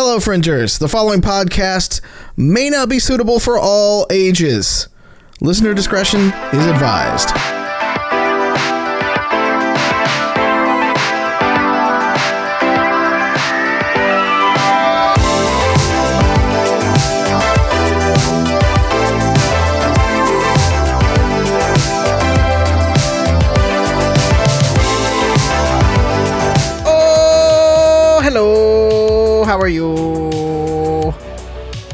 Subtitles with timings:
[0.00, 0.78] Hello, Fringers.
[0.78, 2.00] The following podcast
[2.36, 4.86] may not be suitable for all ages.
[5.40, 7.57] Listener discretion is advised.
[29.72, 31.04] Hello.
[31.08, 31.08] You?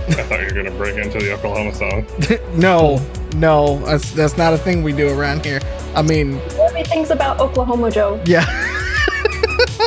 [0.06, 2.06] I thought you were gonna break into the Oklahoma song.
[2.60, 3.00] No,
[3.36, 5.60] no, that's that's not a thing we do around here.
[5.94, 8.20] I mean, Everything's about Oklahoma, Joe.
[8.26, 8.44] yeah.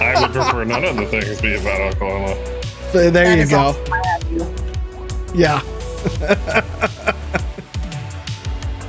[0.02, 2.36] I would prefer none of the things be about Oklahoma.
[2.92, 3.58] So there That you go.
[3.58, 3.84] also.
[5.34, 5.60] Yeah.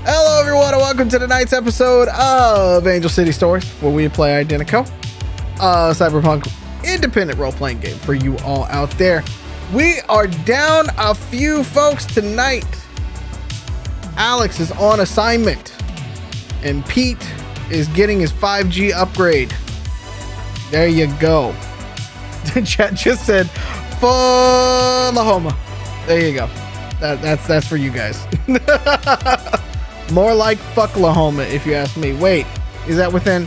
[0.05, 4.89] Hello, everyone, and welcome to tonight's episode of Angel City Stories, where we play Identico,
[5.57, 6.47] a cyberpunk
[6.85, 9.25] independent role playing game for you all out there.
[9.73, 12.67] We are down a few folks tonight.
[14.17, 15.75] Alex is on assignment,
[16.63, 17.25] and Pete
[17.71, 19.55] is getting his 5G upgrade.
[20.71, 21.55] There you go.
[22.55, 23.51] The chat just said,
[23.97, 25.57] Oklahoma.
[26.07, 26.47] There you go.
[27.01, 28.25] That, that's that's for you guys.
[30.13, 32.15] More like fuck fucklahoma, if you ask me.
[32.15, 32.47] Wait,
[32.87, 33.47] is that within?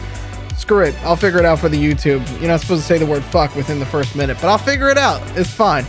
[0.61, 0.95] Screw it.
[1.03, 2.21] I'll figure it out for the YouTube.
[2.39, 4.89] You're not supposed to say the word fuck within the first minute, but I'll figure
[4.89, 5.19] it out.
[5.35, 5.85] It's fine.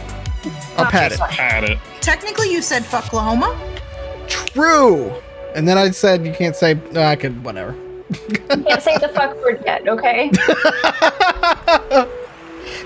[0.79, 1.21] I'll pat it.
[1.21, 1.79] Had it.
[2.01, 3.55] Technically, you said fucklahoma.
[4.29, 5.13] True.
[5.55, 6.81] And then I said you can't say.
[6.93, 7.45] No, I could.
[7.45, 7.77] Whatever.
[8.09, 10.31] You can't say the fuck word yet, okay?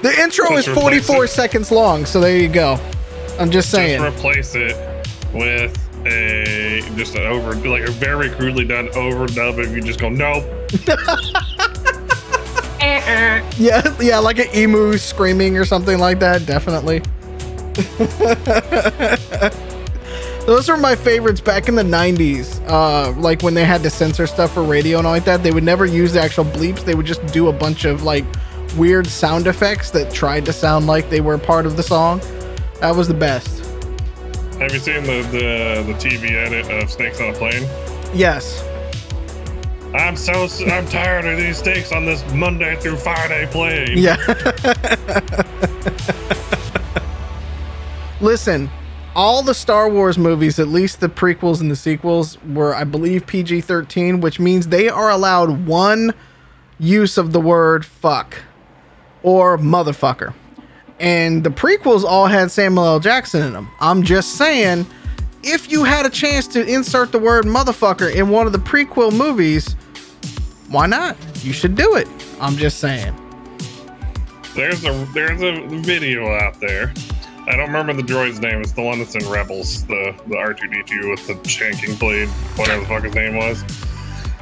[0.02, 1.28] The intro Just is 44 it.
[1.28, 2.78] seconds long, so there you go.
[3.38, 4.00] I'm just saying.
[4.02, 4.76] Just replace it
[5.32, 9.58] with a just an over like a very crudely done overdub.
[9.58, 10.44] If you just go nope,
[12.80, 13.42] Uh-uh.
[13.58, 16.46] Yeah, yeah, like an emu screaming or something like that.
[16.46, 17.02] Definitely.
[20.46, 22.62] Those are my favorites back in the 90s.
[22.68, 25.50] Uh, like when they had to censor stuff for radio and all like that, they
[25.50, 26.84] would never use the actual bleeps.
[26.84, 28.24] They would just do a bunch of like
[28.76, 32.20] weird sound effects that tried to sound like they were part of the song.
[32.80, 33.64] That was the best.
[34.58, 37.68] Have you seen the, the the TV edit of Snakes on a Plane?
[38.14, 38.64] Yes.
[39.94, 43.98] I'm so I'm tired of these snakes on this Monday through Friday plane.
[43.98, 44.16] Yeah.
[48.20, 48.70] Listen,
[49.14, 53.26] all the Star Wars movies, at least the prequels and the sequels, were, I believe,
[53.26, 56.14] PG 13, which means they are allowed one
[56.78, 58.36] use of the word fuck
[59.22, 60.34] or motherfucker.
[60.98, 63.00] And the prequels all had Samuel L.
[63.00, 63.68] Jackson in them.
[63.80, 64.86] I'm just saying,
[65.42, 69.16] if you had a chance to insert the word motherfucker in one of the prequel
[69.16, 69.74] movies,
[70.68, 71.16] why not?
[71.44, 72.08] You should do it.
[72.40, 73.14] I'm just saying.
[74.54, 76.92] There's a there's a video out there.
[77.46, 78.60] I don't remember the droid's name.
[78.60, 82.86] It's the one that's in Rebels, the the R2D2 with the shanking blade, whatever the
[82.88, 83.62] fuck his name was.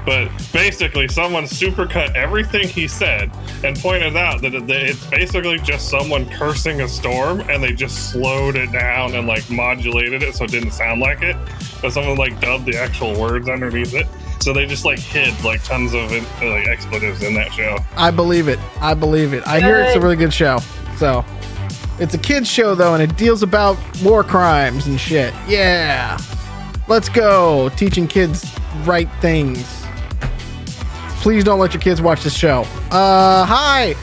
[0.04, 3.30] But basically, someone supercut everything he said
[3.64, 8.56] and pointed out that it's basically just someone cursing a storm, and they just slowed
[8.56, 11.36] it down and like modulated it so it didn't sound like it.
[11.80, 14.06] But someone like dubbed the actual words underneath it,
[14.40, 17.78] so they just like hid like tons of like expletives in that show.
[17.96, 18.58] I believe it.
[18.82, 19.46] I believe it.
[19.46, 20.58] I hear it's a really good show.
[20.98, 21.24] So
[21.98, 25.32] it's a kids show though, and it deals about war crimes and shit.
[25.48, 26.18] Yeah.
[26.88, 27.70] Let's go.
[27.70, 28.54] Teaching kids
[28.84, 29.83] right things.
[31.24, 32.66] Please don't let your kids watch this show.
[32.90, 33.94] Uh hi.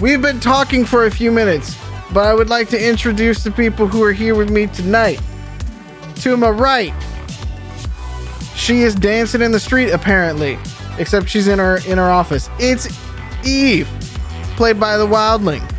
[0.00, 1.76] We've been talking for a few minutes,
[2.10, 5.20] but I would like to introduce the people who are here with me tonight.
[6.22, 6.94] To my right,
[8.56, 10.56] she is dancing in the street apparently,
[10.98, 12.48] except she's in her in her office.
[12.58, 12.88] It's
[13.44, 13.86] Eve,
[14.56, 15.70] played by the Wildling.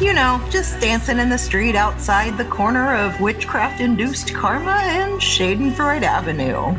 [0.00, 5.20] You know, just dancing in the street outside the corner of witchcraft induced karma and
[5.20, 6.74] Schadenfreude Avenue.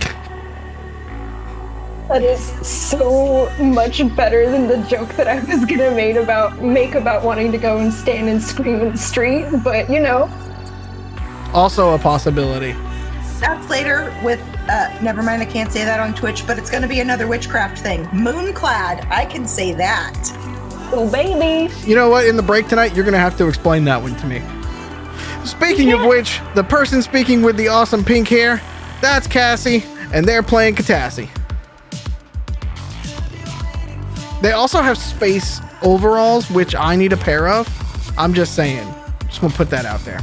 [2.08, 6.94] That is so much better than the joke that I was gonna make about make
[6.94, 10.30] about wanting to go and stand and scream in the street, but you know.
[11.52, 12.74] Also a possibility.
[13.40, 16.84] That's later with, uh, never mind, I can't say that on Twitch, but it's going
[16.84, 18.06] to be another witchcraft thing.
[18.06, 20.16] Moonclad, I can say that.
[20.94, 21.74] Oh baby.
[21.88, 22.28] You know what?
[22.28, 24.44] In the break tonight, you're gonna have to explain that one to me.
[25.44, 28.62] Speaking of which, the person speaking with the awesome pink hair,
[29.02, 31.30] that's Cassie, and they're playing Katassi.
[34.46, 37.68] They also have space overalls, which I need a pair of.
[38.16, 38.88] I'm just saying.
[39.22, 40.22] Just gonna put that out there.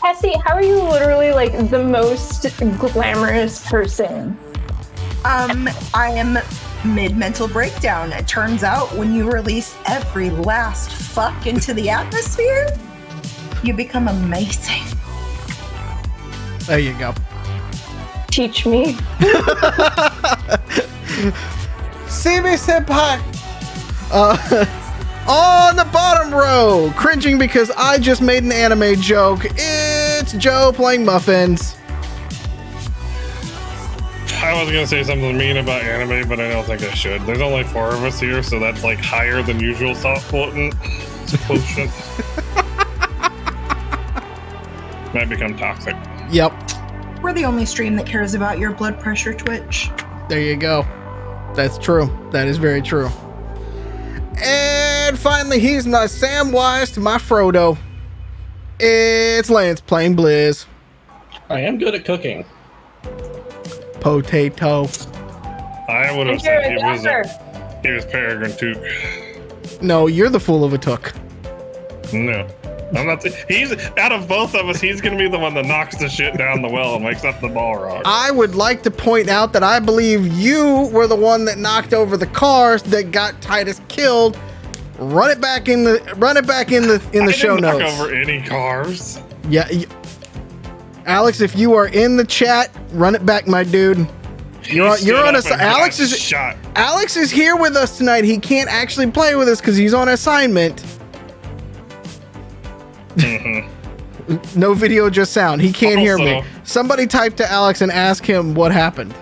[0.00, 2.46] Cassie, how are you literally like the most
[2.78, 4.38] glamorous person?
[5.24, 6.38] Um, I am
[6.84, 8.12] mid mental breakdown.
[8.12, 12.68] It turns out when you release every last fuck into the atmosphere,
[13.64, 14.84] you become amazing.
[16.68, 17.12] There you go.
[18.28, 18.96] Teach me.
[22.14, 23.20] See me, senpai.
[24.10, 24.36] Uh,
[25.28, 29.42] on the bottom row, cringing because I just made an anime joke.
[29.56, 31.76] It's Joe playing muffins.
[34.36, 37.22] I was gonna say something mean about anime, but I don't think I should.
[37.22, 40.74] There's only four of us here, so that's like higher than usual soft quotient.
[41.46, 41.90] quotient.
[45.14, 45.94] Might become toxic.
[46.30, 46.52] Yep,
[47.22, 49.90] We're the only stream that cares about your blood pressure, Twitch.
[50.28, 50.86] there you go.
[51.54, 52.10] That's true.
[52.32, 53.08] That is very true.
[54.42, 57.78] And finally, he's not Samwise to my Frodo.
[58.80, 60.66] It's Lance playing Blizz.
[61.48, 62.44] I am good at cooking.
[64.00, 64.88] Potato.
[65.88, 69.82] I would have said a he was a, he was Peregrine Took.
[69.82, 71.12] No, you're the fool of a took.
[72.12, 72.48] No.
[72.96, 73.22] I'm not.
[73.48, 74.80] He's out of both of us.
[74.80, 77.40] He's gonna be the one that knocks the shit down the well and wakes up
[77.40, 78.02] the Balrog.
[78.04, 81.92] I would like to point out that I believe you were the one that knocked
[81.94, 84.38] over the cars that got Titus killed.
[84.98, 87.62] Run it back in the run it back in the in the I show didn't
[87.62, 88.00] knock notes.
[88.00, 89.20] over any cars.
[89.48, 89.86] Yeah, y-
[91.06, 94.08] Alex, if you are in the chat, run it back, my dude.
[94.64, 96.56] You're on, you're on a Alex is shot.
[96.76, 98.24] Alex is here with us tonight.
[98.24, 100.82] He can't actually play with us because he's on assignment.
[103.16, 104.58] Mm-hmm.
[104.58, 105.60] No video, just sound.
[105.60, 106.42] He can't hear me.
[106.64, 109.14] Somebody type to Alex and ask him what happened.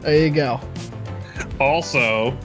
[0.00, 0.60] There you go.
[1.60, 2.36] Also,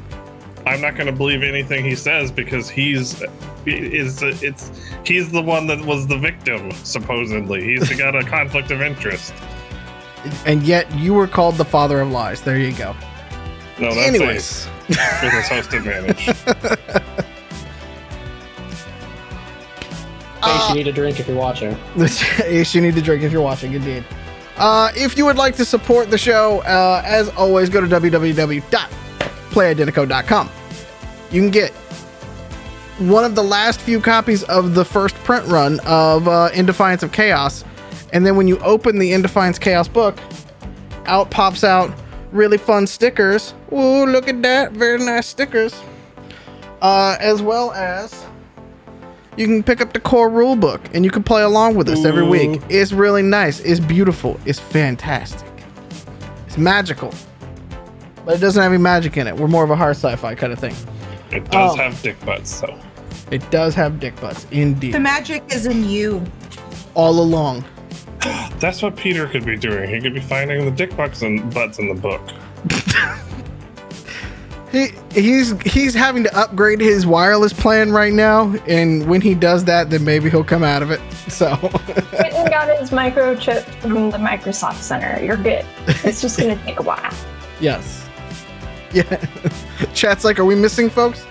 [0.65, 3.24] I'm not going to believe anything he says because he's
[3.65, 4.71] is it's
[5.06, 7.63] he's the one that was the victim supposedly.
[7.63, 9.33] He's got a conflict of interest.
[10.45, 12.42] And yet you were called the father of lies.
[12.42, 12.95] There you go.
[13.80, 17.25] No, that's Anyways, with his host advantage.
[20.56, 21.75] Ace, you need a drink if you're watching.
[22.44, 24.03] Ace, you need to drink if you're watching, indeed.
[24.57, 30.50] Uh, if you would like to support the show, uh, as always, go to www.playidentico.com.
[31.31, 31.71] You can get
[33.00, 37.01] one of the last few copies of the first print run of uh, In Defiance
[37.01, 37.63] of Chaos.
[38.13, 40.18] And then when you open the In Defiance Chaos book,
[41.06, 41.92] out pops out
[42.31, 43.53] really fun stickers.
[43.71, 44.74] Ooh, look at that.
[44.74, 45.74] Very nice stickers.
[46.81, 48.25] Uh, as well as
[49.38, 52.04] you can pick up the core rule book and you can play along with us
[52.06, 52.62] every week.
[52.69, 53.60] It's really nice.
[53.62, 54.39] It's beautiful.
[54.45, 55.48] It's fantastic.
[56.48, 57.13] It's magical.
[58.25, 59.36] But it doesn't have any magic in it.
[59.36, 60.75] We're more of a hard sci-fi kind of thing.
[61.31, 61.75] It does Oh.
[61.78, 62.78] have dick butts, so
[63.31, 64.94] It does have dick butts, indeed.
[64.94, 66.22] The magic is in you.
[66.94, 67.63] all along.
[68.60, 69.89] that's what Peter could be doing.
[69.89, 72.22] He could be finding the dick butts and butts in the book.
[74.72, 79.66] He he's he's having to upgrade his wireless plan right now, and when he does
[79.66, 81.02] that, then maybe he'll come out of it.
[81.28, 85.22] So Went and got his microchip from the Microsoft Center.
[85.24, 85.66] You're good.
[86.06, 87.14] It's just gonna take a while.
[87.60, 88.08] yes,
[88.94, 89.04] yeah.
[89.94, 91.26] Chat's like, are we missing folks?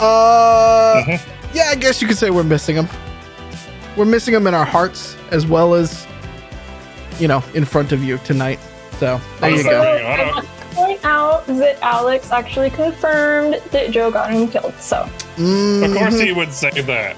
[0.00, 1.20] Uh, Mhm.
[1.52, 2.88] yeah, I guess you could say we're missing them.
[3.96, 6.06] We're missing them in our hearts as well as,
[7.18, 8.58] you know, in front of you tonight.
[8.98, 9.70] So there you Also-
[10.40, 10.42] go.
[10.74, 11.46] Bring it I up.
[11.46, 14.74] want to point out that Alex actually confirmed that Joe got him killed.
[14.78, 15.08] So
[15.38, 17.16] Of course, he would say that.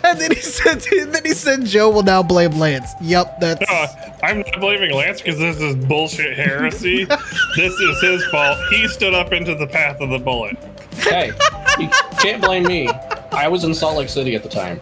[0.04, 0.80] and then he said,
[1.12, 2.92] then he said, Joe will now blame Lance.
[3.00, 3.70] Yep, that's.
[3.70, 7.04] Uh, I'm not blaming Lance because this is bullshit heresy.
[7.56, 8.58] this is his fault.
[8.70, 10.56] He stood up into the path of the bullet.
[10.94, 11.32] Hey,
[11.78, 11.88] you
[12.20, 12.88] can't blame me.
[13.32, 14.78] I was in Salt Lake City at the time.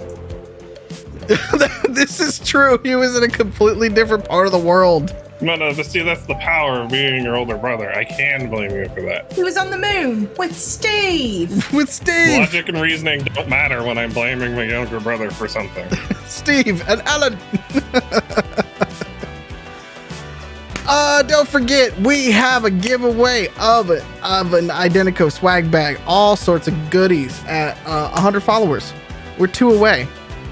[1.89, 2.79] this is true.
[2.83, 5.15] He was in a completely different part of the world.
[5.43, 7.91] No, no, but see, that's the power of being your older brother.
[7.91, 9.33] I can blame you for that.
[9.33, 11.73] He was on the moon with Steve.
[11.81, 15.89] With Steve, Logic and reasoning don't matter when I'm blaming my younger brother for something.
[16.27, 17.39] Steve, and Alan.
[20.87, 26.37] uh, don't forget, we have a giveaway of it of an Identico swag bag, all
[26.37, 28.93] sorts of goodies at uh, 100 followers.
[29.39, 30.07] We're two away.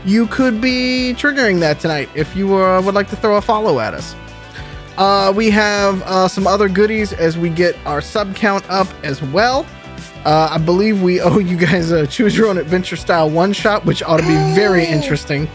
[0.06, 3.80] You could be triggering that tonight if you uh, would like to throw a follow
[3.80, 4.14] at us.
[4.98, 9.22] Uh, we have uh, some other goodies as we get our sub count up as
[9.22, 9.64] well.
[10.24, 13.84] Uh, I believe we owe you guys a choose your own adventure style one shot,
[13.84, 15.48] which ought to be very interesting.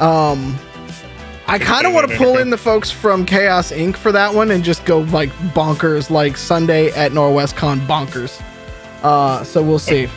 [0.00, 0.58] Um,
[1.46, 3.96] I kind of want to pull in the folks from Chaos Inc.
[3.96, 8.42] for that one and just go like bonkers, like Sunday at Norwescon bonkers.
[9.02, 10.08] Uh, so we'll see.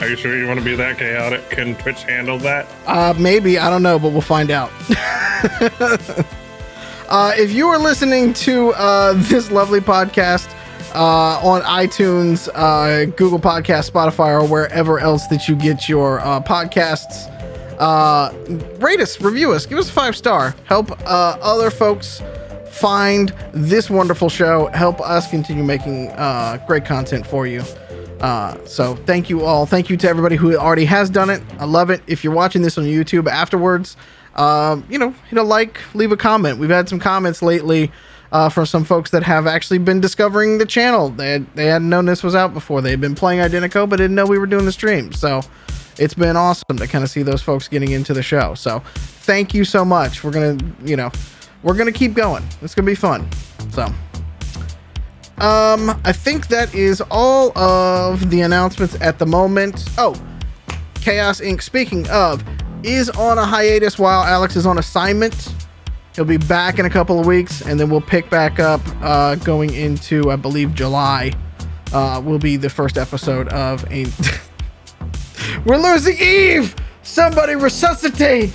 [0.00, 1.48] Are you sure you want to be that chaotic?
[1.48, 2.68] Can Twitch handle that?
[2.86, 4.70] Uh, maybe I don't know, but we'll find out.
[7.10, 10.48] uh, if you are listening to uh, this lovely podcast
[10.94, 16.40] uh, on iTunes, uh, Google Podcast, Spotify, or wherever else that you get your uh,
[16.40, 17.28] podcasts,
[18.80, 20.54] rate us, review us, give us a five star.
[20.64, 22.22] Help other folks
[22.70, 24.68] find this wonderful show.
[24.68, 26.06] Help us continue making
[26.66, 27.62] great content for you.
[28.20, 29.64] Uh, so thank you all.
[29.66, 31.42] Thank you to everybody who already has done it.
[31.58, 32.02] I love it.
[32.06, 33.96] If you're watching this on YouTube afterwards,
[34.40, 36.58] um, you know, hit a like, leave a comment.
[36.58, 37.92] We've had some comments lately
[38.32, 41.10] uh, from some folks that have actually been discovering the channel.
[41.10, 42.80] They had, they hadn't known this was out before.
[42.80, 45.12] They had been playing Identico, but didn't know we were doing the stream.
[45.12, 45.42] So
[45.98, 48.54] it's been awesome to kind of see those folks getting into the show.
[48.54, 50.24] So thank you so much.
[50.24, 51.12] We're gonna, you know,
[51.62, 52.42] we're gonna keep going.
[52.62, 53.28] It's gonna be fun.
[53.72, 53.92] So.
[55.36, 59.86] Um, I think that is all of the announcements at the moment.
[59.98, 60.14] Oh,
[61.00, 61.62] Chaos Inc.
[61.62, 62.42] Speaking of,
[62.82, 65.54] is on a hiatus while Alex is on assignment.
[66.14, 69.36] He'll be back in a couple of weeks, and then we'll pick back up uh,
[69.36, 71.32] going into, I believe, July.
[71.92, 74.06] Uh, will be the first episode of a.
[75.64, 76.74] We're losing Eve.
[77.02, 78.52] Somebody resuscitate.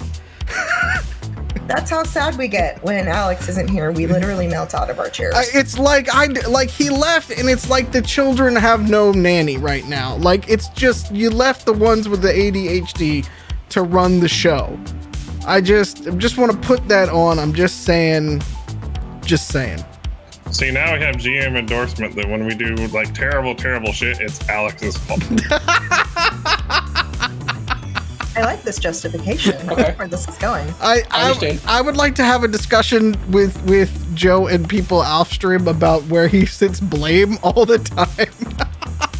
[1.67, 3.91] That's how sad we get when Alex isn't here.
[3.91, 5.33] We literally melt out of our chairs.
[5.35, 9.57] I, it's like I like he left, and it's like the children have no nanny
[9.57, 10.15] right now.
[10.17, 13.27] Like it's just you left the ones with the ADHD
[13.69, 14.77] to run the show.
[15.45, 17.39] I just just want to put that on.
[17.39, 18.41] I'm just saying,
[19.23, 19.83] just saying.
[20.51, 24.47] See, now we have GM endorsement that when we do like terrible, terrible shit, it's
[24.47, 25.21] Alex's fault.
[28.37, 29.55] I like this justification.
[29.69, 29.93] I Okay.
[29.95, 30.67] where this is going.
[30.81, 31.61] I I I, understand.
[31.67, 36.03] I would like to have a discussion with with Joe and people off stream about
[36.07, 38.07] where he sits blame all the time.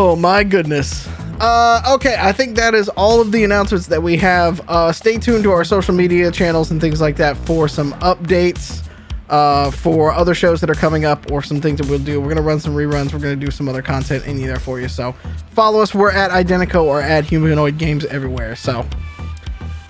[0.00, 1.08] oh my goodness.
[1.40, 4.60] Uh, okay, I think that is all of the announcements that we have.
[4.68, 8.86] Uh, stay tuned to our social media channels and things like that for some updates
[9.28, 12.20] uh, for other shows that are coming up or some things that we'll do.
[12.20, 13.12] We're gonna run some reruns.
[13.12, 14.86] We're gonna do some other content in there for you.
[14.86, 15.16] So
[15.50, 15.92] follow us.
[15.92, 18.54] We're at Identico or at Humanoid Games everywhere.
[18.54, 18.86] So,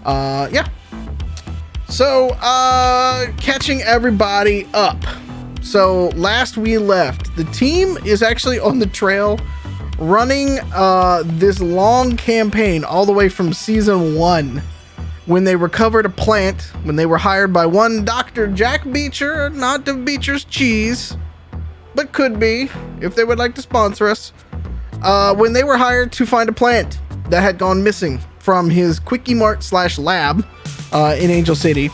[0.07, 0.69] uh, yeah.
[1.91, 4.97] So, uh, catching everybody up.
[5.61, 9.39] So last we left, the team is actually on the trail,
[9.99, 14.63] running uh this long campaign all the way from season one
[15.29, 18.47] when they recovered a plant when they were hired by one Dr.
[18.47, 21.19] Jack Beecher, not of Beecher's Cheese,
[21.95, 22.71] but could be
[23.03, 24.33] if they would like to sponsor us.
[25.03, 28.99] Uh, when they were hired to find a plant that had gone missing from his
[28.99, 30.47] Quickie Mart slash lab
[30.93, 31.91] uh, in Angel City,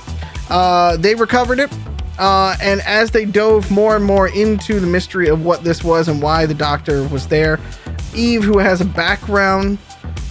[0.48, 1.72] uh, they recovered it.
[2.18, 6.08] Uh, and as they dove more and more into the mystery of what this was
[6.08, 7.58] and why the doctor was there,
[8.14, 9.78] Eve, who has a background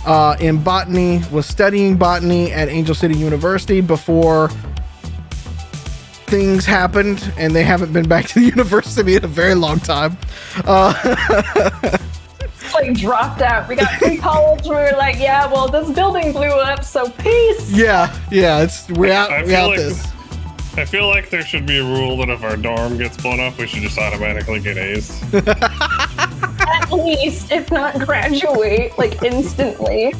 [0.05, 4.49] uh, in botany, was studying botany at Angel City University before
[6.27, 10.17] things happened, and they haven't been back to the university in a very long time.
[10.65, 10.93] Uh,
[12.73, 13.67] like dropped out.
[13.69, 14.63] We got free college.
[14.63, 17.71] We were like, yeah, well, this building blew up, so peace.
[17.71, 20.07] yeah, yeah, it's we're out, I we feel out like- this.
[20.75, 23.57] I feel like there should be a rule that if our dorm gets blown up,
[23.59, 25.21] we should just automatically get A's.
[25.33, 30.15] At least, if not graduate, like instantly.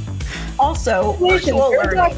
[0.59, 2.13] Also, virtual learning.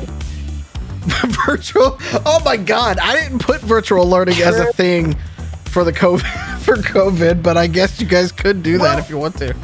[1.45, 1.97] virtual.
[2.25, 5.15] Oh my god, I didn't put virtual learning as a thing
[5.65, 9.17] for the COVID for COVID, but I guess you guys could do that if you
[9.17, 9.55] want to.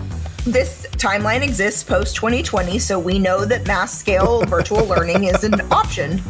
[0.45, 5.59] This timeline exists post 2020, so we know that mass scale virtual learning is an
[5.71, 6.21] option.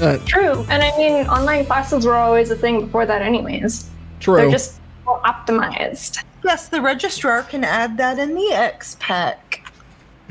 [0.00, 0.64] Uh, True.
[0.70, 3.90] And I mean, online classes were always a thing before that, anyways.
[4.18, 4.36] true.
[4.36, 6.24] They're just more optimized.
[6.42, 9.70] Yes, the registrar can add that in the X pack.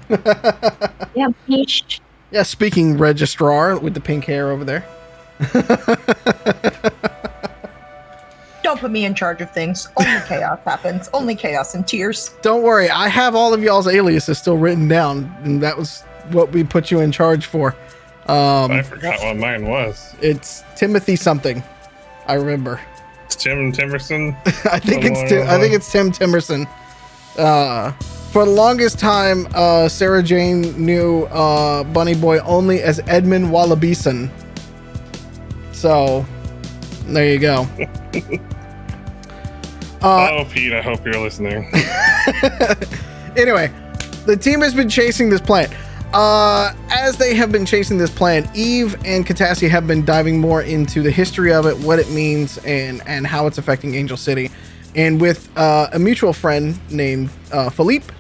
[0.09, 2.01] Yeah, beach.
[2.31, 4.83] yeah, speaking registrar with the pink hair over there.
[8.63, 9.87] Don't put me in charge of things.
[9.97, 11.09] Only chaos happens.
[11.13, 12.35] Only chaos and tears.
[12.41, 16.51] Don't worry, I have all of y'all's aliases still written down, and that was what
[16.51, 17.75] we put you in charge for.
[18.29, 20.15] Um, I forgot what mine was.
[20.21, 21.63] it's Timothy something.
[22.27, 22.79] I remember.
[23.25, 24.35] It's Tim Timerson.
[24.71, 26.67] I think it's Tim, I think it's Tim Timerson.
[27.37, 27.91] Uh,
[28.31, 34.29] for the longest time, uh, Sarah Jane knew uh, Bunny Boy only as Edmund Wallabeeson.
[35.71, 36.23] So
[37.07, 37.67] there you go.
[40.01, 41.69] Uh, oh, Pete, I hope you're listening.
[43.35, 43.69] anyway,
[44.25, 45.73] the team has been chasing this plant.
[46.13, 50.63] Uh, as they have been chasing this plant, Eve and Katassi have been diving more
[50.63, 54.49] into the history of it, what it means, and and how it's affecting Angel City.
[54.95, 58.11] And with uh, a mutual friend named uh, Philippe,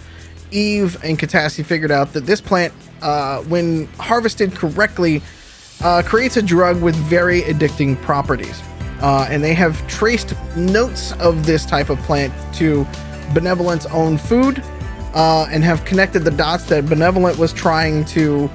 [0.51, 5.23] Eve and Katassi figured out that this plant, uh, when harvested correctly,
[5.83, 8.61] uh, creates a drug with very addicting properties.
[9.01, 12.85] Uh, and they have traced notes of this type of plant to
[13.33, 14.63] Benevolent's own food
[15.13, 18.49] uh, and have connected the dots that Benevolent was trying to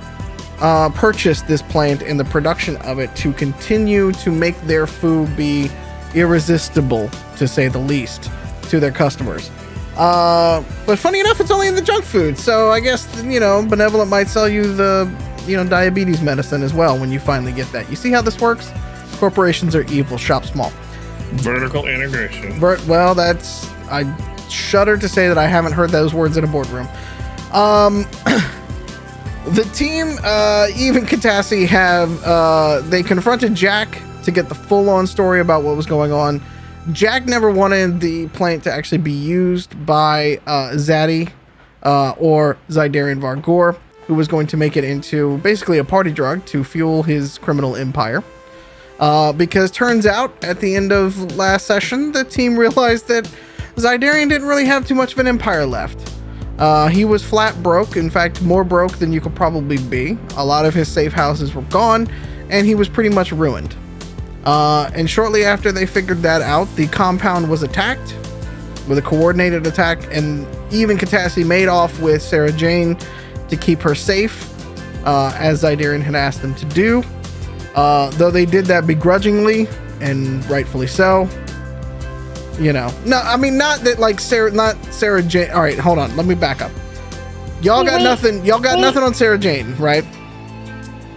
[0.60, 5.36] uh, purchase this plant and the production of it to continue to make their food
[5.36, 5.70] be
[6.14, 8.30] irresistible, to say the least,
[8.68, 9.50] to their customers.
[9.96, 13.64] Uh, but funny enough, it's only in the junk food, so I guess you know
[13.64, 15.12] Benevolent might sell you the
[15.46, 17.88] you know diabetes medicine as well when you finally get that.
[17.88, 18.72] You see how this works?
[19.18, 20.18] Corporations are evil.
[20.18, 20.72] Shop small.
[21.34, 22.58] Vertical integration.
[22.58, 24.02] Vert, well, that's I
[24.50, 26.88] shudder to say that I haven't heard those words in a boardroom.
[27.52, 28.02] Um,
[29.54, 35.40] the team, uh, even Katassi, have uh, they confronted Jack to get the full-on story
[35.40, 36.42] about what was going on.
[36.92, 41.30] Jack never wanted the plant to actually be used by uh, Zaddy
[41.82, 46.44] uh, or Zydarian Vargor, who was going to make it into basically a party drug
[46.46, 48.22] to fuel his criminal empire.
[49.00, 53.30] Uh, because turns out at the end of last session, the team realized that
[53.76, 56.12] Zydarian didn't really have too much of an empire left.
[56.58, 60.16] Uh, he was flat broke, in fact, more broke than you could probably be.
[60.36, 62.08] A lot of his safe houses were gone,
[62.48, 63.74] and he was pretty much ruined.
[64.44, 68.14] Uh, and shortly after they figured that out, the compound was attacked
[68.88, 72.96] with a coordinated attack, and even Katassi made off with Sarah Jane
[73.48, 74.50] to keep her safe,
[75.04, 77.02] uh, as Zydarian had asked them to do.
[77.74, 79.66] Uh, though they did that begrudgingly,
[80.00, 81.28] and rightfully so.
[82.58, 85.50] You know, no, I mean not that like Sarah, not Sarah Jane.
[85.50, 86.70] All right, hold on, let me back up.
[87.62, 88.44] Y'all Wait, got wait, nothing.
[88.44, 88.82] Y'all got wait.
[88.82, 90.04] nothing on Sarah Jane, right?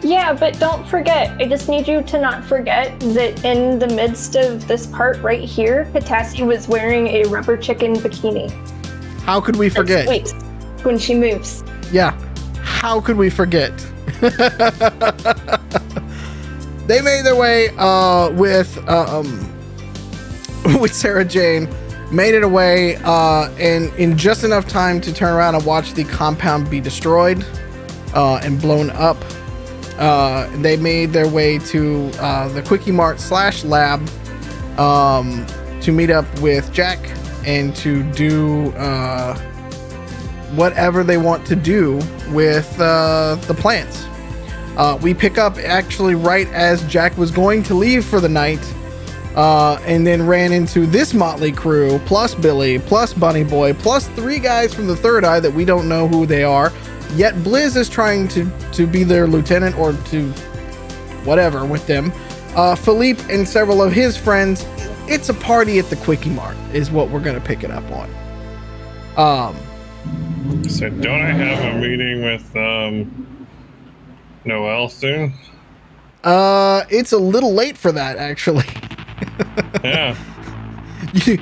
[0.02, 1.40] Yeah, but don't forget.
[1.42, 5.44] I just need you to not forget that in the midst of this part right
[5.44, 8.52] here, Katassi was wearing a rubber chicken bikini.
[9.22, 10.08] How could we forget?
[10.08, 10.32] Wait,
[10.84, 11.64] when she moves.
[11.92, 12.18] Yeah.
[12.62, 13.74] How could we forget?
[16.88, 19.57] they made their way uh, with uh, um,
[20.80, 21.70] with Sarah Jane,
[22.12, 26.04] made it away, uh, and in just enough time to turn around and watch the
[26.04, 27.46] compound be destroyed
[28.14, 29.18] uh, and blown up.
[29.98, 34.08] Uh, they made their way to uh, the Quickie Mart slash lab
[34.78, 35.46] um,
[35.82, 37.00] to meet up with Jack
[37.46, 39.38] and to do uh,
[40.54, 41.96] whatever they want to do
[42.30, 44.06] with uh, the plants.
[45.02, 48.62] We pick up actually right as Jack was going to leave for the night,
[49.38, 54.40] uh, and then ran into this motley crew, plus Billy, plus Bunny Boy, plus three
[54.40, 56.74] guys from the Third Eye that we don't know who they are.
[57.14, 60.30] Yet Blizz is trying to to be their lieutenant or to
[61.24, 62.12] whatever with them.
[62.56, 64.66] Uh, Philippe and several of his friends.
[65.10, 69.56] It's a party at the Quickie Mart, is what we're gonna pick it up on.
[69.56, 69.56] Um,
[70.68, 73.48] So don't I have a meeting with um
[74.46, 75.34] Noel soon?
[76.24, 78.66] Uh, it's a little late for that actually.
[79.84, 80.16] Yeah.
[81.26, 81.40] You-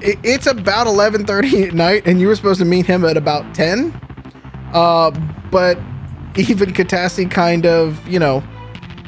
[0.00, 3.54] it- it's about 11:30 at night, and you were supposed to meet him at about
[3.54, 3.92] 10.
[4.72, 5.10] Uh,
[5.50, 5.78] but
[6.36, 8.42] even Katassi kind of, you know,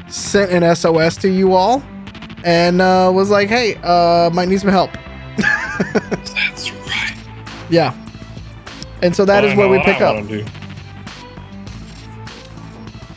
[0.09, 1.83] sent an SOS to you all,
[2.45, 4.91] and uh, was like, "Hey, uh, might need some help."
[5.37, 7.17] That's right.
[7.69, 7.93] Yeah.
[9.03, 10.25] And so that Well, is where we pick up.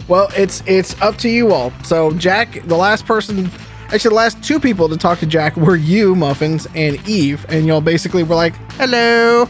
[0.07, 1.71] Well, it's it's up to you all.
[1.83, 3.51] So Jack, the last person,
[3.91, 7.65] actually the last two people to talk to Jack were you, Muffins, and Eve, and
[7.65, 9.49] y'all basically were like, "Hello,"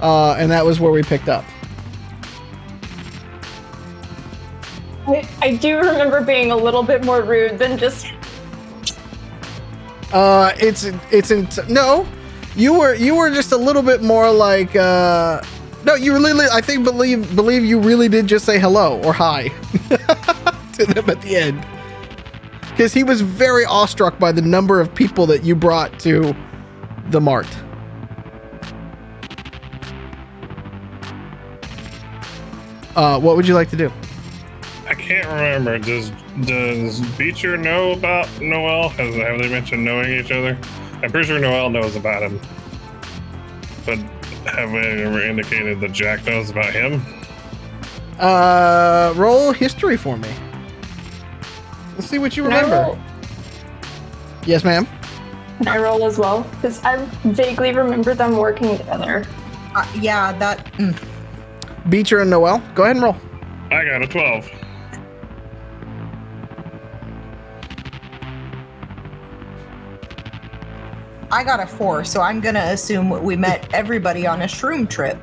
[0.00, 1.44] uh, and that was where we picked up.
[5.06, 8.06] I, I do remember being a little bit more rude than just
[10.12, 12.06] Uh, it's it's in no,
[12.54, 15.42] you were you were just a little bit more like uh,
[15.84, 19.48] no, you really I think believe believe you really did just say hello or hi
[20.74, 21.66] to them at the end
[22.72, 26.34] because he was very awestruck by the number of people that you brought to
[27.10, 27.46] the mart.
[32.96, 33.92] Uh, what would you like to do?
[34.86, 35.78] I can't remember.
[35.78, 36.10] Does
[36.42, 38.88] does Beecher know about Noel?
[38.90, 40.58] Has have they mentioned knowing each other?
[41.02, 42.40] I'm pretty sure Noel knows about him.
[43.86, 43.98] But
[44.46, 47.02] have they ever indicated that Jack knows about him?
[48.18, 50.28] Uh, roll history for me.
[52.12, 53.02] Let's see what you remember.
[54.44, 54.86] Yes, ma'am.
[55.56, 56.42] Can I roll as well?
[56.42, 59.24] Because I vaguely remember them working together.
[59.74, 60.62] Uh, yeah, that.
[60.74, 60.94] mm.
[61.88, 63.16] Beecher and Noel, go ahead and roll.
[63.70, 64.46] I got a 12.
[71.30, 75.18] I got a four, so I'm gonna assume we met everybody on a shroom trip.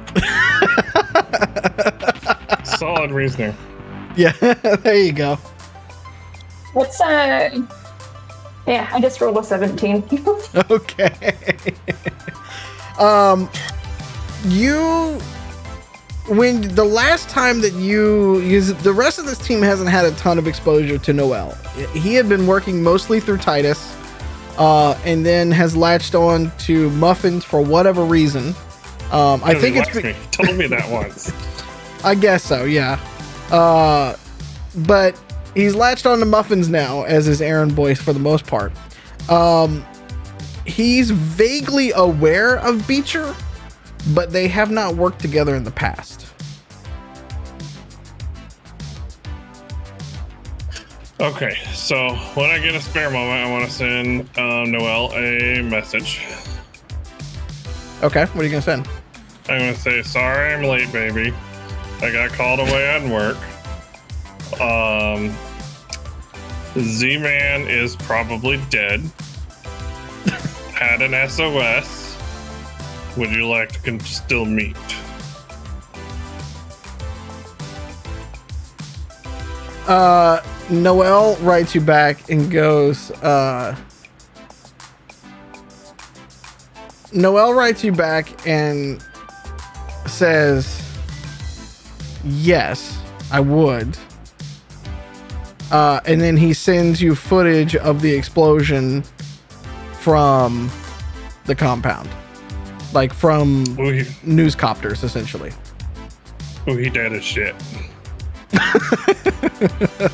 [2.65, 3.55] Solid reasoning.
[4.15, 5.37] Yeah, there you go.
[6.73, 7.49] What's uh?
[8.67, 10.03] Yeah, I just rolled a seventeen.
[10.69, 11.33] Okay.
[12.99, 13.49] um,
[14.45, 15.19] you
[16.27, 20.11] when the last time that you use the rest of this team hasn't had a
[20.11, 21.55] ton of exposure to Noel.
[21.93, 23.95] He had been working mostly through Titus,
[24.59, 28.53] uh, and then has latched on to Muffins for whatever reason.
[29.11, 30.15] Um, I think he it's likes be- me.
[30.31, 31.33] Told me that once.
[32.03, 32.99] I guess so, yeah.
[33.49, 34.15] Uh,
[34.85, 35.19] but
[35.53, 38.71] he's latched on to Muffins now as his errand boy for the most part.
[39.29, 39.85] Um,
[40.65, 43.35] he's vaguely aware of Beecher,
[44.13, 46.27] but they have not worked together in the past.
[51.19, 55.61] Okay, so when I get a spare moment, I want to send um, Noel a
[55.61, 56.21] message.
[58.01, 58.87] Okay, what are you gonna send?
[59.49, 61.33] I'm gonna say sorry I'm late, baby.
[62.01, 63.35] I got called away on work.
[64.59, 65.35] Um,
[66.77, 69.01] Z-Man is probably dead.
[70.73, 72.17] Had an SOS.
[73.17, 74.77] Would you like to con- still meet?
[79.87, 83.75] Uh, Noel writes you back and goes, uh,
[87.11, 89.03] Noel writes you back and
[90.05, 90.75] says,
[92.23, 92.99] Yes,
[93.31, 93.97] I would.
[95.71, 99.03] Uh, and then he sends you footage of the explosion
[99.93, 100.69] from
[101.45, 102.09] the compound.
[102.93, 105.51] Like from Ooh, he, news copters, essentially.
[106.67, 107.55] Oh, he dead as shit.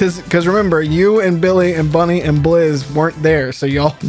[0.00, 3.94] Cause, cause remember, you and Billy and Bunny and Blizz weren't there, so y'all.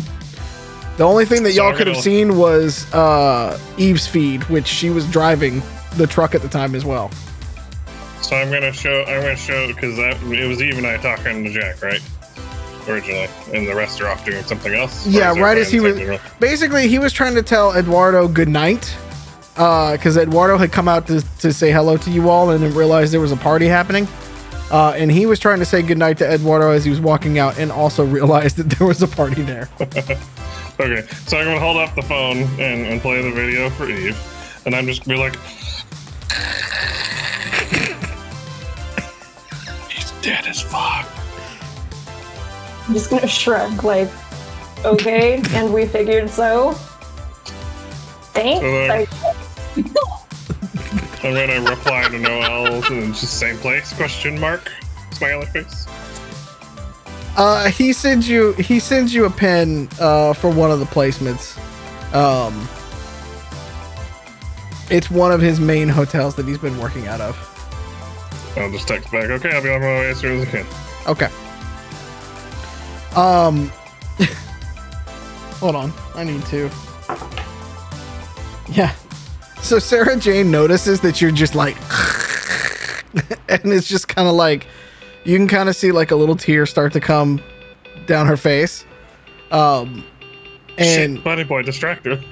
[0.97, 5.09] The only thing that y'all could have seen was uh, Eve's feed, which she was
[5.09, 5.63] driving
[5.95, 7.09] the truck at the time as well.
[8.21, 9.03] So I'm gonna show.
[9.03, 12.01] I'm gonna show because that it was Eve and I talking to Jack, right?
[12.87, 15.05] Originally, and the rest are off doing something else.
[15.05, 15.97] Yeah, right as he was.
[15.97, 18.95] in the same Basically, he was trying to tell Eduardo good night,
[19.53, 23.13] because Eduardo had come out to, to say hello to you all and then realized
[23.13, 24.07] there was a party happening.
[24.71, 27.59] Uh, and he was trying to say goodnight to Eduardo as he was walking out,
[27.59, 29.69] and also realized that there was a party there.
[30.79, 34.17] Okay, so I'm gonna hold up the phone and, and play the video for Eve,
[34.65, 35.35] and I'm just gonna be like,
[40.21, 41.07] dead as fuck.
[42.87, 44.09] I'm just gonna shrug, like,
[44.85, 46.73] okay, and we figured so.
[48.33, 48.61] Thanks.
[48.61, 49.07] So, I-
[51.23, 53.93] I'm gonna reply to Noel in just same place?
[53.93, 54.71] Question mark?
[55.11, 55.85] Smiley face.
[57.37, 61.57] Uh, he sends you he sends you a pen uh, for one of the placements.
[62.13, 62.67] Um,
[64.89, 67.35] it's one of his main hotels that he's been working out of.
[68.57, 69.29] I'll just text back.
[69.29, 70.65] Okay, I'll be on my way as soon as I can.
[71.07, 71.29] Okay.
[73.15, 73.71] Um,
[75.59, 76.69] hold on, I need to.
[78.71, 78.93] Yeah.
[79.61, 81.75] So Sarah Jane notices that you're just like,
[83.49, 84.67] and it's just kind of like,
[85.23, 87.41] you can kind of see like a little tear start to come
[88.05, 88.85] down her face.
[89.51, 90.03] Um,
[90.77, 92.23] and Shit, Bunny Boy distracted.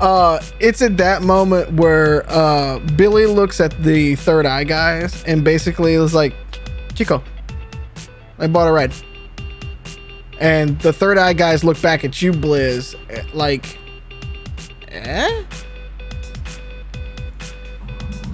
[0.00, 5.44] uh, it's at that moment where uh, Billy looks at the third eye guys and
[5.44, 6.34] basically is like,
[6.94, 7.22] Chico,
[8.38, 8.92] I bought a ride.
[10.38, 13.78] And the third eye guys look back at you, Blizz, eh, like,
[14.88, 15.44] eh?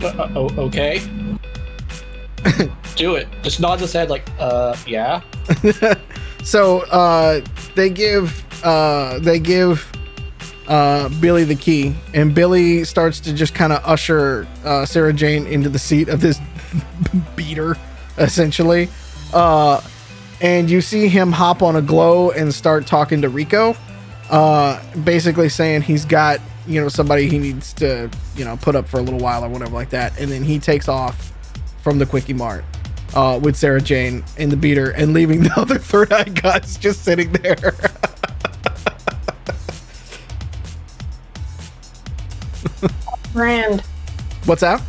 [0.02, 1.00] Uh, okay.
[2.96, 3.28] Do it.
[3.42, 5.22] Just nod his head like, uh, yeah.
[6.42, 7.40] So uh,
[7.76, 9.90] they give uh, they give
[10.68, 15.46] uh, Billy the key, and Billy starts to just kind of usher uh, Sarah Jane
[15.46, 16.40] into the seat of this
[17.36, 17.76] beater,
[18.18, 18.88] essentially.
[19.32, 19.80] Uh,
[20.40, 23.76] and you see him hop on a glow and start talking to Rico,
[24.30, 28.86] uh, basically saying he's got you know somebody he needs to you know put up
[28.86, 31.32] for a little while or whatever like that, and then he takes off
[31.82, 32.64] from the quickie mart
[33.14, 37.04] uh, with Sarah Jane in the beater and leaving the other third eye guys just
[37.04, 37.74] sitting there.
[43.32, 43.80] brand.
[44.44, 44.82] What's that?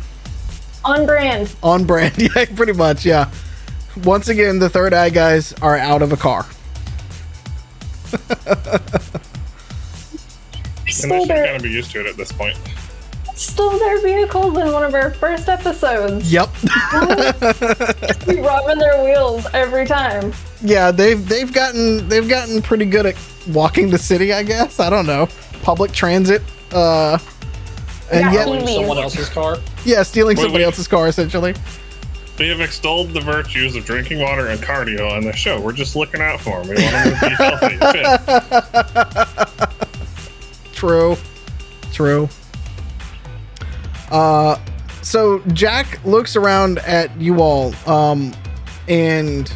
[0.84, 1.54] On brand.
[1.62, 3.30] On brand, yeah, pretty much, yeah.
[4.04, 6.46] Once again, the third eye guys are out of a car.
[10.86, 12.56] And Stole they should their, kind of be used to it at this point.
[13.34, 16.32] stole their vehicles in one of our first episodes.
[16.32, 16.48] Yep.
[18.26, 20.32] We robbing their wheels every time.
[20.62, 23.16] yeah, they've they've gotten they've gotten pretty good at
[23.48, 24.78] walking the city, I guess.
[24.78, 25.28] I don't know.
[25.62, 26.42] Public transit.
[26.72, 27.18] Uh
[28.10, 29.58] and Yeah, yet Stealing someone else's car.
[29.84, 31.54] yeah, stealing Well, somebody we- else's car essentially.
[32.38, 35.60] We have extolled the virtues of drinking water and cardio on the show.
[35.60, 36.74] We're just looking out for them.
[36.74, 40.74] We want them to be healthy and fit.
[40.74, 41.16] True.
[41.92, 42.28] True.
[44.10, 44.56] Uh,
[45.02, 48.32] so Jack looks around at you all, um,
[48.88, 49.52] and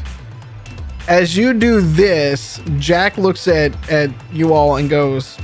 [1.09, 5.37] as you do this, Jack looks at at you all and goes,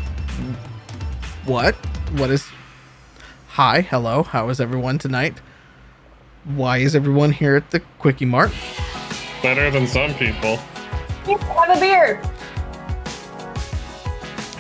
[1.46, 1.74] "What?
[2.16, 2.44] What is?
[3.54, 4.24] Hi, hello.
[4.24, 5.40] How is everyone tonight?
[6.42, 8.50] Why is everyone here at the Quickie Mart?"
[9.44, 10.56] Better than some people.
[10.56, 12.20] Have a beer.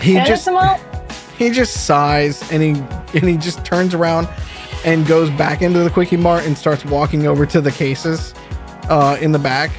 [0.00, 0.48] He And just
[1.36, 2.70] he just sighs and he
[3.18, 4.28] and he just turns around
[4.84, 8.32] and goes back into the quickie mart and starts walking over to the cases
[8.88, 9.72] uh, in the back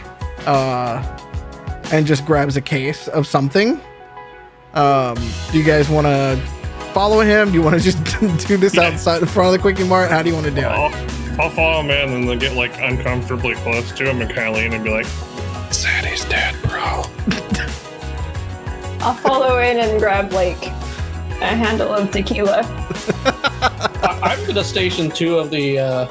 [0.46, 1.02] uh,
[1.94, 3.80] and just grabs a case of something
[4.74, 5.16] um,
[5.54, 6.65] do you guys want to
[6.96, 7.98] follow him do you want to just
[8.48, 10.62] do this outside in front of the quickie mart how do you want to do
[10.62, 14.34] it I'll, I'll follow him in and then get like uncomfortably close to him and
[14.34, 15.06] kind of lean and be like,
[15.70, 17.04] Zaddy's dead, bro.
[19.02, 22.62] I'll follow in and grab like a handle of tequila.
[23.26, 26.06] I, I'm gonna station two of the uh,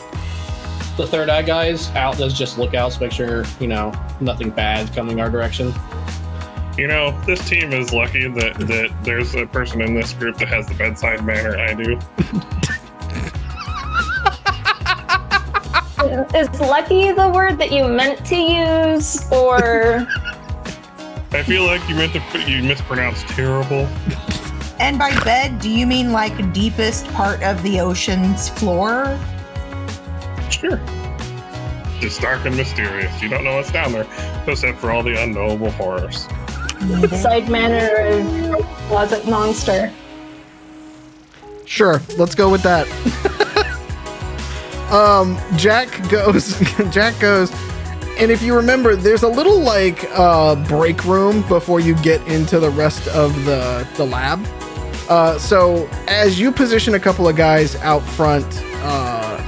[0.99, 5.23] the third eye guys out as just lookouts, make sure you know nothing bad coming
[5.23, 5.73] our direction.
[6.77, 10.49] You know, this team is lucky that, that there's a person in this group that
[10.49, 11.99] has the bedside manner I do.
[16.35, 20.07] Is lucky the word that you meant to use, or
[21.33, 23.89] I feel like you meant to put, you mispronounced terrible.
[24.79, 29.19] And by bed, do you mean like deepest part of the ocean's floor?
[30.51, 30.81] Sure.
[32.01, 33.23] Just dark and mysterious.
[33.23, 34.07] You don't know what's down there,
[34.47, 36.29] except for all the unknowable horrors.
[37.13, 38.57] side manner
[38.89, 39.93] closet monster?
[41.65, 42.87] Sure, let's go with that.
[44.93, 46.59] um, Jack goes.
[46.91, 47.51] Jack goes,
[48.19, 52.61] and if you remember, there's a little like uh, break room before you get into
[52.61, 54.45] the rest of the the lab.
[55.09, 58.47] Uh, so as you position a couple of guys out front,
[58.83, 59.39] uh,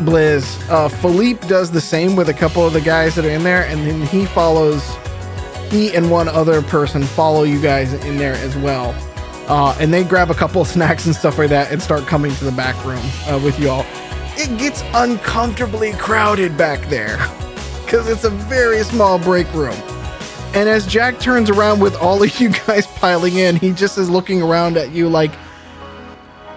[0.00, 3.44] Blizz, uh, Philippe does the same with a couple of the guys that are in
[3.44, 4.96] there, and then he follows.
[5.74, 8.94] He and one other person follow you guys in there as well
[9.48, 12.34] uh, and they grab a couple of snacks and stuff like that and start coming
[12.36, 13.84] to the back room uh, with you all.
[14.36, 17.18] It gets uncomfortably crowded back there
[17.84, 19.76] because it's a very small break room.
[20.54, 24.08] And as Jack turns around with all of you guys piling in, he just is
[24.08, 25.32] looking around at you like,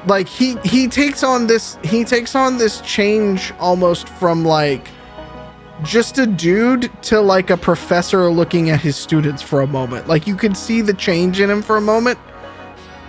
[0.06, 4.88] like he he takes on this he takes on this change almost from like
[5.84, 10.08] just a dude to like a professor looking at his students for a moment.
[10.08, 12.18] Like you could see the change in him for a moment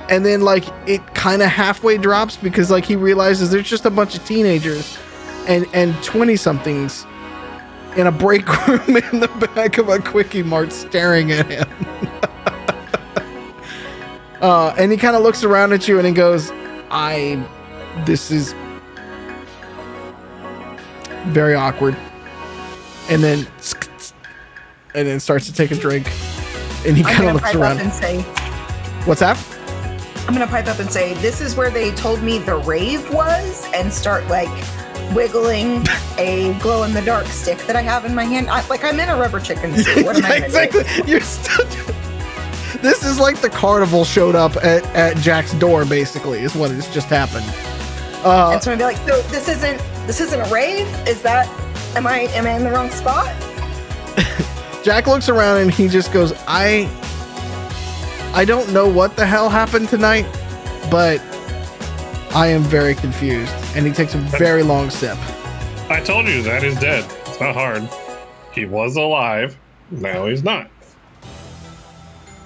[0.09, 3.91] and then like it kind of halfway drops because like he realizes there's just a
[3.91, 4.99] bunch of teenagers
[5.47, 7.07] and and 20 somethings
[7.97, 11.69] in a break room in the back of a quickie mart staring at him
[14.41, 16.51] uh and he kind of looks around at you and he goes
[16.91, 17.43] i
[18.07, 18.55] this is
[21.29, 21.97] very awkward
[23.09, 23.47] and then
[24.95, 26.07] and then starts to take a drink
[26.87, 28.23] and he kind of looks around and say,
[29.05, 29.39] what's that
[30.27, 33.67] I'm gonna pipe up and say, this is where they told me the rave was,
[33.75, 34.49] and start like
[35.15, 35.87] wiggling
[36.19, 38.51] a glow in the dark stick that I have in my hand.
[38.51, 40.05] I, like I'm in a rubber chicken suit.
[40.05, 40.85] What am I Yeah, gonna exactly.
[41.03, 41.11] do?
[41.11, 41.67] You're still.
[42.83, 46.87] This is like the carnival showed up at, at Jack's door, basically, is what has
[46.95, 47.45] just happened.
[48.25, 50.87] Uh, And so I'm gonna be like, so this isn't this isn't a rave?
[51.09, 51.49] Is that
[51.99, 53.27] am I am I in the wrong spot?
[54.85, 56.89] Jack looks around and he just goes, I
[58.33, 60.25] I don't know what the hell happened tonight,
[60.91, 61.21] but
[62.35, 63.53] I am very confused.
[63.75, 65.19] And he takes a very long sip.
[65.91, 67.05] I told you that is dead.
[67.27, 67.89] It's not hard.
[68.53, 69.59] He was alive.
[69.91, 70.71] Now he's not.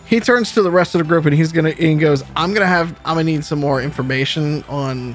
[0.07, 2.67] He turns to the rest of the group and he's gonna he goes, I'm gonna
[2.67, 5.13] have I'm gonna need some more information on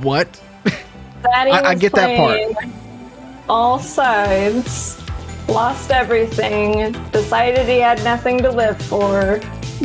[0.00, 0.45] what Daddy
[1.34, 2.40] I- I get that part.
[3.48, 4.98] All sides,
[5.48, 9.40] lost everything, decided he had nothing to live for,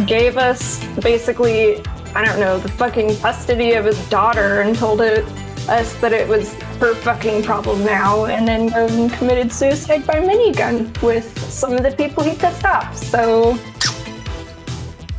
[0.05, 1.83] gave us basically,
[2.15, 5.25] I don't know, the fucking custody of his daughter and told it,
[5.69, 10.99] us that it was her fucking problem now, and then and committed suicide by minigun
[11.03, 12.95] with some of the people he pissed off.
[12.97, 13.57] So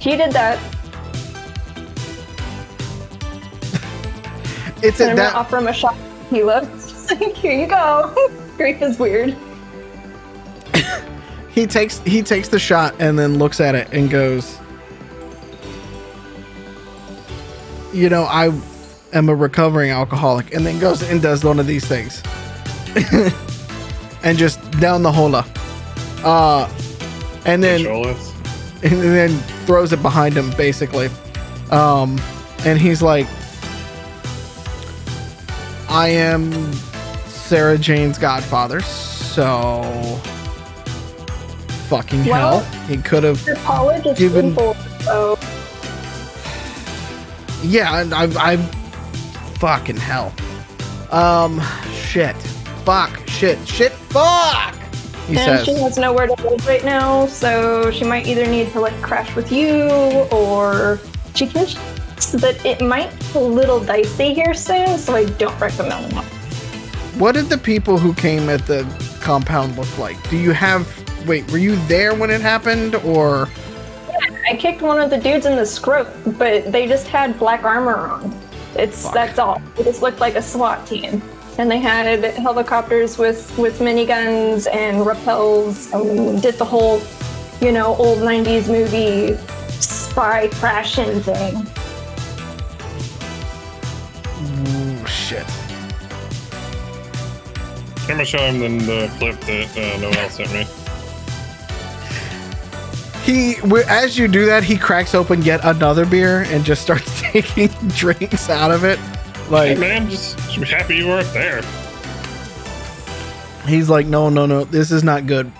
[0.00, 0.58] he did that.
[4.82, 5.94] it's And I'm that gonna offer him a shot
[6.40, 7.34] of tequila.
[7.34, 8.14] Here you go.
[8.56, 9.36] Grief is weird.
[11.50, 14.58] he takes he takes the shot and then looks at it and goes
[17.92, 18.46] you know i
[19.12, 22.22] am a recovering alcoholic and then goes and does one of these things
[24.22, 25.44] and just down the hola
[26.24, 26.66] uh
[27.44, 27.84] and then
[28.82, 31.08] and then throws it behind him, basically.
[31.70, 32.20] Um,
[32.64, 33.26] and he's like,
[35.92, 36.50] I am
[37.26, 39.82] Sarah Jane's godfather, so
[41.90, 42.86] fucking Well- hell.
[42.86, 43.44] He could have
[44.16, 44.56] Given-
[45.04, 45.38] so
[47.62, 48.56] Yeah, and I, I,
[49.58, 50.32] fucking hell.
[51.10, 52.36] Um, shit,
[52.86, 54.74] fuck, shit, shit, fuck.
[55.28, 58.72] He and says, she has nowhere to live right now, so she might either need
[58.72, 59.90] to like crash with you
[60.32, 60.98] or
[61.34, 61.46] she
[62.22, 66.24] thinks that it might be a little dicey here soon, so I don't recommend that.
[67.18, 68.86] "What did the people who came at the
[69.20, 70.16] compound look like?
[70.30, 70.86] Do you have?
[71.26, 73.48] Wait, were you there when it happened, or
[74.48, 76.08] I kicked one of the dudes in the scrot,
[76.38, 78.34] but they just had black armor on.
[78.74, 79.14] It's Fuck.
[79.14, 79.62] that's all.
[79.78, 81.22] It just looked like a SWAT team.
[81.58, 87.00] And they had helicopters with with miniguns and rappels and did the whole,
[87.60, 89.36] you know, old 90s movie
[89.80, 91.66] spy crashing thing.
[95.12, 95.46] Shit?"
[98.02, 100.66] I'm gonna show him the, the clip that uh, Noel sent me.
[103.24, 103.54] He,
[103.88, 108.50] as you do that, he cracks open yet another beer and just starts taking drinks
[108.50, 108.98] out of it.
[108.98, 111.62] Hey Like man, just should be happy you weren't there.
[113.66, 115.52] he's like, "No, no, no, this is not good."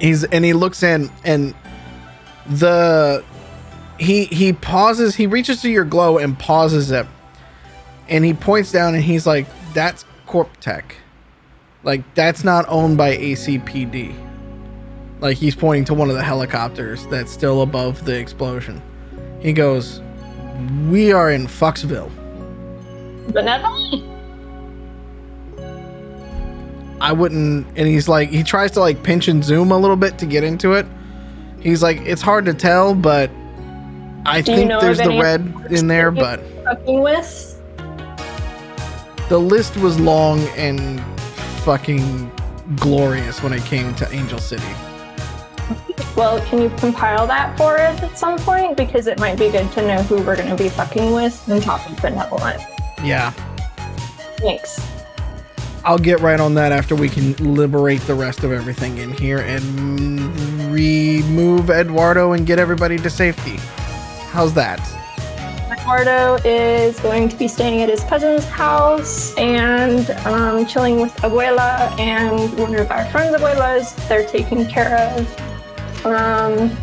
[0.00, 1.54] He's and he looks in and
[2.46, 3.24] the
[3.98, 5.16] he he pauses.
[5.16, 7.06] He reaches to your glow and pauses it,
[8.08, 10.96] and he points down and he's like, "That's Corp Tech.
[11.82, 14.14] Like that's not owned by ACPD."
[15.20, 18.82] Like he's pointing to one of the helicopters that's still above the explosion.
[19.40, 20.00] He goes,
[20.88, 22.10] "We are in Foxville."
[23.28, 24.04] Benevolent?
[27.00, 27.66] I wouldn't.
[27.76, 30.44] And he's like, he tries to like pinch and zoom a little bit to get
[30.44, 30.86] into it.
[31.60, 33.28] He's like, it's hard to tell, but
[34.24, 36.12] I Do you think know there's the red in there.
[36.12, 37.51] But Fucking with?
[39.32, 41.00] The list was long and
[41.64, 42.30] fucking
[42.76, 44.62] glorious when it came to Angel City.
[46.14, 48.76] Well, can you compile that for us at some point?
[48.76, 51.88] Because it might be good to know who we're going to be fucking with top
[51.88, 52.60] of benevolent.
[53.02, 53.30] Yeah,
[54.36, 54.86] Thanks.
[55.82, 59.38] I'll get right on that after we can liberate the rest of everything in here
[59.38, 63.56] and remove Eduardo and get everybody to safety.
[64.28, 65.01] How's that?
[65.92, 71.94] Eduardo is going to be staying at his cousin's house and um, chilling with Abuela
[72.00, 74.08] and one of our friends' abuelas.
[74.08, 76.06] They're taken care of.
[76.06, 76.74] Um,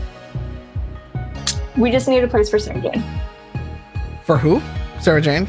[1.75, 3.03] we just need a place for Sarah Jane.
[4.25, 4.61] For who?
[5.01, 5.47] Sarah Jane?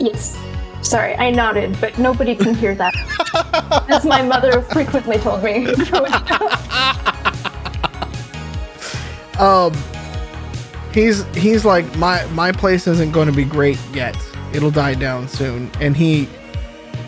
[0.00, 0.38] Yes.
[0.80, 2.94] Sorry, I nodded, but nobody can hear that.
[3.90, 5.66] As my mother frequently told me.
[9.38, 9.74] um
[10.92, 14.16] he's he's like my my place isn't going to be great yet.
[14.52, 15.70] It'll die down soon.
[15.80, 16.28] And he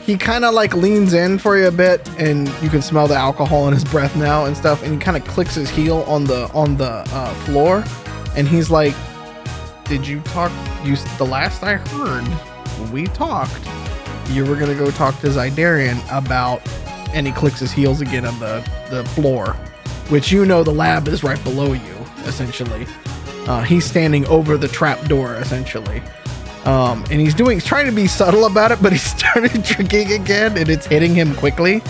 [0.05, 3.15] he kind of like leans in for you a bit and you can smell the
[3.15, 6.25] alcohol in his breath now and stuff and he kind of clicks his heel on
[6.25, 7.85] the on the uh, floor.
[8.37, 8.95] And he's like
[9.91, 10.53] did you talk
[10.85, 13.69] you the last i heard we talked
[14.29, 16.63] you were gonna go talk to zydarian about
[17.13, 19.55] and he clicks his heels again on the the floor
[20.09, 22.87] which you know the lab is right below you essentially
[23.47, 26.03] uh, he's standing over the trap door essentially.
[26.65, 30.13] Um, and he's doing he's trying to be subtle about it but he started drinking
[30.13, 31.83] again and it's hitting him quickly.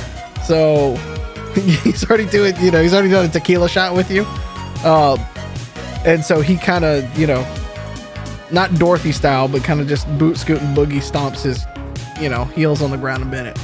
[0.47, 0.97] So
[1.55, 4.25] he's already doing you know he's already done a tequila shot with you.
[4.85, 5.19] Um,
[6.07, 7.47] and so he kind of you know
[8.51, 11.67] not dorothy style but kind of just boot scoot and boogie stomps his
[12.21, 13.59] you know heels on the ground a minute.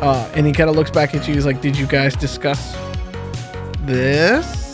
[0.00, 2.76] Uh, and he kind of looks back at you he's like did you guys discuss
[3.80, 4.67] this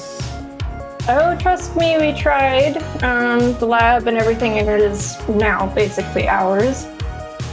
[1.08, 2.76] oh, trust me, we tried.
[3.02, 6.86] Um, the lab and everything in it is now basically ours.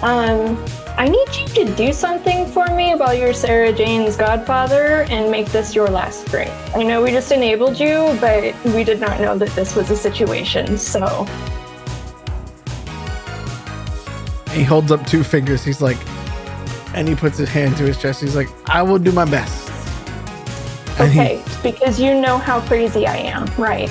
[0.01, 0.63] Um,
[0.97, 5.47] I need you to do something for me while you're Sarah Jane's godfather and make
[5.47, 6.51] this your last drink.
[6.75, 9.95] I know we just enabled you, but we did not know that this was a
[9.95, 11.25] situation, so
[14.51, 15.63] he holds up two fingers.
[15.63, 15.97] He's like,
[16.93, 18.21] and he puts his hand to his chest.
[18.21, 19.60] He's like, I will do my best.
[20.99, 23.89] And he- okay, because you know how crazy I am, right?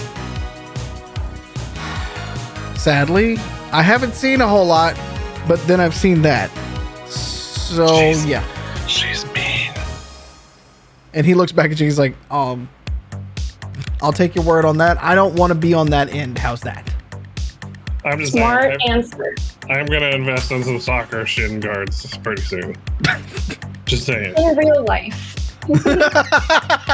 [2.80, 3.36] sadly,
[3.72, 4.98] I haven't seen a whole lot,
[5.46, 6.50] but then I've seen that.
[7.06, 8.26] So Jeez.
[8.26, 8.42] yeah.
[8.86, 9.70] She's mean.
[11.12, 11.84] And he looks back at you.
[11.84, 12.68] He's like, um,
[14.02, 15.00] I'll take your word on that.
[15.02, 16.38] I don't want to be on that end.
[16.38, 16.90] How's that?
[18.04, 19.34] I'm just Smart saying, answer.
[19.68, 22.76] I'm, I'm gonna invest in some soccer shin guards pretty soon.
[23.84, 24.34] just saying.
[24.38, 25.36] In real life.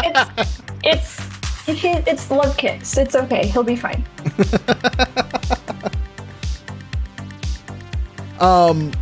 [0.05, 1.21] It's, it's
[1.69, 2.97] it's love kicks.
[2.97, 3.47] It's okay.
[3.47, 4.05] He'll be fine.
[8.41, 8.93] Um,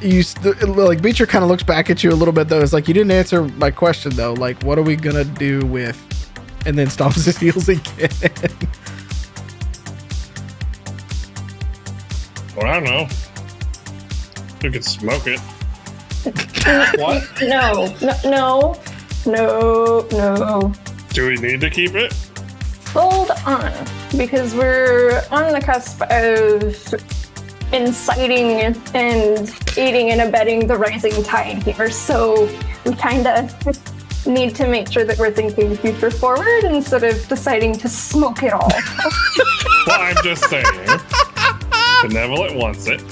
[0.00, 2.60] you st- like Beecher kind of looks back at you a little bit though.
[2.60, 4.34] It's like you didn't answer my question though.
[4.34, 5.98] Like, what are we gonna do with?
[6.66, 8.10] And then stomps his heels again.
[12.56, 13.08] Well, I don't know.
[14.62, 15.40] We could smoke it.
[16.96, 17.22] What?
[17.42, 18.74] No, no, no,
[19.26, 20.72] no, no.
[21.10, 22.14] Do we need to keep it?
[22.88, 23.72] Hold on,
[24.16, 26.94] because we're on the cusp of
[27.72, 31.90] inciting and aiding and abetting the rising tide here.
[31.90, 32.48] So
[32.86, 37.74] we kind of need to make sure that we're thinking future forward instead of deciding
[37.74, 38.70] to smoke it all.
[39.86, 40.64] Well, I'm just saying.
[42.02, 43.02] Benevolent wants it.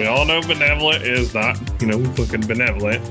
[0.00, 3.06] We all know Benevolent is not, you know, fucking benevolent.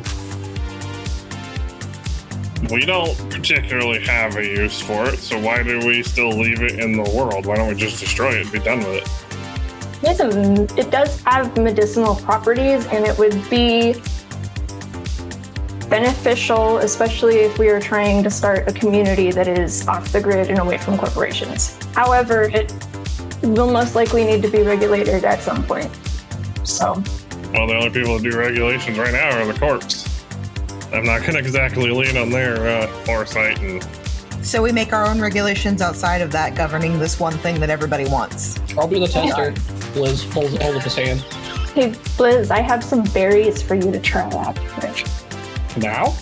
[2.72, 6.80] We don't particularly have a use for it, so why do we still leave it
[6.80, 7.46] in the world?
[7.46, 10.10] Why don't we just destroy it and be done with it?
[10.10, 13.94] It's a, it does have medicinal properties, and it would be
[15.90, 20.50] beneficial, especially if we are trying to start a community that is off the grid
[20.50, 21.78] and away from corporations.
[21.94, 22.74] However, it
[23.44, 25.92] will most likely need to be regulated at some point.
[26.70, 27.04] So,
[27.54, 29.80] Well, the only people that do regulations right now are the corps.
[30.94, 33.84] I'm not going to exactly lean on their uh, foresight and
[34.46, 38.08] So we make our own regulations outside of that governing this one thing that everybody
[38.08, 38.60] wants.
[38.78, 39.54] I'll be the tester.
[40.00, 41.22] Liz holds hold up his hand.
[41.74, 44.58] hey, Liz, I have some berries for you to try out.
[45.78, 46.16] Now?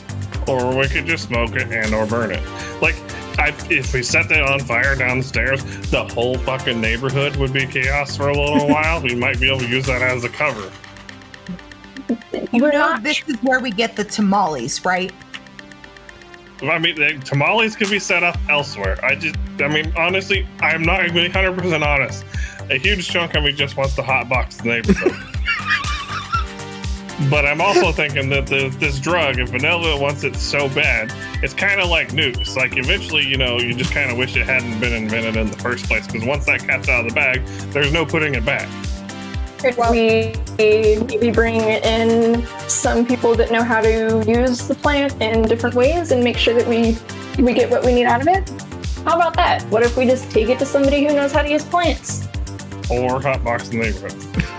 [0.47, 2.41] or we could just smoke it and or burn it.
[2.81, 2.95] Like,
[3.37, 8.17] I, if we set that on fire downstairs, the whole fucking neighborhood would be chaos
[8.17, 9.01] for a little while.
[9.01, 10.71] We might be able to use that as a cover.
[12.31, 15.11] You We're know, not this is where we get the tamales, right?
[16.61, 18.97] I mean, the tamales could be set up elsewhere.
[19.03, 22.25] I just, I mean, honestly, I'm not even 100% honest.
[22.69, 25.13] A huge chunk of me just wants to hotbox the neighborhood.
[27.29, 31.11] but I'm also thinking that the, this drug, if Vanilla wants it so bad,
[31.41, 32.55] it's kind of like nukes.
[32.55, 35.57] Like, eventually, you know, you just kind of wish it hadn't been invented in the
[35.57, 36.05] first place.
[36.05, 38.69] Because once that cat's out of the bag, there's no putting it back.
[39.57, 45.41] Could we maybe bring in some people that know how to use the plant in
[45.41, 46.97] different ways and make sure that we
[47.43, 48.47] we get what we need out of it?
[49.03, 49.63] How about that?
[49.71, 52.27] What if we just take it to somebody who knows how to use plants?
[52.91, 54.53] Or hotbox the neighborhood.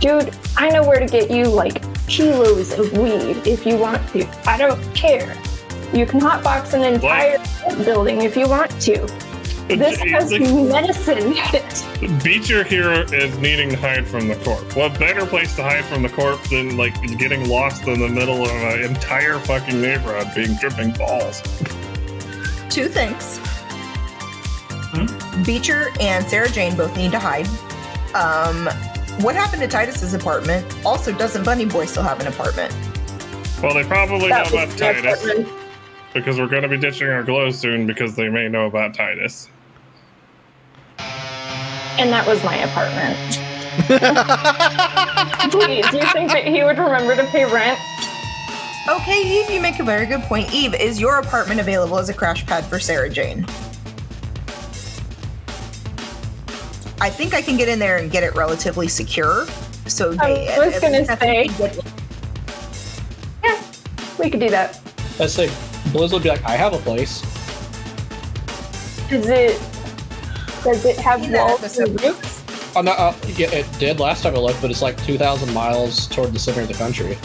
[0.00, 4.26] Dude, I know where to get you like kilos of weed if you want to.
[4.46, 5.36] I don't care.
[5.92, 7.38] You can hotbox an entire
[7.84, 8.98] building if you want to.
[9.68, 12.22] This has medicine in it.
[12.22, 14.74] Beecher here is needing to hide from the corpse.
[14.74, 18.44] What better place to hide from the corpse than like getting lost in the middle
[18.44, 21.42] of an entire fucking neighborhood being dripping balls?
[22.70, 23.40] Two things.
[25.44, 27.46] Beecher and Sarah Jane both need to hide.
[28.14, 28.68] Um,
[29.22, 30.64] what happened to Titus's apartment?
[30.84, 32.74] Also, doesn't Bunny Boy still have an apartment?
[33.62, 35.48] Well, they probably That know was about Titus apartment.
[36.14, 39.48] because we're going to be ditching our glow soon because they may know about Titus.
[40.98, 43.16] And that was my apartment.
[45.52, 47.78] Please, you think that he would remember to pay rent?
[48.88, 50.52] Okay, Eve, you make a very good point.
[50.54, 53.44] Eve, is your apartment available as a crash pad for Sarah Jane?
[57.00, 59.46] I think I can get in there and get it relatively secure.
[59.86, 61.70] So they, I was at gonna least I think say.
[63.42, 63.62] we Yeah,
[64.18, 64.80] we could do that.
[65.18, 65.46] Let's say
[65.92, 67.22] Blizz would be like, I have a place.
[69.10, 69.58] Is it?
[70.64, 72.02] Does it have In walls and episode.
[72.04, 72.42] roofs?
[72.76, 76.06] Oh, no, uh, yeah, it did last time I looked, but it's like 2,000 miles
[76.08, 77.16] toward the center of the country.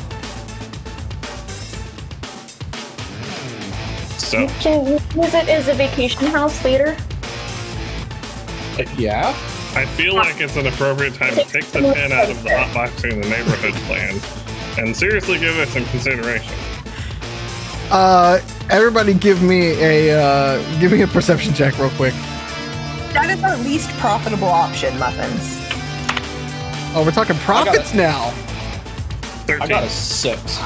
[4.18, 6.96] So, Can you use it as a vacation house later?
[8.78, 9.36] Like, yeah?
[9.76, 13.14] I feel like it's an appropriate time to take the pin out of the hotboxing
[13.14, 14.20] and the neighborhood plan
[14.78, 16.54] and seriously give it some consideration.
[17.92, 22.14] uh, everybody, give me a uh, give me a perception check real quick.
[23.14, 25.60] That is our least profitable option, Muffins.
[26.96, 28.30] Oh, we're talking profits now.
[29.48, 29.62] 13.
[29.62, 30.60] I got a six.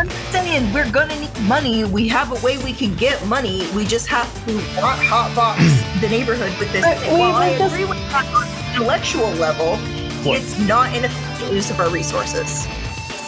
[0.00, 1.84] I'm saying we're gonna need money.
[1.84, 3.68] We have a way we can get money.
[3.76, 5.58] We just have to not hotbox
[6.00, 6.82] the neighborhood with this.
[6.82, 7.12] But thing.
[7.12, 9.78] we While I would just- agree with that on an intellectual level,
[10.24, 12.66] Look, it's not an efficient use of our resources.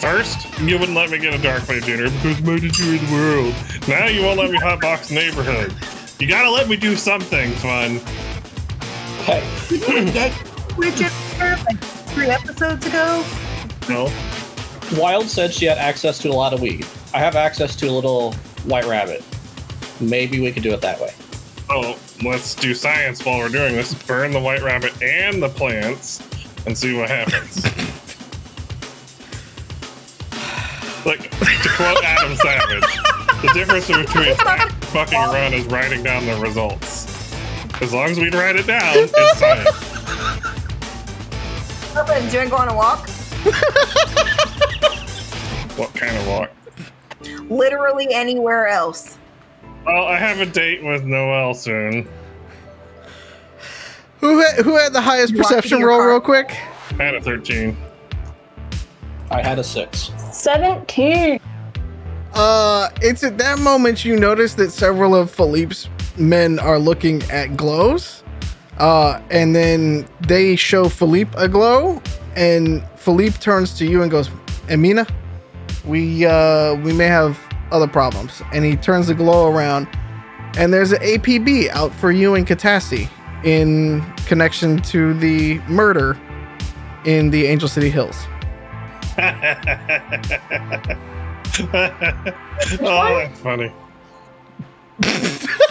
[0.01, 3.55] first, you wouldn't let me get a dark blade dinner because my destroy the world.
[3.87, 5.75] Now you won't let me hotbox the neighborhood.
[6.18, 8.01] You gotta let me do something fun.
[9.25, 9.43] Hey,
[10.12, 10.33] Get
[10.75, 11.79] Bridget like
[12.14, 13.23] three episodes ago.
[13.91, 14.11] No?
[14.97, 16.86] Wild said she had access to a lot of weed.
[17.14, 18.32] I have access to a little
[18.64, 19.24] white rabbit.
[20.01, 21.12] maybe we could do it that way.
[21.70, 23.95] Oh, let's do science while we're doing this.
[23.95, 26.20] Burn the white rabbit and the plants
[26.66, 27.64] and see what happens.
[31.07, 32.84] like, to quote Adam Savage,
[33.43, 34.34] the difference between
[34.93, 37.07] fucking around is writing down the results.
[37.80, 39.68] As long as we write it down, it's science.
[41.97, 43.09] Urban, do you want to go on a walk?
[45.77, 46.51] What kind of walk?
[47.51, 49.18] Literally anywhere else.
[49.87, 52.09] Well, I have a date with Noel soon.
[54.20, 56.09] Who had, who had the highest You perception roll, car.
[56.11, 56.51] real quick?
[56.99, 57.77] I had a 13.
[59.31, 60.11] I had a six.
[60.33, 61.41] 17.
[62.35, 67.57] Uh, it's at that moment you notice that several of Philippe's men are looking at
[67.57, 68.23] glows.
[68.79, 72.01] Uh, and then they show Philippe a glow,
[72.37, 74.31] and Philippe turns to you and goes,
[74.70, 75.07] "Amina,
[75.85, 77.39] we uh we may have
[77.70, 79.89] other problems." And he turns the glow around,
[80.57, 83.09] and there's an APB out for you and Katassi
[83.45, 86.18] in connection to the murder
[87.05, 88.16] in the Angel City Hills.
[91.61, 93.72] oh, that's funny.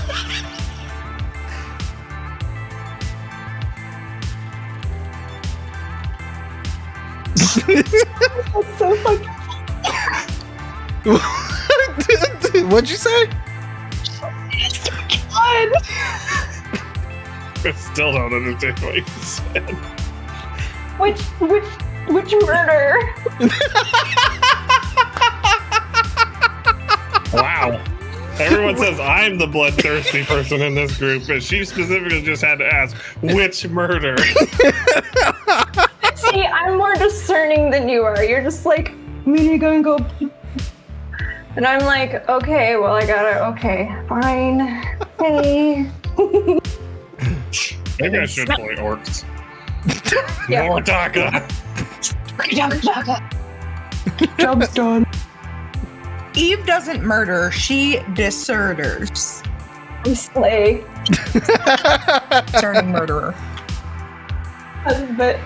[7.68, 9.41] That's so fucking
[12.70, 13.26] What'd you say?
[15.32, 15.72] fun.
[17.64, 19.70] I still don't understand what you said.
[20.99, 21.64] Which, which,
[22.08, 22.99] which murder?
[27.34, 27.82] Wow.
[28.39, 32.66] Everyone says I'm the bloodthirsty person in this group, but she specifically just had to
[32.66, 34.18] ask which murder.
[36.16, 38.24] See, I'm more discerning than you are.
[38.24, 38.95] You're just like,
[39.26, 39.97] Mini gonna go.
[40.20, 40.32] And
[41.58, 44.60] I'm like, okay, well, I gotta, okay, fine.
[45.20, 45.89] Hey.
[47.99, 49.26] Maybe I should play orcs.
[50.49, 50.68] Yeah.
[50.68, 51.41] Mortaka.
[54.39, 55.06] Job's done.
[56.34, 59.43] Eve doesn't murder, she deserters.
[60.06, 60.84] We slay.
[62.60, 63.36] Turning murderer.
[65.18, 65.39] But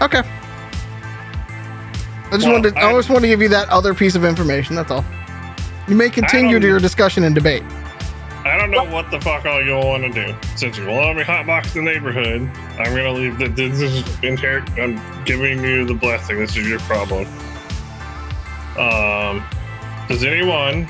[0.00, 0.22] Okay.
[2.30, 4.14] I just Well, wanted to, I I- just wanted to give you that other piece
[4.14, 4.76] of information.
[4.76, 5.04] That's all.
[5.88, 7.62] You may continue to your discussion and debate.
[8.44, 10.34] I don't know what the fuck all y'all want to do.
[10.56, 12.42] Since you won't let me hotbox the neighborhood,
[12.78, 14.68] I'm gonna leave that this is inherent.
[14.78, 16.38] I'm giving you the blessing.
[16.38, 17.26] This is your problem.
[18.78, 19.44] Um,
[20.08, 20.86] does anyone,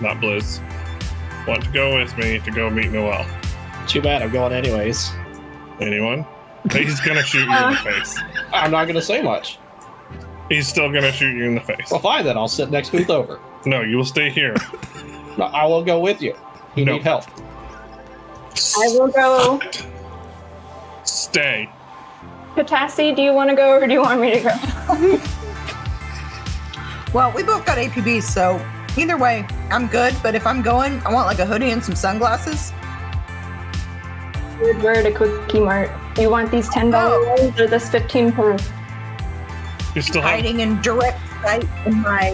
[0.00, 0.60] not Blizz,
[1.46, 3.24] want to go with me to go meet Noel?
[3.86, 5.10] Too bad I'm going anyways.
[5.80, 6.26] Anyone?
[6.72, 8.18] He's gonna shoot you in the face.
[8.52, 9.58] I'm not gonna say much.
[10.48, 11.90] He's still gonna shoot you in the face.
[11.90, 12.36] Well, fine then.
[12.36, 13.40] I'll sit next booth over.
[13.66, 14.54] No, you will stay here.
[15.38, 16.36] No, I will go with you.
[16.76, 16.92] You No.
[16.92, 17.24] need help.
[18.76, 19.58] I will go.
[21.02, 21.68] Stay.
[22.54, 25.20] Katassi, do you want to go or do you want me to go?
[27.12, 28.64] Well, we both got APBs, so
[28.96, 30.14] either way, I'm good.
[30.22, 32.72] But if I'm going, I want like a hoodie and some sunglasses.
[34.60, 35.90] We're at a quickie mart.
[36.18, 37.36] You want these $10 Oh.
[37.40, 38.56] ones or this 15 per?
[39.94, 40.32] You still have.
[40.32, 42.32] Hiding in direct sight in my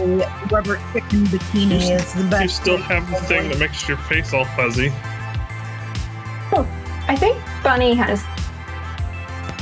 [0.51, 2.41] rubber chicken bikini You is the best.
[2.43, 4.91] You still have the thing that makes your face all fuzzy.
[6.53, 6.67] Oh,
[7.07, 8.23] I think Bunny has.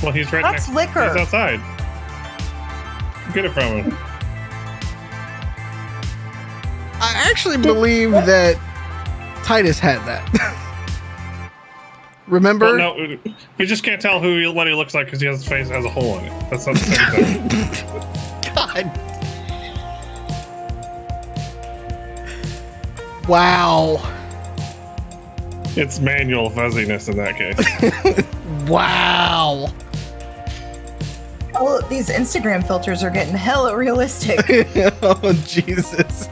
[0.02, 0.76] Well, he's right That's next.
[0.76, 1.08] liquor.
[1.08, 1.60] He's outside.
[3.34, 3.97] Get it from him.
[7.02, 8.56] I actually believe that
[9.43, 10.66] Titus had that.
[12.30, 12.66] Remember?
[12.66, 13.18] Well, no,
[13.58, 15.70] you just can't tell who he, what he looks like because he has his face
[15.70, 16.50] has a hole in it.
[16.50, 18.56] That's not the same thing.
[18.56, 19.06] God.
[23.28, 24.02] Wow.
[25.76, 28.26] it's manual fuzziness in that case.
[28.68, 29.68] Wow.
[31.56, 34.40] Oh, these Instagram filters are getting hella realistic.
[35.02, 36.28] oh Jesus.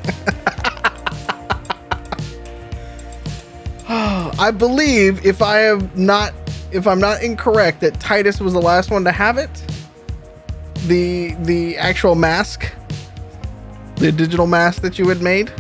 [4.40, 6.34] I believe if I have not
[6.72, 9.50] if I'm not incorrect that Titus was the last one to have it.
[10.88, 12.72] The the actual mask.
[13.96, 15.52] The digital mask that you had made.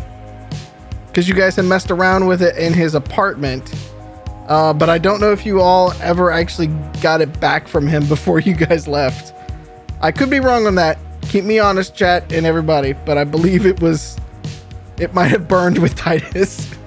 [1.13, 3.73] Cuz you guys had messed around with it in his apartment.
[4.47, 6.67] Uh, but I don't know if you all ever actually
[7.01, 9.33] got it back from him before you guys left.
[10.01, 10.99] I could be wrong on that.
[11.23, 14.17] Keep me honest, chat and everybody, but I believe it was.
[14.99, 16.69] It might have burned with Titus.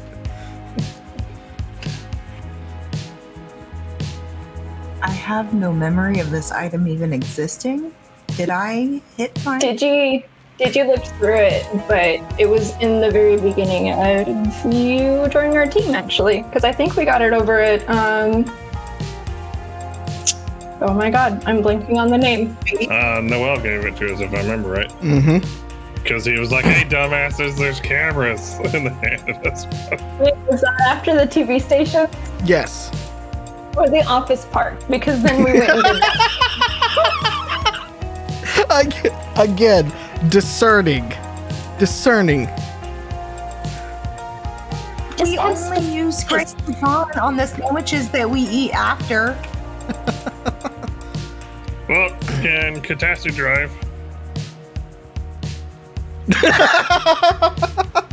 [5.02, 7.92] I have no memory of this item even existing.
[8.36, 9.58] Did I hit my?
[9.58, 10.22] Did you
[10.58, 15.56] did you look through it, but it was in the very beginning of you joining
[15.56, 18.44] our team, actually, because I think we got it over at um.
[20.82, 22.56] Oh my god, I'm blinking on the name.
[22.90, 24.88] Uh, Noel gave it to us, if I remember right.
[25.00, 25.46] Mm-hmm.
[25.94, 28.58] Because he was like, hey, dumbasses, there's cameras.
[28.74, 29.66] And they handed us.
[30.18, 32.08] Wait, was that after the TV station
[32.44, 32.90] Yes.
[33.76, 34.78] Or the office park?
[34.88, 36.16] Because then we went and did that.
[39.36, 39.92] Again,
[40.28, 41.12] discerning.
[41.78, 42.48] Discerning.
[45.22, 49.36] We only use Gracie Dawn on the sandwiches that we eat after.
[51.88, 52.10] Well,
[52.40, 53.72] can Catastrophe drive?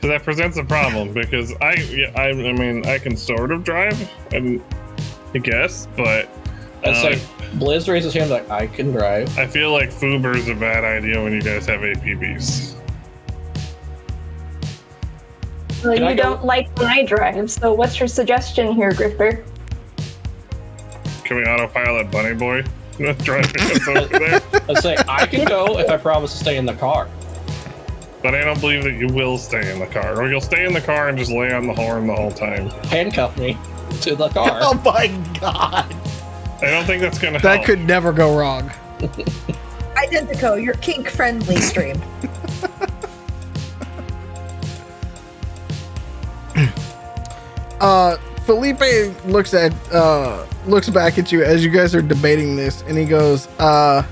[0.00, 3.98] So that presents a problem because I, I, I mean, I can sort of drive,
[4.32, 4.62] and
[5.34, 6.28] I guess, but
[6.84, 7.14] I'd Uh, say
[7.56, 9.36] Blizz raised his hand like, I can drive.
[9.36, 12.74] I feel like Fuber's a bad idea when you guys have APBs.
[15.84, 19.44] Well, Can you go- don't like when I drive, so what's your suggestion here, Grifter?
[21.24, 22.62] Can we autopilot Bunny Boy
[22.98, 24.40] driving us over there?
[24.68, 27.08] I'd say I can go if I promise to stay in the car.
[28.22, 30.72] But I don't believe that you will stay in the car, or you'll stay in
[30.72, 32.68] the car and just lay on the horn the whole time.
[32.86, 33.56] Handcuff me
[34.02, 34.48] to the car.
[34.62, 35.06] Oh my
[35.40, 35.94] god.
[36.60, 37.66] I don't think that's gonna That help.
[37.66, 38.68] could never go wrong.
[39.96, 42.00] Identico, your kink friendly stream.
[47.80, 48.80] Uh Felipe
[49.26, 53.04] looks at uh looks back at you as you guys are debating this and he
[53.04, 54.02] goes, uh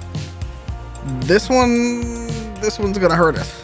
[1.22, 2.26] this one
[2.60, 3.62] this one's gonna hurt us.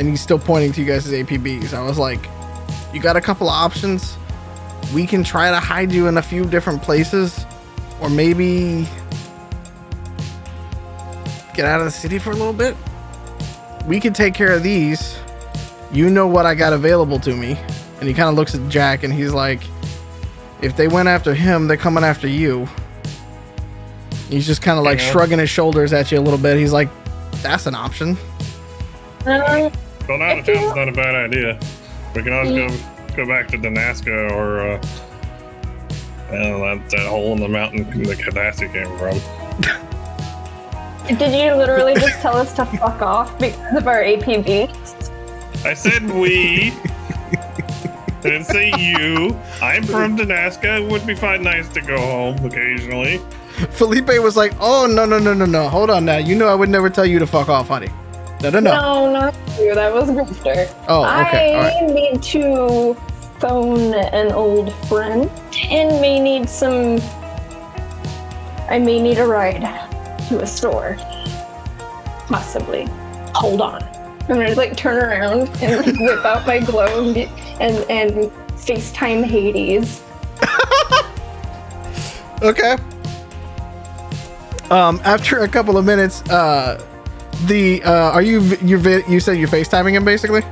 [0.00, 1.72] And he's still pointing to you guys' as APBs.
[1.72, 2.28] I was like,
[2.92, 4.16] you got a couple of options.
[4.92, 7.44] We can try to hide you in a few different places,
[8.00, 8.88] or maybe
[11.54, 12.74] get out of the city for a little bit.
[13.86, 15.18] We can take care of these.
[15.92, 17.58] You know what I got available to me.
[17.98, 19.60] And he kind of looks at Jack and he's like,
[20.62, 22.68] if they went after him, they're coming after you.
[24.30, 26.56] He's just kind of like shrugging his shoulders at you a little bit.
[26.56, 26.88] He's like,
[27.42, 28.16] that's an option.
[29.26, 29.70] Uh,
[30.10, 31.56] Going out of town's not a bad idea.
[32.16, 32.66] We can always go
[33.14, 34.82] go back to Danaska or uh,
[36.30, 39.16] I know, that, that hole in the mountain the Katassi came from.
[41.16, 44.74] did you literally just tell us to fuck off because of our APB?
[45.64, 46.72] I said we.
[47.32, 49.38] I didn't say you.
[49.62, 50.82] I'm from Danaska.
[50.82, 53.18] It would be fine, nice to go home occasionally.
[53.70, 55.68] Felipe was like, oh, no, no, no, no, no.
[55.68, 56.16] Hold on now.
[56.16, 57.90] You know I would never tell you to fuck off, honey.
[58.42, 58.70] No, no, no.
[58.70, 59.74] No, not you.
[59.74, 60.72] That was Grifter.
[60.88, 61.54] Oh, okay.
[61.54, 61.90] I right.
[61.90, 62.94] need to
[63.38, 65.30] phone an old friend
[65.70, 67.00] and may need some.
[68.68, 69.62] I may need a ride
[70.28, 70.96] to a store.
[72.28, 72.86] Possibly.
[73.34, 73.82] Hold on.
[73.82, 77.16] I'm gonna like turn around and like, whip out my glow and,
[77.60, 80.02] and and FaceTime Hades.
[82.42, 82.76] Okay.
[84.70, 86.82] Um, after a couple of minutes, uh,
[87.46, 88.78] the uh, are you you
[89.08, 90.42] you said you're FaceTiming him basically?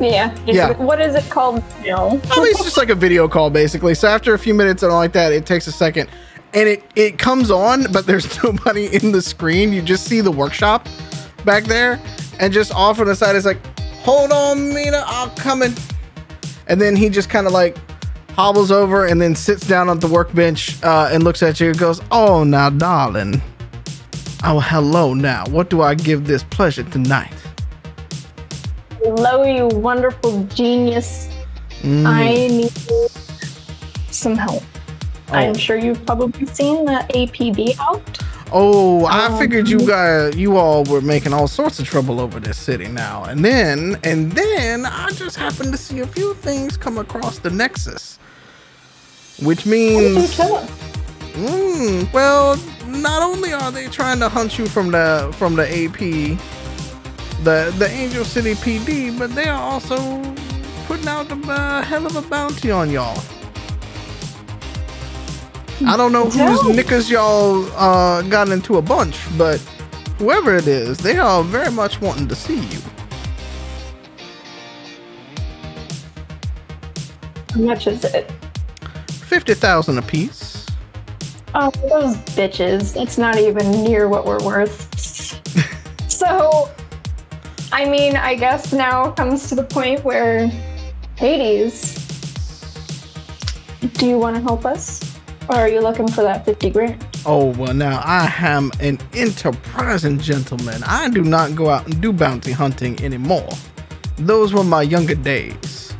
[0.00, 0.36] Yeah.
[0.46, 0.76] Yeah.
[0.76, 1.62] What is it called?
[1.84, 2.20] No.
[2.30, 3.94] I mean, it's just like a video call basically.
[3.94, 6.08] So after a few minutes and all like that, it takes a second,
[6.54, 9.72] and it it comes on, but there's nobody in the screen.
[9.72, 10.86] You just see the workshop
[11.44, 12.00] back there,
[12.38, 13.58] and just off on the side it's like,
[14.02, 15.74] "Hold on, Mina, I'm coming."
[16.68, 17.76] And then he just kind of like
[18.34, 21.78] hobbles over and then sits down on the workbench uh, and looks at you and
[21.78, 23.42] goes, "Oh, now, darling.
[24.44, 25.14] Oh, hello.
[25.14, 27.32] Now, what do I give this pleasure tonight?"
[29.02, 31.28] Hello, you wonderful genius.
[31.82, 32.06] Mm.
[32.06, 32.72] I need
[34.12, 34.62] some help.
[35.30, 35.34] Oh.
[35.34, 38.18] I'm sure you've probably seen the APB out.
[38.50, 42.40] Oh, I Um, figured you guys, you all were making all sorts of trouble over
[42.40, 43.24] this city now.
[43.24, 47.50] And then, and then I just happened to see a few things come across the
[47.50, 48.18] Nexus.
[49.42, 50.70] Which What did you means, tell us?
[51.34, 52.56] mm, well,
[52.88, 55.98] not only are they trying to hunt you from the from the AP,
[57.44, 59.96] the the Angel City PD, but they are also
[60.86, 63.20] putting out a uh, hell of a bounty on y'all.
[65.86, 66.72] I don't know whose Tell.
[66.72, 69.58] knickers y'all uh, got into a bunch, but
[70.18, 72.80] whoever it is, they are very much wanting to see you.
[77.54, 78.30] How much is it?
[79.08, 80.57] Fifty thousand apiece.
[81.54, 83.00] Oh, those bitches.
[83.00, 84.94] It's not even near what we're worth.
[86.10, 86.70] so,
[87.72, 90.48] I mean, I guess now comes to the point where
[91.16, 91.94] Hades,
[93.94, 95.18] do you want to help us?
[95.48, 97.06] Or are you looking for that 50 grand?
[97.24, 100.82] Oh, well, now I am an enterprising gentleman.
[100.84, 103.48] I do not go out and do bounty hunting anymore.
[104.16, 105.94] Those were my younger days.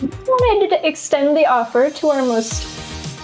[0.00, 2.73] wanted to extend the offer to our most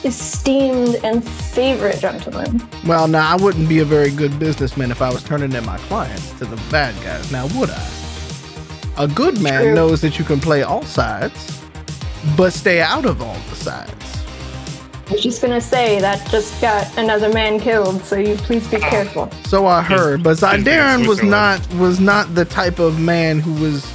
[0.04, 2.66] esteemed and favorite gentleman.
[2.86, 5.78] Well, now I wouldn't be a very good businessman if I was turning in my
[5.78, 7.90] clients to the bad guys, now would I?
[8.98, 9.74] A good man True.
[9.74, 11.62] knows that you can play all sides,
[12.36, 13.94] but stay out of all the sides.
[15.08, 18.78] I was just gonna say that just got another man killed, so you please be
[18.78, 19.28] careful.
[19.44, 23.40] So I heard, but he's being Zydarian was not was not the type of man
[23.40, 23.92] who was.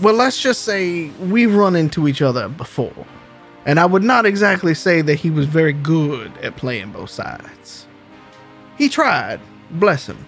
[0.00, 3.06] Well, let's just say we've run into each other before,
[3.66, 7.86] and I would not exactly say that he was very good at playing both sides.
[8.78, 9.40] He tried,
[9.72, 10.18] bless him.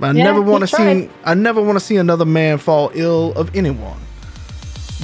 [0.00, 2.90] But I Yeah, never want to see I never want to see another man fall
[2.94, 3.98] ill of anyone.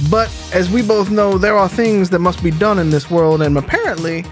[0.09, 3.41] But as we both know, there are things that must be done in this world,
[3.41, 4.25] and apparently,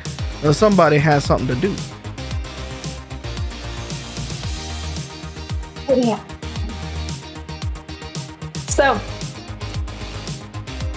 [0.44, 1.76] uh, somebody has something to do.
[5.90, 6.24] Yeah.
[8.68, 9.00] So,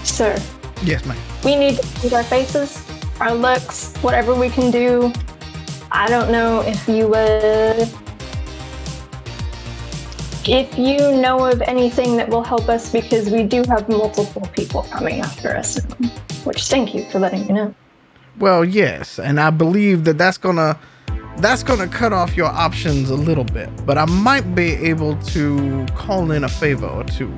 [0.05, 0.37] sir,
[0.85, 1.17] Yes, ma'am.
[1.45, 2.85] we need to change our faces,
[3.21, 5.13] our looks, whatever we can do.
[5.93, 7.89] I don't know if you would.
[10.45, 14.83] If you know of anything that will help us, because we do have multiple people
[14.85, 15.79] coming after us,
[16.43, 17.75] which thank you for letting me know.
[18.39, 20.79] Well, yes, and I believe that that's gonna
[21.37, 25.87] that's gonna cut off your options a little bit, but I might be able to
[25.95, 27.33] call in a favor or two.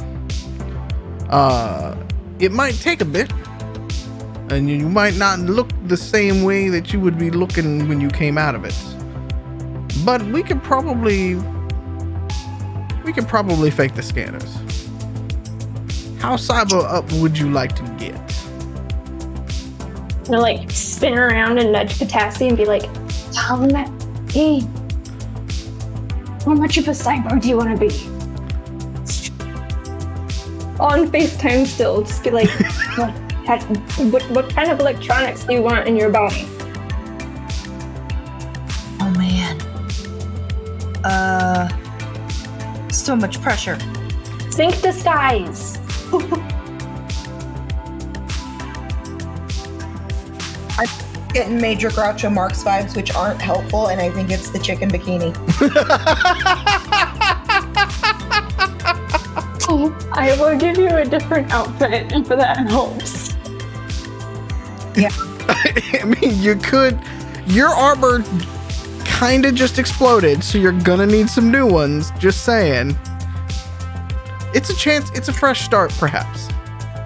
[1.29, 1.95] Uh,
[2.39, 3.33] it might take a bit,
[4.51, 8.09] and you might not look the same way that you would be looking when you
[8.09, 8.75] came out of it.
[10.05, 11.37] But we could probably
[13.05, 14.55] we could probably fake the scanners.
[16.21, 18.15] How cyber up would you like to get?
[20.29, 22.85] And like spin around and nudge Katassi and be like,
[23.51, 23.69] um,
[24.31, 24.61] hey,
[26.45, 28.14] how much of a cyber do you want to be?
[30.85, 32.51] On FaceTime still, just be like,
[32.97, 33.63] what,
[34.13, 36.47] what, what kind of electronics do you want in your body?
[39.01, 39.59] Oh man.
[41.03, 41.71] Uh,
[42.91, 43.79] so much pressure.
[44.51, 45.79] Sync disguise.
[50.77, 54.91] I'm getting major Groucho Marx vibes, which aren't helpful, and I think it's the chicken
[54.91, 55.35] bikini.
[59.69, 63.35] I will give you a different outfit if that helps.
[64.97, 65.11] Yeah.
[65.49, 66.99] I mean, you could.
[67.47, 68.23] Your armor
[69.05, 72.11] kind of just exploded, so you're gonna need some new ones.
[72.19, 72.97] Just saying.
[74.55, 75.11] It's a chance.
[75.15, 76.49] It's a fresh start, perhaps.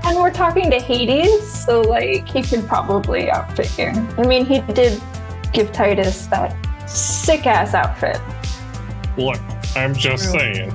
[0.04, 3.88] And we're talking to Hades, so like he could probably outfit you.
[4.16, 5.00] I mean, he did
[5.52, 6.56] give Titus that
[6.88, 8.20] sick ass outfit.
[9.16, 9.40] Look,
[9.76, 10.72] I'm just saying,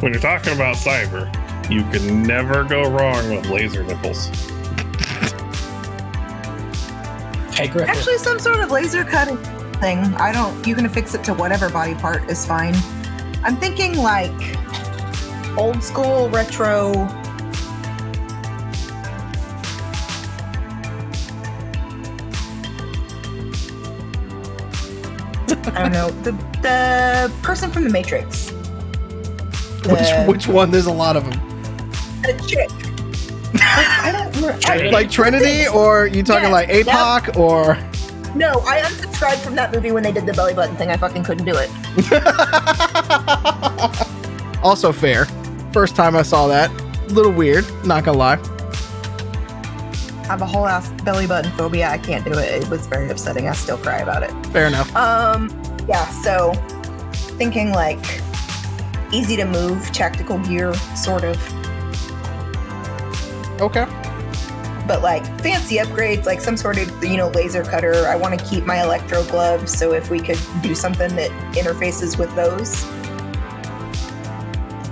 [0.00, 1.28] when you're talking about cyber,
[1.70, 4.28] you can never go wrong with laser nipples.
[7.54, 7.90] Hey, Griffin.
[7.90, 9.36] Actually, some sort of laser cutting
[9.80, 9.98] thing.
[10.14, 10.64] I don't.
[10.66, 12.74] You can affix it to whatever body part is fine.
[13.42, 14.30] I'm thinking like
[15.56, 16.92] old school retro.
[25.74, 26.32] I don't know the
[26.62, 28.47] the person from the Matrix.
[29.88, 30.70] The, Which which one?
[30.70, 31.40] There's a lot of them.
[32.22, 32.70] the chick.
[33.60, 34.60] I don't remember.
[34.60, 34.90] Trinity?
[34.90, 37.74] Like Trinity, or you talking Yes, like APOC, or
[38.34, 40.90] No, I unsubscribed from that movie when they did the belly button thing.
[40.90, 41.70] I fucking couldn't do it.
[44.62, 45.24] also fair.
[45.72, 47.64] First time I saw that, a little weird.
[47.86, 48.38] Not gonna lie.
[50.24, 51.88] I have a whole ass belly button phobia.
[51.88, 52.62] I can't do it.
[52.62, 53.48] It was very upsetting.
[53.48, 54.30] I still cry about it.
[54.48, 54.94] Fair enough.
[54.94, 55.48] Um,
[55.88, 56.52] yeah, so
[57.38, 58.20] thinking like
[59.12, 61.36] easy to move tactical gear, sort of,
[63.60, 63.86] Okay.
[64.86, 68.06] but like fancy upgrades, like some sort of, you know, laser cutter.
[68.06, 72.18] I want to keep my electro gloves, so if we could do something that interfaces
[72.18, 72.82] with those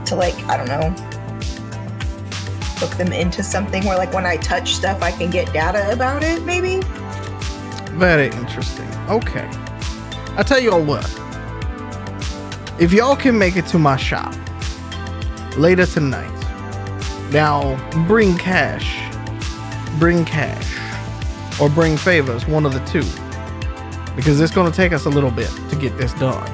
[0.09, 0.91] to like, I don't know,
[2.79, 6.23] hook them into something where like when I touch stuff, I can get data about
[6.23, 6.81] it, maybe?
[7.93, 8.87] Very interesting.
[9.09, 9.49] Okay.
[10.37, 11.05] I tell you all what.
[12.79, 14.35] If y'all can make it to my shop
[15.57, 16.31] later tonight,
[17.33, 17.75] now
[18.07, 19.01] bring cash,
[19.99, 20.79] bring cash,
[21.59, 23.03] or bring favors, one of the two.
[24.15, 26.45] Because it's going to take us a little bit to get this done.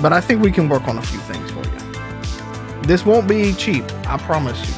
[0.00, 2.82] But I think we can work on a few things for you.
[2.82, 4.74] This won't be cheap, I promise you.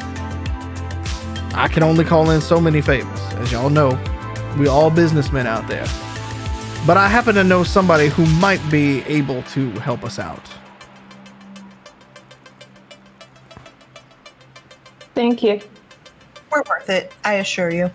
[1.55, 3.21] I can only call in so many favors.
[3.35, 4.01] As y'all know,
[4.59, 5.87] we all businessmen out there.
[6.87, 10.43] But I happen to know somebody who might be able to help us out.
[15.15, 15.61] Thank you.
[16.51, 17.91] We're worth it, I assure you.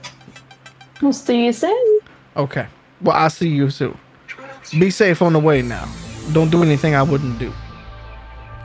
[1.01, 1.99] We'll see you soon.
[2.37, 2.67] Okay.
[3.01, 3.97] Well, I'll see you soon.
[4.79, 5.87] Be safe on the way now.
[6.31, 7.51] Don't do anything I wouldn't do.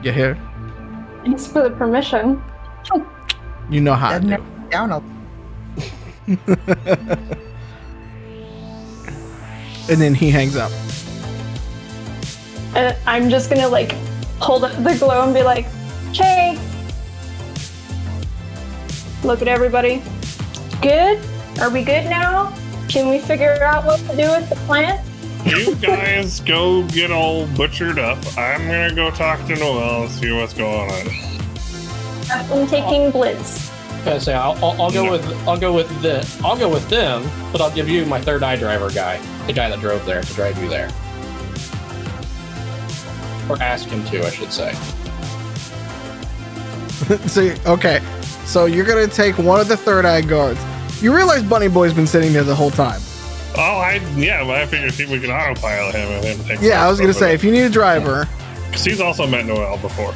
[0.03, 0.37] You hear?
[1.23, 2.41] Thanks for the permission.
[3.69, 4.69] You know how I Doesn't do.
[4.69, 5.01] down a
[9.89, 10.71] And then he hangs up.
[12.75, 13.91] And I'm just gonna like
[14.39, 15.65] hold up the glow and be like,
[16.13, 16.57] "Hey,
[19.23, 20.01] look at everybody.
[20.81, 21.19] Good?
[21.59, 22.53] Are we good now?
[22.87, 25.05] Can we figure out what to do with the plant?"
[25.45, 28.19] You guys go get all butchered up.
[28.37, 31.07] I'm gonna go talk to Noel and see what's going on.
[32.31, 33.69] I'm taking Blizz.
[34.05, 35.11] I say I'll, I'll, I'll go No.
[35.11, 38.43] with I'll go with the I'll go with them, but I'll give you my third
[38.43, 39.17] eye driver guy,
[39.47, 40.89] the guy that drove there to drive you there,
[43.49, 44.73] or ask him to, I should say.
[47.27, 48.01] See, okay.
[48.45, 50.59] So you're gonna take one of the third eye guards.
[51.01, 53.01] You realize Bunny Boy's been sitting there the whole time.
[53.55, 56.61] Oh, I yeah, but I figured he- we could autopilot him and then take.
[56.61, 58.27] Yeah, I was gonna say if you need a driver,
[58.67, 60.13] because he's also met Noel before.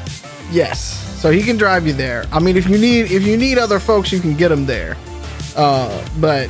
[0.52, 1.02] yes.
[1.22, 2.26] So he can drive you there.
[2.32, 4.96] I mean, if you need if you need other folks, you can get them there.
[5.56, 6.50] Uh, but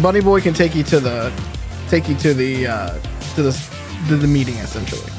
[0.00, 1.32] Bunny Boy can take you to the
[1.88, 2.98] take you to the uh,
[3.34, 3.52] to the
[4.08, 5.10] to the meeting essentially.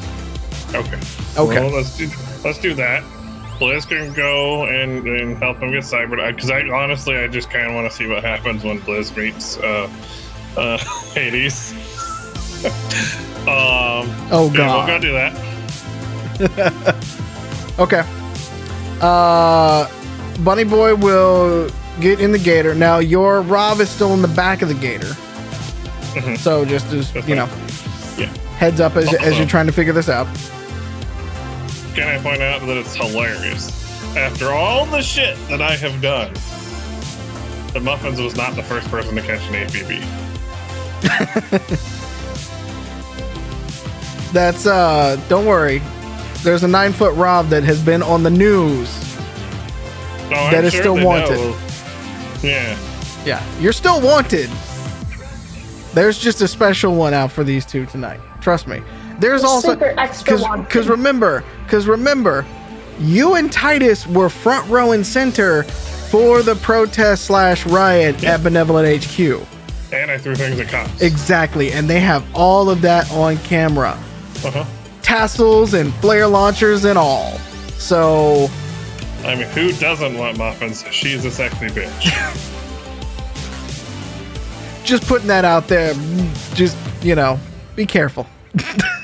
[0.73, 0.99] Okay.
[1.37, 1.59] Okay.
[1.59, 2.09] Well, let's do
[2.43, 3.03] let's do that.
[3.59, 6.35] Blizz can go and, and help him get cybered.
[6.35, 9.57] Because I honestly, I just kind of want to see what happens when Blizz meets
[9.57, 9.89] uh,
[10.55, 10.77] uh,
[11.13, 11.71] Hades.
[13.47, 14.87] um, Oh yeah, we'll god.
[14.87, 16.95] go do that.
[17.79, 18.01] Okay.
[19.01, 19.87] Uh,
[20.43, 21.69] Bunny Boy will
[22.01, 22.73] get in the gator.
[22.73, 25.13] Now your Rob is still in the back of the gator.
[26.17, 26.37] Mhm.
[26.37, 27.47] So just as That's you know,
[28.17, 28.29] Yeah.
[28.57, 30.27] heads up as, as you're trying to figure this out.
[31.95, 33.71] Can I point out that it's hilarious?
[34.15, 36.31] After all the shit that I have done,
[37.73, 40.03] the Muffins was not the first person to catch an APB.
[44.33, 45.81] That's uh, don't worry.
[46.43, 48.89] There's a nine foot Rob that has been on the news.
[50.29, 51.37] Oh, That is sure still wanted.
[51.37, 51.57] know.
[52.43, 52.77] Yeah.
[53.25, 54.49] Yeah, you're still wanted.
[55.93, 58.19] There's just a special one out for these two tonight.
[58.41, 58.81] Trust me.
[59.19, 62.45] There's also Super extra because because remember because remember,
[62.99, 69.03] you and Titus were front row and center for the protest slash riot at Benevolent
[69.03, 69.45] HQ.
[69.91, 71.01] And I threw things at cops.
[71.01, 73.91] Exactly, and they have all of that on camera,
[74.43, 74.65] uh-huh.
[75.01, 77.37] tassels and flare launchers and all.
[77.77, 78.49] So
[79.23, 80.83] I mean, who doesn't want muffins?
[80.91, 82.53] She's a sexy bitch.
[84.87, 85.93] just putting that out there.
[86.55, 87.39] Just you know,
[87.75, 88.25] be careful.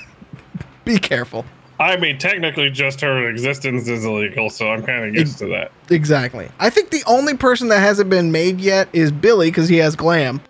[0.85, 1.45] be careful.
[1.79, 5.71] I mean, technically, just her existence is illegal, so I'm kind of used to that.
[5.89, 6.49] Exactly.
[6.59, 9.95] I think the only person that hasn't been made yet is Billy because he has
[9.95, 10.41] glam,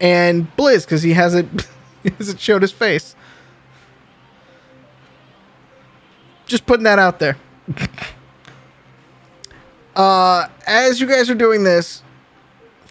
[0.00, 1.66] and Blizz because he hasn't
[2.02, 3.16] he hasn't showed his face.
[6.46, 7.36] Just putting that out there.
[9.96, 12.02] uh, as you guys are doing this,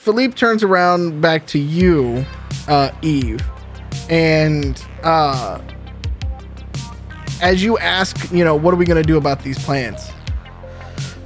[0.07, 2.25] Philippe turns around back to you,
[2.69, 3.45] uh, Eve,
[4.09, 5.59] and uh,
[7.41, 10.09] as you ask, you know, what are we gonna do about these plants?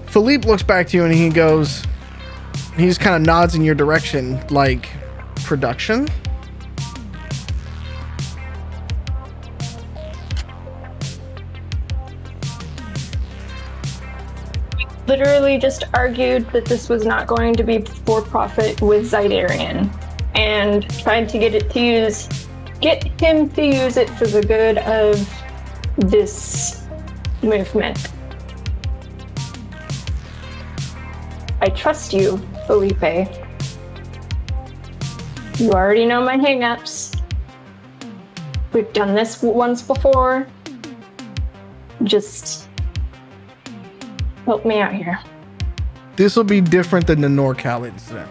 [0.07, 1.83] Philippe looks back to you and he goes,
[2.75, 4.89] he just kind of nods in your direction, like,
[5.43, 6.07] production?
[15.11, 19.93] Literally just argued that this was not going to be for profit with Zydarian
[20.35, 22.47] and tried to get it to use
[22.79, 25.13] get him to use it for the good of
[25.97, 26.87] this
[27.43, 28.09] movement.
[31.59, 33.27] I trust you, Felipe.
[35.59, 37.21] You already know my hangups.
[38.71, 40.47] We've done this once before.
[42.03, 42.70] Just
[44.45, 45.19] help me out here.
[46.15, 48.29] This will be different than the NorCal incident.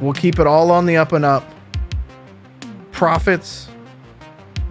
[0.00, 1.44] We'll keep it all on the up and up.
[2.92, 3.68] Profits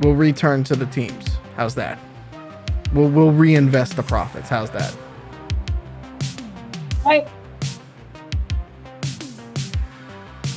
[0.02, 1.38] will return to the teams.
[1.56, 2.00] How's that?
[2.94, 4.50] We'll, we'll reinvest the profits.
[4.50, 4.96] How's that?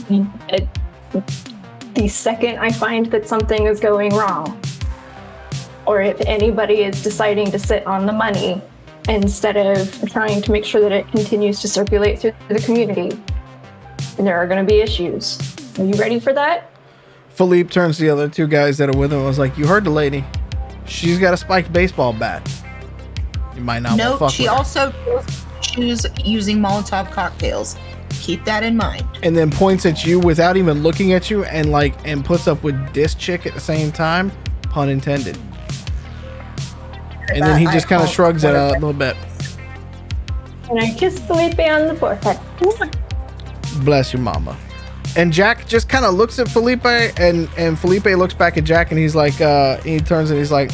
[0.08, 0.68] Mean, it,
[1.94, 4.60] the second I find that something is going wrong,
[5.86, 8.60] or if anybody is deciding to sit on the money
[9.08, 13.10] instead of trying to make sure that it continues to circulate through the community,
[14.16, 15.38] then there are going to be issues.
[15.78, 16.70] Are you ready for that?
[17.30, 19.66] Philippe turns to the other two guys that are with him and was like, You
[19.66, 20.24] heard the lady.
[20.86, 22.46] She's got a spiked baseball bat.
[23.56, 24.56] You might not want to Note, fuck she with her.
[24.56, 24.92] also
[25.62, 27.76] choose using Molotov cocktails.
[28.10, 29.04] Keep that in mind.
[29.22, 32.62] and then points at you without even looking at you and like and puts up
[32.62, 34.30] with this chick at the same time.
[34.64, 35.38] Pun intended.
[37.30, 39.16] And then he just kind of shrugs it out a little bit.
[40.70, 42.38] And I kiss Felipe on the forehead.
[43.84, 44.56] Bless your mama.
[45.16, 48.90] And Jack just kind of looks at Felipe, and and Felipe looks back at Jack,
[48.90, 50.70] and he's like, uh, he turns and he's like,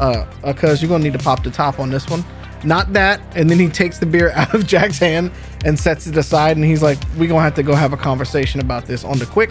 [0.00, 2.24] uh, uh cuz you're gonna need to pop the top on this one.
[2.64, 3.20] Not that.
[3.36, 5.30] And then he takes the beer out of Jack's hand
[5.64, 8.60] and sets it aside, and he's like, "We're gonna have to go have a conversation
[8.60, 9.50] about this on the quick.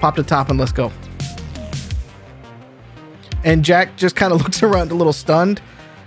[0.00, 0.92] Pop the top and let's go.
[3.44, 5.60] And Jack just kind of looks around a little stunned,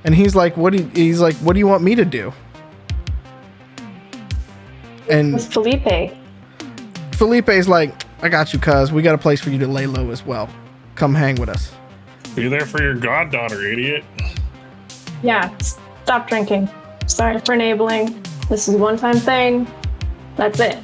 [0.04, 2.34] and he's like, what do you, he's like, what do you want me to do?
[5.10, 6.14] And It's Felipe.
[7.12, 10.10] Felipe's like, I got you, cuz we got a place for you to lay low
[10.12, 10.50] as well.
[10.96, 11.72] Come hang with us.
[12.36, 14.04] Be there for your goddaughter, idiot.
[15.24, 16.70] Yeah, stop drinking.
[17.08, 18.22] Sorry for enabling.
[18.50, 19.68] This is a one time thing.
[20.36, 20.78] That's it.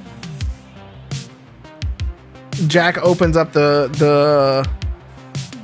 [2.68, 4.70] Jack opens up the the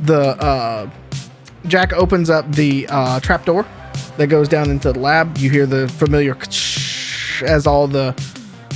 [0.01, 0.89] the uh
[1.67, 3.65] Jack opens up the uh trapdoor
[4.17, 5.37] that goes down into the lab.
[5.37, 6.35] You hear the familiar
[7.45, 8.15] as all the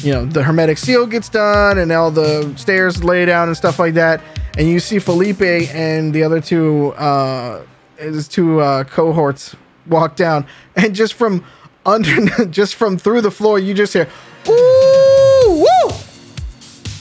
[0.03, 3.79] you know the hermetic seal gets done and all the stairs lay down and stuff
[3.79, 4.21] like that.
[4.57, 7.63] And you see Felipe and the other two uh
[7.97, 9.55] his two uh cohorts
[9.87, 10.45] walk down
[10.75, 11.43] and just from
[11.85, 14.07] under just from through the floor you just hear
[14.47, 15.95] ooh woo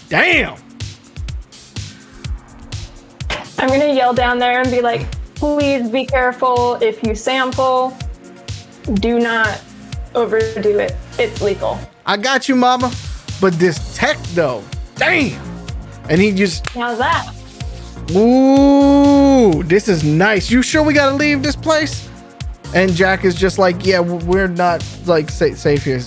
[0.09, 0.57] damn
[3.61, 7.95] I'm gonna yell down there and be like, please be careful if you sample.
[8.95, 9.61] Do not
[10.15, 10.97] overdo it.
[11.19, 11.79] It's legal.
[12.07, 12.91] I got you, mama.
[13.39, 14.65] But this tech though,
[14.97, 15.39] damn.
[16.09, 17.35] And he just, How's that?
[18.13, 20.51] ooh, this is nice.
[20.51, 22.09] You sure we gotta leave this place?
[22.75, 26.01] And Jack is just like, yeah, we're not like safe here.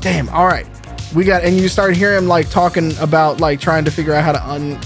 [0.00, 0.28] Damn.
[0.30, 0.66] All right,
[1.14, 1.44] we got.
[1.44, 4.42] And you start hearing him like talking about like trying to figure out how to
[4.48, 4.80] un,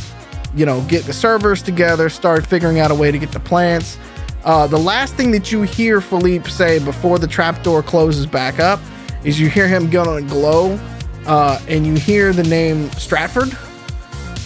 [0.54, 2.08] you know, get the servers together.
[2.08, 3.98] Start figuring out a way to get the plants.
[4.44, 8.78] Uh, the last thing that you hear Philippe say before the trapdoor closes back up
[9.24, 10.78] is you hear him go on a glow,
[11.26, 13.48] uh, and you hear the name Stratford,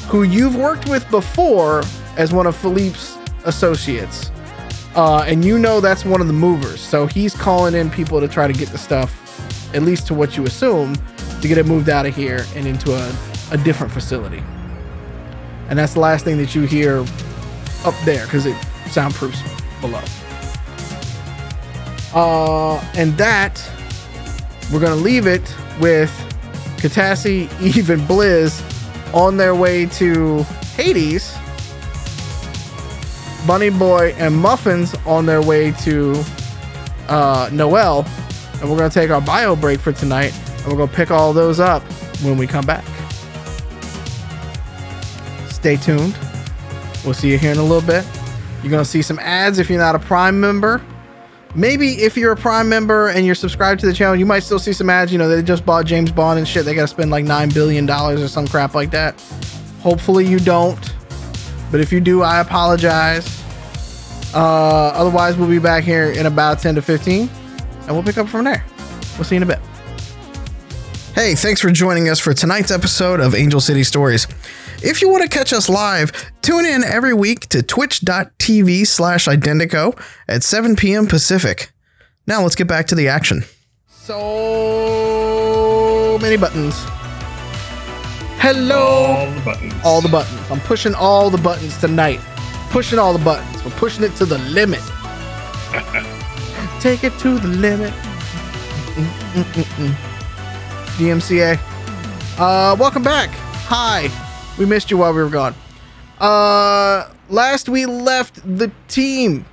[0.09, 1.83] who you've worked with before
[2.17, 4.31] as one of Philippe's associates.
[4.95, 6.81] Uh, and you know that's one of the movers.
[6.81, 10.37] So he's calling in people to try to get the stuff, at least to what
[10.37, 10.97] you assume,
[11.41, 13.17] to get it moved out of here and into a,
[13.51, 14.43] a different facility.
[15.69, 17.05] And that's the last thing that you hear
[17.85, 18.57] up there because it
[18.91, 19.43] soundproofs
[19.81, 20.03] below.
[22.15, 23.63] Uh, and that
[24.73, 26.11] we're gonna leave it with
[26.79, 28.63] Katassi, Eve, and Blizz
[29.15, 30.43] on their way to
[30.77, 31.37] Hades.
[33.47, 36.23] Bunny Boy and Muffins on their way to
[37.09, 38.07] uh, Noel.
[38.61, 41.61] And we're gonna take our bio break for tonight, and we're gonna pick all those
[41.61, 41.83] up
[42.23, 42.85] when we come back.
[45.69, 46.17] Stay tuned.
[47.05, 48.03] We'll see you here in a little bit.
[48.63, 50.81] You're gonna see some ads if you're not a Prime member.
[51.55, 54.59] Maybe if you're a Prime member and you're subscribed to the channel, you might still
[54.59, 55.13] see some ads.
[55.13, 56.65] You know, they just bought James Bond and shit.
[56.65, 59.21] They gotta spend like nine billion dollars or some crap like that.
[59.83, 60.95] Hopefully you don't.
[61.71, 63.45] But if you do, I apologize.
[64.33, 64.39] Uh,
[64.95, 67.29] otherwise, we'll be back here in about 10 to 15,
[67.83, 68.65] and we'll pick up from there.
[69.19, 69.59] We'll see you in a bit.
[71.15, 74.27] Hey, thanks for joining us for tonight's episode of Angel City Stories.
[74.83, 79.99] If you want to catch us live, tune in every week to twitch.tv slash identico
[80.29, 81.07] at 7 p.m.
[81.07, 81.73] Pacific.
[82.27, 83.45] Now let's get back to the action.
[83.89, 84.19] So
[86.23, 86.75] many buttons.
[88.41, 89.75] Hello All the buttons.
[89.85, 90.41] all the buttons.
[90.51, 92.21] I'm pushing all the buttons tonight.
[92.71, 93.65] Pushing all the buttons.
[93.65, 94.79] We're pushing it to the limit.
[96.81, 97.93] Take it to the limit.
[98.95, 99.93] Mm-mm-mm-mm.
[100.99, 101.59] DMCA.
[102.39, 103.31] Uh, welcome back.
[103.67, 104.09] Hi.
[104.59, 105.55] We missed you while we were gone.
[106.19, 109.47] Uh, last we left the team.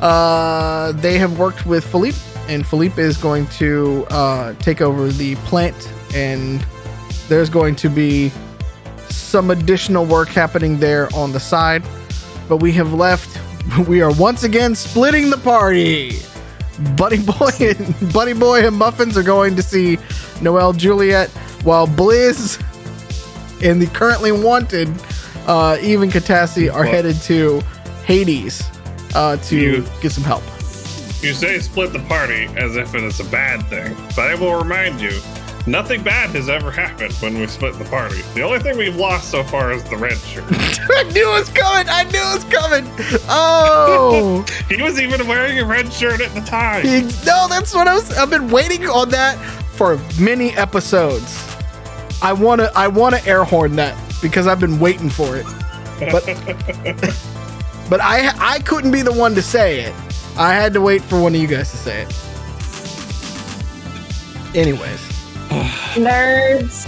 [0.00, 2.18] Uh, they have worked with Philippe,
[2.48, 6.64] and Philippe is going to uh, take over the plant, and
[7.28, 8.30] there's going to be
[9.08, 11.82] some additional work happening there on the side.
[12.48, 13.38] But we have left.
[13.86, 16.18] We are once again splitting the party.
[16.96, 19.98] Buddy Boy and Buddy Boy and Muffins are going to see
[20.40, 21.30] Noel Juliet,
[21.62, 22.60] while Blizz
[23.62, 24.88] and the currently wanted
[25.46, 27.60] uh, even Katassi are headed to
[28.04, 28.62] Hades
[29.14, 30.42] uh, to You- get some help.
[31.22, 35.00] You say split the party as if it's a bad thing, but I will remind
[35.00, 35.20] you
[35.64, 38.20] Nothing bad has ever happened when we split the party.
[38.34, 40.42] The only thing we've lost so far is the red shirt.
[40.50, 41.86] I knew it was coming.
[41.88, 43.22] I knew it was coming.
[43.28, 46.82] Oh, he was even wearing a red shirt at the time.
[46.84, 48.10] he- no, that's what I was.
[48.18, 49.36] I've been waiting on that
[49.76, 51.51] for many episodes.
[52.22, 55.46] I wanna, I wanna air horn that because I've been waiting for it.
[55.98, 56.24] But,
[57.90, 59.94] but I, I couldn't be the one to say it.
[60.36, 62.08] I had to wait for one of you guys to say it.
[64.54, 65.00] Anyways.
[65.98, 66.86] Nerds.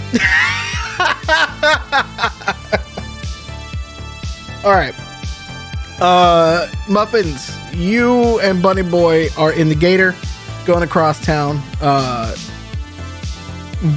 [4.63, 4.95] All right.
[5.99, 10.15] Uh, Muffins, you and Bunny Boy are in the gator
[10.65, 11.61] going across town.
[11.81, 12.35] Uh,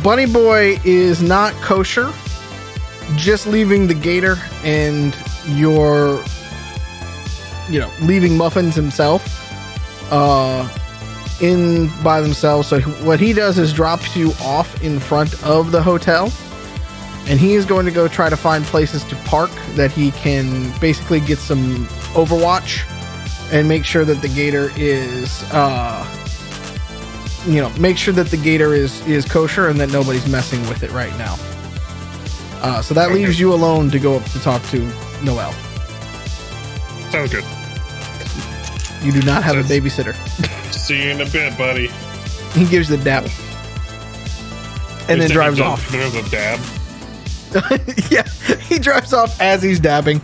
[0.02, 2.12] Bunny Boy is not kosher,
[3.16, 5.16] just leaving the gator, and
[5.46, 6.22] you're,
[7.70, 9.22] you know, leaving Muffins himself
[10.12, 10.68] uh,
[11.40, 12.68] in by themselves.
[12.68, 16.32] So what he does is drops you off in front of the hotel
[17.28, 20.72] and he is going to go try to find places to park that he can
[20.80, 22.84] basically get some overwatch
[23.52, 26.17] and make sure that the gator is uh
[27.48, 30.82] you know make sure that the gator is is kosher and that nobody's messing with
[30.82, 31.34] it right now
[32.62, 33.14] uh so that Okay.
[33.24, 34.80] leaves you alone to go up to talk to
[35.22, 35.52] noel
[37.10, 37.44] Sounds good.
[39.02, 40.14] you do not have a babysitter
[40.72, 41.88] See you in a bit, buddy.
[42.52, 43.24] he gives you the dab,
[45.08, 46.60] and then drives off There's a dab.
[48.10, 48.22] yeah
[48.68, 50.20] he drives off as he's dabbing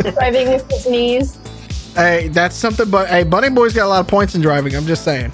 [0.00, 1.38] Driving with his knees.
[1.94, 2.88] Hey, that's something.
[2.90, 4.74] But hey, Bunny Boy's got a lot of points in driving.
[4.74, 5.30] I'm just saying.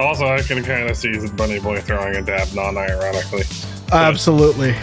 [0.00, 3.44] Also, I can kind of see bunny boy throwing a dab non-ironically.
[3.92, 4.74] Absolutely.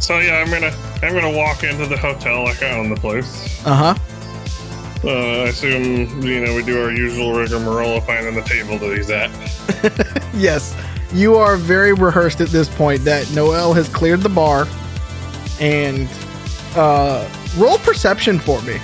[0.00, 3.64] So yeah, I'm gonna I'm gonna walk into the hotel like I own the place.
[3.66, 3.94] Uh huh.
[5.04, 8.96] Uh, I assume you know we do our usual rigmarole of finding the table that
[8.96, 9.30] he's at.
[10.34, 10.76] Yes,
[11.12, 13.02] you are very rehearsed at this point.
[13.04, 14.68] That Noel has cleared the bar,
[15.60, 16.08] and
[16.76, 18.78] uh, roll perception for me.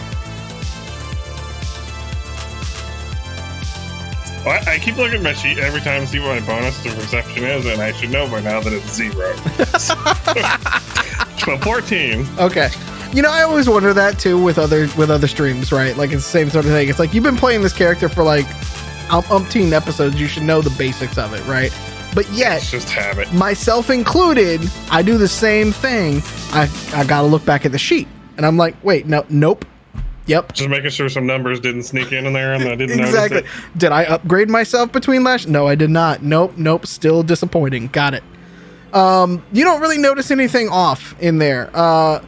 [4.45, 6.83] Well, I, I keep looking at my sheet every time to see what my bonus
[6.83, 9.35] to perception is, and I should know by now that it's zero.
[11.39, 12.27] so 14.
[12.39, 12.69] Okay.
[13.13, 15.97] You know, I always wonder that too with other with other streams, right?
[15.97, 16.89] Like it's the same sort of thing.
[16.89, 18.47] It's like you've been playing this character for like
[19.13, 20.21] um, umpteen episodes.
[20.21, 21.73] You should know the basics of it, right?
[22.15, 23.33] But yet, It's just habit.
[23.33, 26.23] myself included, I do the same thing.
[26.53, 29.65] I I gotta look back at the sheet, and I'm like, wait, no, nope,
[30.27, 33.43] yep, Just making sure some numbers didn't sneak in in there and I didn't exactly.
[33.43, 33.79] notice it.
[33.79, 35.49] Did I upgrade myself between last?
[35.49, 36.23] No, I did not.
[36.23, 36.87] Nope, nope.
[36.87, 37.89] Still disappointing.
[37.89, 38.23] Got it.
[38.93, 41.69] Um, you don't really notice anything off in there.
[41.75, 42.25] Uh,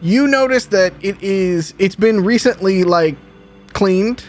[0.00, 1.74] you notice that it is.
[1.78, 3.16] It's been recently like
[3.72, 4.24] cleaned,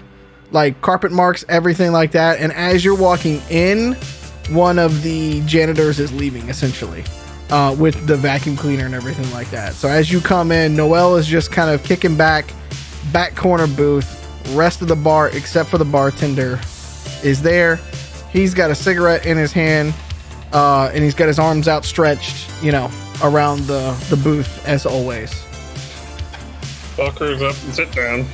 [0.52, 2.40] like carpet marks, everything like that.
[2.40, 3.96] And as you're walking in,
[4.52, 7.04] one of the janitors is leaving essentially.
[7.52, 9.74] Uh, with the vacuum cleaner and everything like that.
[9.74, 12.54] So as you come in, Noel is just kind of kicking back,
[13.12, 14.16] back corner booth.
[14.56, 16.60] Rest of the bar, except for the bartender,
[17.24, 17.76] is there.
[18.32, 19.94] He's got a cigarette in his hand,
[20.54, 22.90] uh, and he's got his arms outstretched, you know,
[23.24, 25.32] around the the booth as always.
[26.98, 28.26] I'll up and sit down.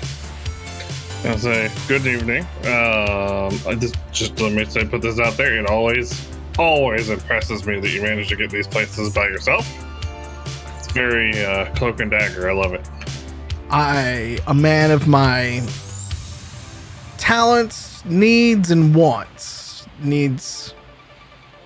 [1.25, 2.43] I'll say, good evening.
[2.65, 5.59] Um, I just, just let me say, put this out there.
[5.59, 6.27] It always,
[6.57, 9.67] always impresses me that you manage to get these places by yourself.
[10.77, 12.49] It's very uh, cloak and dagger.
[12.49, 12.87] I love it.
[13.69, 15.67] I, a man of my
[17.17, 20.73] talents, needs, and wants, needs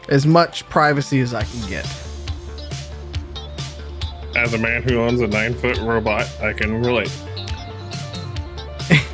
[0.07, 1.85] as much privacy as I can get.
[4.35, 7.11] As a man who owns a nine foot robot, I can relate.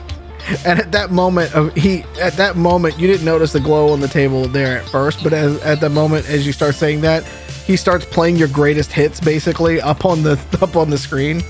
[0.63, 3.99] And at that moment of he, at that moment, you didn't notice the glow on
[3.99, 7.23] the table there at first, but as at the moment as you start saying that,
[7.65, 11.41] he starts playing your greatest hits basically up on the up on the screen,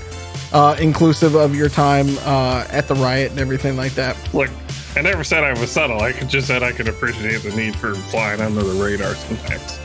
[0.56, 4.16] uh, inclusive of your time uh, at the riot and everything like that.
[4.32, 4.48] Look,
[4.96, 6.00] I never said I was subtle.
[6.00, 9.78] I could just said I could appreciate the need for flying under the radar sometimes.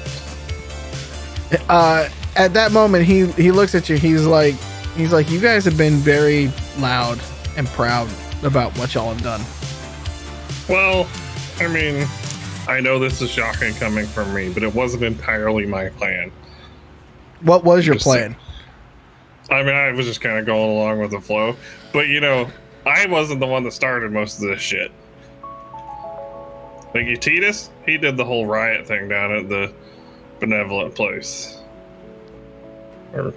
[1.70, 2.08] uh,
[2.38, 4.56] at that moment he he looks at you he's like
[4.96, 6.50] he's like you guys have been very
[6.80, 7.20] loud
[7.58, 8.10] and proud
[8.44, 9.42] about what y'all have done
[10.70, 11.10] Well,
[11.60, 12.08] I mean,
[12.70, 16.32] I know this is shocking coming from me, but it wasn't entirely my plan.
[17.42, 18.36] what was your Just- plan
[19.52, 21.58] I mean, I was just kind of going along with the flow.
[21.92, 22.50] But, you know,
[22.86, 24.92] I wasn't the one that started most of this shit.
[26.94, 29.74] Like, Utitas, he did the whole riot thing down at the
[30.40, 31.58] benevolent place.
[33.14, 33.34] Or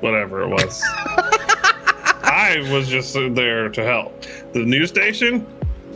[0.00, 0.82] whatever it was.
[2.22, 4.26] I was just there to help.
[4.52, 5.46] The news station,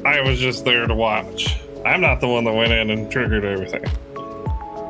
[0.04, 1.60] I was just there to watch.
[1.84, 3.84] I'm not the one that went in and triggered everything.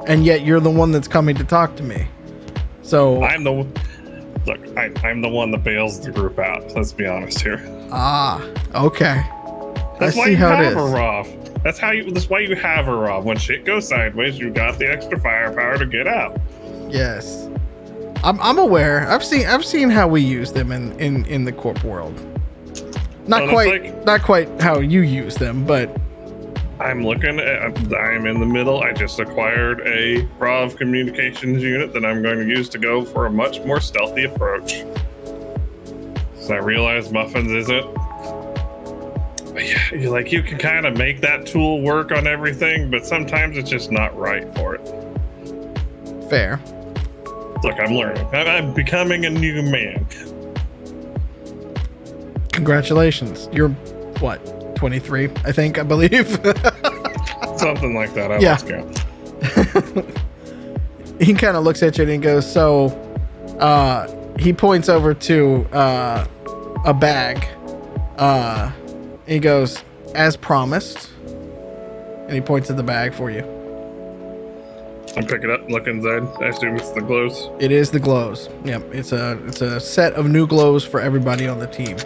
[0.07, 2.07] and yet you're the one that's coming to talk to me.
[2.83, 3.67] So I'm the
[4.47, 4.61] look.
[4.77, 6.75] I, I'm the one that bails the group out.
[6.75, 7.61] Let's be honest here.
[7.93, 8.43] ah,
[8.75, 9.23] okay.
[10.01, 11.63] That's I why you have a Rav.
[11.63, 12.11] That's how you.
[12.11, 13.25] That's why you have a Rav.
[13.25, 16.39] When shit goes sideways, you got the extra firepower to get out.
[16.89, 17.49] Yes,
[18.23, 19.09] I'm, I'm aware.
[19.11, 22.15] I've seen I've seen how we use them in in in the corp world.
[23.27, 25.97] Not quite like- not quite how you use them, but
[26.81, 27.95] I'm looking at.
[27.95, 28.83] I'm in the middle.
[28.83, 33.27] I just acquired a Rav communications unit that I'm going to use to go for
[33.27, 34.85] a much more stealthy approach.
[36.37, 37.97] So I realize muffins isn't.
[39.57, 43.57] Yeah, you like you can kind of make that tool work on everything, but sometimes
[43.57, 44.85] it's just not right for it.
[46.29, 46.61] fair.
[47.63, 48.27] Look, I'm learning.
[48.35, 50.07] I'm becoming a new man.
[52.53, 53.49] Congratulations.
[53.53, 53.71] You're
[54.19, 54.41] what
[54.85, 56.29] 23, I think, I believe.
[57.57, 58.31] Something like that.
[58.31, 58.59] I Yeah.
[61.25, 62.89] he kind of looks at you and he goes, "So,"
[63.61, 66.27] uh, he points over to uh,
[66.85, 67.49] a bag.
[68.19, 68.71] Uh,
[69.27, 69.83] he goes,
[70.15, 73.41] "As promised," and he points at the bag for you.
[75.17, 76.25] I pick it up, and look inside.
[76.43, 77.49] I assume it's the glows.
[77.59, 78.51] It is the glows.
[78.67, 81.97] Yep, it's a it's a set of new glows for everybody on the team.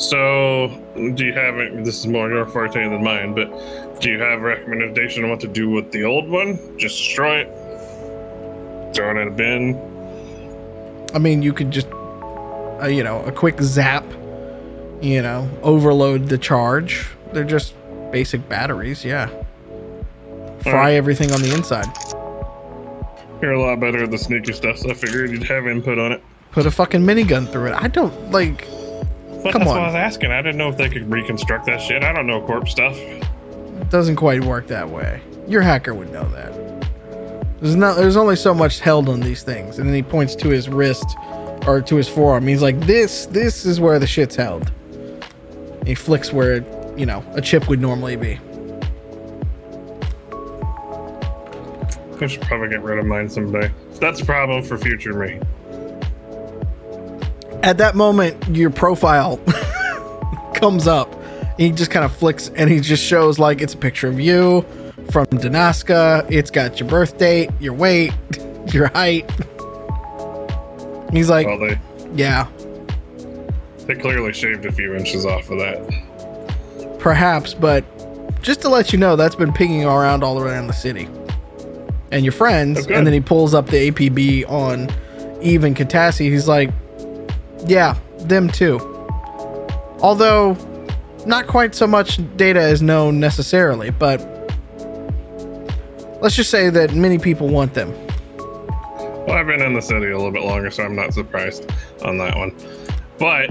[0.00, 0.68] So,
[1.14, 1.84] do you have it?
[1.84, 5.40] This is more your forte than mine, but do you have a recommendation on what
[5.40, 6.56] to do with the old one?
[6.78, 9.78] Just destroy it, throw it in a bin.
[11.14, 11.86] I mean, you could just,
[12.82, 14.04] uh, you know, a quick zap,
[15.02, 17.06] you know, overload the charge.
[17.34, 17.74] They're just
[18.10, 19.26] basic batteries, yeah.
[20.62, 20.94] Fry Alright.
[20.94, 21.88] everything on the inside.
[23.42, 26.12] You're a lot better at the sneaky stuff, so I figured you'd have input on
[26.12, 26.22] it.
[26.52, 27.74] Put a fucking minigun through it.
[27.74, 28.66] I don't like.
[29.42, 29.76] But Come that's on.
[29.76, 30.32] what I was asking.
[30.32, 32.02] I didn't know if they could reconstruct that shit.
[32.04, 32.96] I don't know corpse stuff.
[32.96, 35.22] It doesn't quite work that way.
[35.48, 36.52] Your hacker would know that.
[37.60, 37.96] There's not.
[37.96, 41.16] There's only so much held on these things, and then he points to his wrist
[41.66, 42.46] or to his forearm.
[42.46, 44.70] He's like, "This, this is where the shit's held."
[45.86, 46.64] He flicks where,
[46.96, 48.38] you know, a chip would normally be.
[52.22, 53.70] I should probably get rid of mine someday.
[53.98, 55.40] That's a problem for future me.
[57.62, 59.36] At that moment, your profile
[60.54, 61.14] comes up.
[61.58, 64.62] He just kind of flicks, and he just shows like it's a picture of you
[65.10, 66.26] from Danaska.
[66.30, 68.12] It's got your birth date, your weight,
[68.72, 69.30] your height.
[71.12, 71.78] He's like, Well, they
[72.14, 72.46] "Yeah,
[73.86, 76.98] they clearly shaved a few inches off of that.
[76.98, 77.84] Perhaps, but
[78.42, 81.08] just to let you know, that's been pinging around all around the city.
[82.12, 82.96] And your friends, Oh, good.
[82.96, 84.88] and then he pulls up the APB on
[85.42, 86.30] Eve and Katassi.
[86.30, 86.70] He's like,
[87.66, 88.78] yeah, them too.
[90.00, 90.56] Although,
[91.26, 94.20] not quite so much data is known necessarily, but
[96.22, 97.90] let's just say that many people want them.
[99.26, 101.70] Well, I've been in the city a little bit longer, so I'm not surprised
[102.04, 102.54] on that one.
[103.18, 103.50] But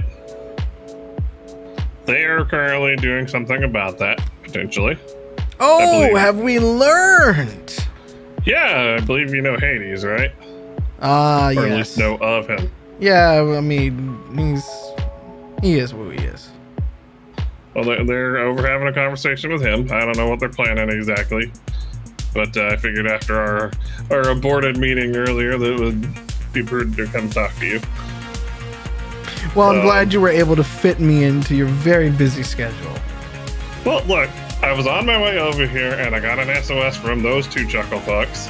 [2.06, 4.98] they are currently doing something about that, potentially.
[5.60, 7.78] Oh, have we learned?
[8.46, 10.32] Yeah, I believe you know Hades, right?
[11.02, 12.72] Ah, Or at least know of him.
[13.00, 14.66] Yeah, I mean, he's
[15.62, 16.50] he is who he is.
[17.76, 19.92] Well, they're, they're over having a conversation with him.
[19.92, 21.52] I don't know what they're planning exactly.
[22.34, 23.72] But uh, I figured after our,
[24.12, 26.08] our aborted meeting earlier that it would
[26.54, 27.82] be prudent to come talk to you.
[29.56, 32.94] Well, I'm Um, glad you were able to fit me into your very busy schedule.
[33.86, 34.30] Well, look,
[34.62, 37.66] I was on my way over here and I got an SOS from those two
[37.68, 38.48] chuckle fucks.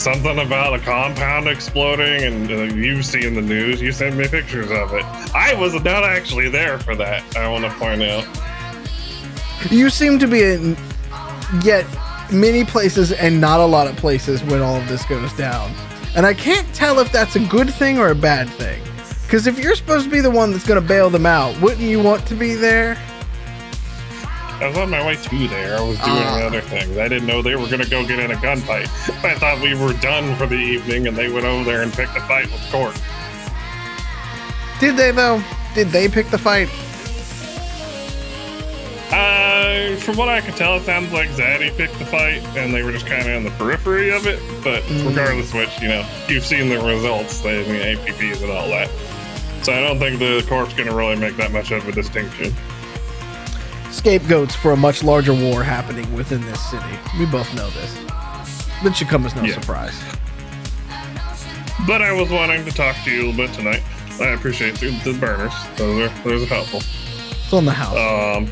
[0.00, 3.82] Something about a compound exploding, and uh, you've seen the news.
[3.82, 5.04] You sent me pictures of it.
[5.34, 8.26] I was not actually there for that, I want to point out.
[9.70, 10.74] You seem to be in
[11.62, 11.84] yet
[12.32, 15.70] many places and not a lot of places when all of this goes down.
[16.16, 18.82] And I can't tell if that's a good thing or a bad thing.
[19.24, 21.82] Because if you're supposed to be the one that's going to bail them out, wouldn't
[21.82, 22.96] you want to be there?
[24.60, 25.76] I was on my way to there.
[25.78, 26.42] I was doing Ah.
[26.42, 26.98] other things.
[26.98, 28.88] I didn't know they were going to go get in a gunfight.
[29.24, 32.14] I thought we were done for the evening, and they went over there and picked
[32.16, 32.94] a fight with Court.
[34.78, 35.42] Did they, though?
[35.74, 36.68] Did they pick the fight?
[39.12, 42.82] Uh, from what I can tell, it sounds like Zaddy picked the fight, and they
[42.82, 44.40] were just kind of in the periphery of it.
[44.62, 48.90] But regardless, which you know, you've seen the results, the, the APBs and all that.
[49.62, 52.54] So I don't think the court's going to really make that much of a distinction.
[53.90, 56.84] Scapegoats for a much larger war happening within this city.
[57.18, 57.94] We both know this.
[58.82, 59.54] That should come as no Yeah.
[59.60, 60.00] surprise.
[61.86, 63.82] But I was wanting to talk to you a little bit tonight.
[64.20, 66.80] I appreciate the, the burners; those are those are helpful.
[66.80, 67.96] It's on the house.
[67.96, 68.50] Um,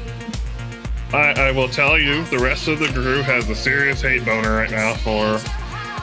[1.12, 4.54] I, I will tell you, the rest of the crew has a serious hate boner
[4.56, 5.38] right now for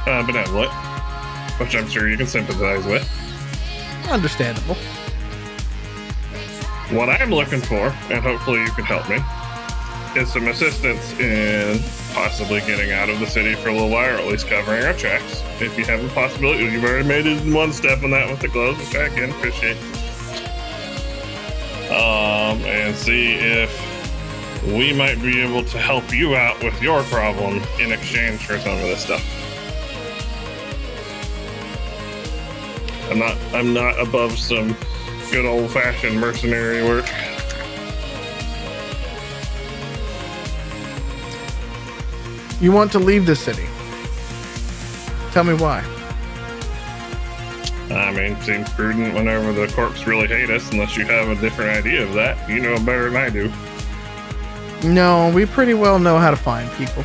[0.10, 0.72] uh, Benevolent,
[1.60, 3.08] which I'm sure you can sympathize with.
[4.10, 4.78] Understandable.
[6.96, 9.18] What I'm looking for, and hopefully you can help me,
[10.20, 11.78] is some assistance in
[12.14, 14.94] possibly getting out of the city for a little while, or at least covering our
[14.94, 15.44] tracks.
[15.60, 18.40] If you have a possibility, you've already made it in one step on that with
[18.40, 19.76] the gloves, which I again appreciate.
[21.92, 27.62] Um, and see if we might be able to help you out with your problem
[27.82, 29.22] in exchange for some of this stuff.
[33.12, 34.78] I'm not I'm not above some
[35.32, 37.06] good old fashioned mercenary work.
[42.62, 43.66] You want to leave the city.
[45.32, 45.84] Tell me why.
[47.92, 51.78] I mean, seems prudent whenever the corps really hate us, unless you have a different
[51.78, 52.50] idea of that.
[52.50, 53.52] You know better than I do.
[54.88, 57.04] No, we pretty well know how to find people.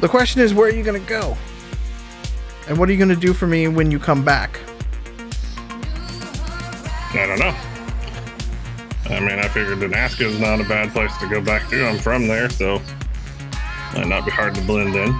[0.00, 1.36] The question is, where are you going to go?
[2.68, 4.60] And what are you going to do for me when you come back?
[7.14, 7.54] I don't know.
[9.14, 11.86] I mean, I figured Damascus is not a bad place to go back to.
[11.86, 12.80] I'm from there, so
[13.94, 15.14] might not be hard to blend in.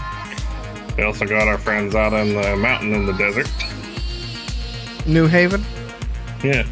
[0.96, 3.48] We also got our friends out in the mountain in the desert.
[5.06, 5.64] New Haven?
[6.42, 6.66] Yeah.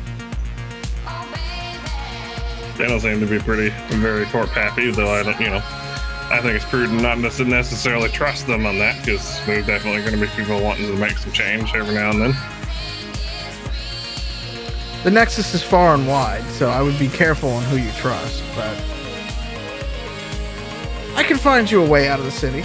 [2.78, 5.62] They don't seem to be pretty, very corp happy, though I don't, you know,
[6.30, 10.12] I think it's prudent not to necessarily trust them on that because there's definitely going
[10.12, 12.36] to be people wanting to make some change every now and then.
[15.02, 18.44] The Nexus is far and wide, so I would be careful on who you trust,
[18.54, 18.80] but.
[21.16, 22.62] I can find you a way out of the city.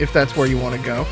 [0.00, 1.06] If that's where you want to go.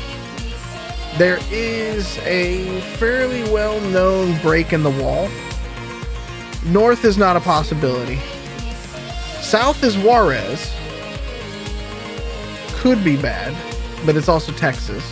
[1.17, 5.29] There is a fairly well known break in the wall.
[6.65, 8.19] North is not a possibility.
[9.39, 10.73] South is Juarez.
[12.83, 13.55] Could be bad,
[14.05, 15.03] but it's also Texas.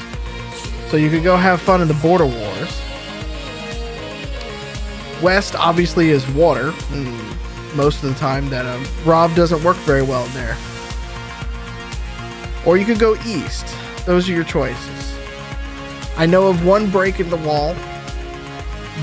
[0.89, 2.81] So you could go have fun in the border wars.
[5.23, 6.71] West obviously is water.
[6.71, 10.57] mm, Most of the time that um, Rob doesn't work very well there.
[12.65, 13.65] Or you could go east.
[14.05, 15.15] Those are your choices.
[16.17, 17.73] I know of one break in the wall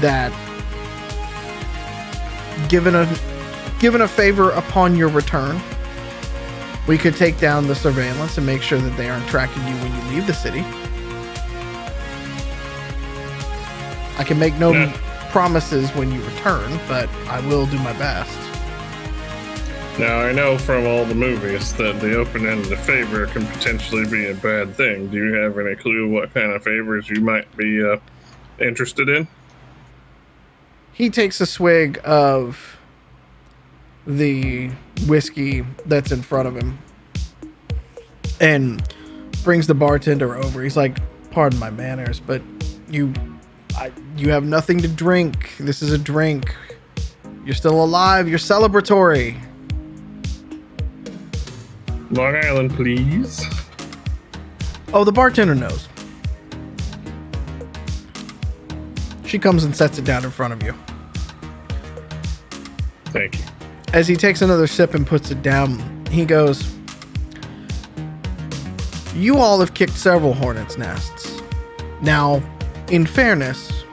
[0.02, 0.30] that
[2.68, 3.16] given a
[3.80, 5.58] given a favor upon your return,
[6.88, 9.94] we could take down the surveillance and make sure that they aren't tracking you when
[9.94, 10.64] you leave the city.
[14.18, 14.90] I can make no Yeah.
[15.30, 18.36] promises when you return, but I will do my best.
[19.98, 24.28] Now, I know from all the movies that the open ended favor can potentially be
[24.30, 25.08] a bad thing.
[25.08, 27.96] Do you have any clue what kind of favors you might be uh,
[28.60, 29.28] interested in?
[30.92, 32.77] He takes a swig of
[34.08, 34.70] the
[35.06, 36.78] whiskey that's in front of him
[38.40, 38.82] and
[39.44, 40.62] brings the bartender over.
[40.62, 40.96] He's like,
[41.30, 42.42] "Pardon my manners, but
[42.88, 43.12] you
[43.76, 45.54] I, you have nothing to drink.
[45.60, 46.54] This is a drink.
[47.44, 48.28] You're still alive.
[48.28, 49.38] You're celebratory."
[52.10, 53.44] Long Island, please.
[54.94, 55.86] Oh, the bartender knows.
[59.26, 60.74] She comes and sets it down in front of you.
[63.06, 63.57] Thank you.
[63.92, 66.74] As he takes another sip and puts it down, he goes,
[69.14, 71.40] You all have kicked several hornets' nests.
[72.02, 72.42] Now,
[72.90, 73.84] in fairness,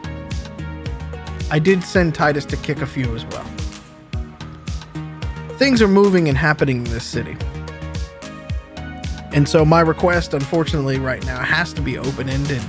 [1.50, 3.46] I did send Titus to kick a few as well.
[5.58, 7.38] Things are moving and happening in this city.
[9.32, 12.62] And so my request, unfortunately, right now has to be open ended.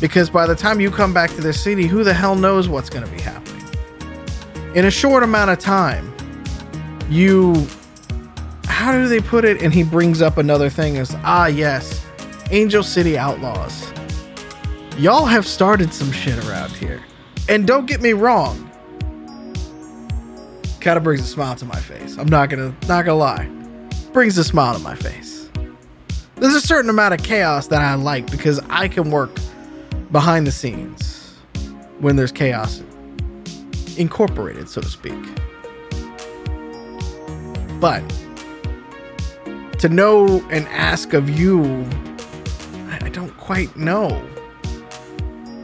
[0.00, 2.90] Because by the time you come back to this city, who the hell knows what's
[2.90, 3.64] going to be happening?
[4.74, 6.15] In a short amount of time,
[7.08, 7.66] you
[8.64, 9.62] how do they put it?
[9.62, 12.04] And he brings up another thing is ah yes
[12.50, 13.92] angel city outlaws.
[14.98, 17.02] Y'all have started some shit around here.
[17.48, 18.62] And don't get me wrong
[20.80, 22.16] kind of brings a smile to my face.
[22.16, 23.48] I'm not gonna not gonna lie.
[24.12, 25.48] Brings a smile to my face.
[26.36, 29.30] There's a certain amount of chaos that i like because i can work
[30.12, 31.34] behind the scenes
[31.98, 32.82] when there's chaos
[33.96, 35.14] incorporated so to speak
[37.80, 38.02] but
[39.78, 41.84] to know and ask of you,
[42.90, 44.24] I, don't quite know.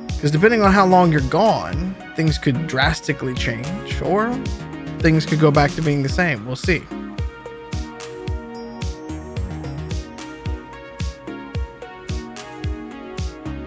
[0.07, 4.33] Because depending on how long you're gone, things could drastically change, or
[4.99, 6.47] things could go back to being the same.
[6.47, 6.83] We'll see.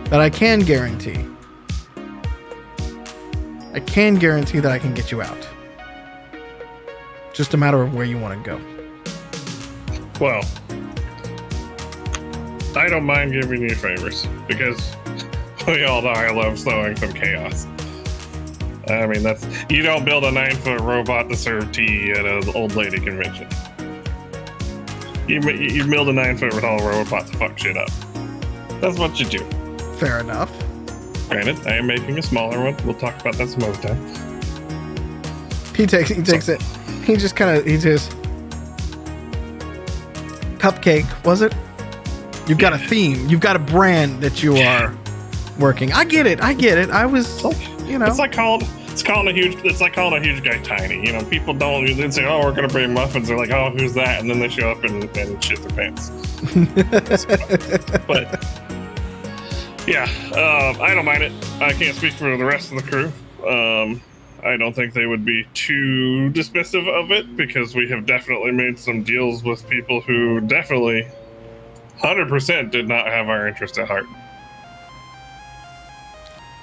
[0.09, 1.25] But I can guarantee,
[3.73, 5.49] I can guarantee that I can get you out.
[7.35, 8.61] Just a matter of where you want to go.
[10.21, 10.41] Well,
[12.77, 14.95] I don't mind giving you favors because
[15.67, 17.67] we all know I love sowing some chaos.
[18.87, 22.49] I mean, that's you don't build a nine foot robot to serve tea at an
[22.55, 23.49] old lady convention.
[25.27, 27.89] You you build a nine foot tall robot to fuck shit up.
[28.79, 29.39] That's what you do.
[29.97, 30.51] Fair enough.
[31.27, 32.77] Granted, I am making a smaller one.
[32.85, 33.99] We'll talk about that some other time.
[35.75, 36.63] He takes he takes it.
[37.05, 38.11] He just kind of he just
[40.57, 41.53] cupcake was it?
[42.47, 43.27] You've got a theme.
[43.27, 44.95] You've got a brand that you are
[45.59, 45.91] working.
[45.91, 46.41] I get it.
[46.41, 46.89] I get it.
[46.89, 47.43] I was
[47.85, 50.57] you know It's like calling it's calling a huge it's like calling a huge guy
[50.63, 51.05] tiny.
[51.05, 53.93] You know, people don't they say, "Oh, we're gonna bring muffins." They're like, "Oh, who's
[53.95, 56.09] that?" And then they show up and, and shit their pants.
[58.07, 58.43] but
[59.85, 60.03] yeah,
[60.33, 61.33] um, I don't mind it.
[61.59, 63.11] I can't speak for the rest of the crew.
[63.47, 64.01] Um,
[64.45, 68.77] I don't think they would be too dismissive of it because we have definitely made
[68.77, 71.07] some deals with people who definitely
[71.99, 74.05] 100% did not have our interest at heart.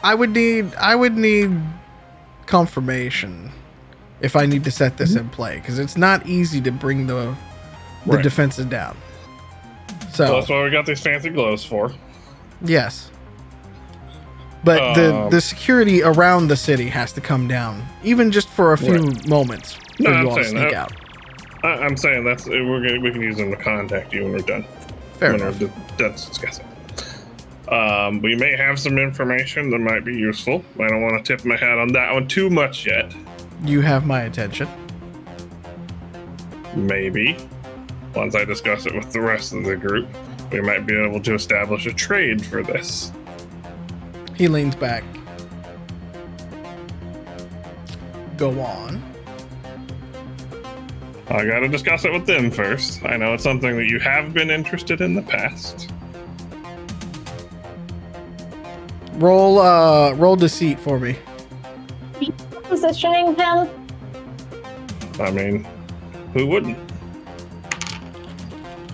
[0.05, 1.57] I would need I would need
[2.47, 3.51] confirmation
[4.21, 7.35] if I need to set this in play because it's not easy to bring the
[8.07, 8.23] the Right.
[8.23, 8.97] defenses down.
[10.11, 11.93] So So that's what we got these fancy gloves for.
[12.65, 13.12] yes,
[14.65, 18.73] but the Um, the security around the city has to come down, even just for
[18.73, 20.93] a few moments for No, you I'm all to saying sneak that- out.
[21.65, 24.39] I, I'm saying that's we're gonna, we can use them to contact you when we're
[24.41, 24.65] done.
[25.19, 25.61] Fair when enough.
[25.61, 26.65] we're d- done discussing.
[27.69, 30.65] Um, we may have some information that might be useful.
[30.81, 33.15] I don't want to tip my hat on that one too much yet.
[33.65, 34.69] You have my attention.
[36.75, 37.37] Maybe
[38.15, 40.09] once I discuss it with the rest of the group,
[40.51, 43.13] we might be able to establish a trade for this.
[44.43, 45.05] He leans back.
[48.37, 49.01] Go on.
[51.29, 53.05] I got to discuss it with them first.
[53.05, 55.93] I know it's something that you have been interested in the past.
[59.13, 61.17] Roll uh roll deceit for me.
[62.65, 63.69] Positioning him.
[65.21, 65.65] I mean,
[66.33, 66.79] who wouldn't?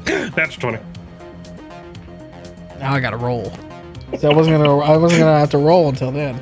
[0.35, 0.79] That's 20.
[2.81, 3.51] Now I gotta roll.
[4.17, 6.41] So I wasn't gonna I wasn't gonna have to roll until then.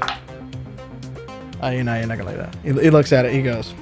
[1.63, 2.55] Oh, you're not, you're not gonna like that.
[2.63, 3.75] He, he looks at it, he goes.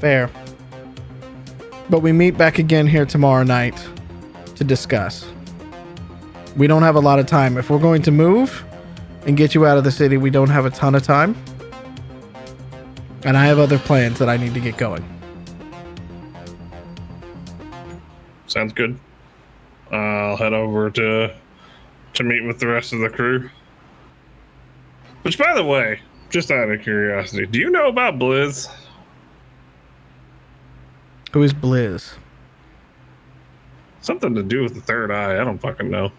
[0.00, 0.30] Fair.
[1.90, 3.76] But we meet back again here tomorrow night
[4.56, 5.30] to discuss.
[6.56, 7.58] We don't have a lot of time.
[7.58, 8.64] If we're going to move
[9.26, 11.36] and get you out of the city, we don't have a ton of time.
[13.24, 15.04] And I have other plans that I need to get going.
[18.50, 18.98] Sounds good.
[19.92, 21.34] I'll head over to
[22.14, 23.48] to meet with the rest of the crew.
[25.22, 26.00] Which, by the way,
[26.30, 28.68] just out of curiosity, do you know about Blizz?
[31.32, 32.14] Who is Blizz?
[34.00, 35.40] Something to do with the third eye.
[35.40, 36.10] I don't fucking know.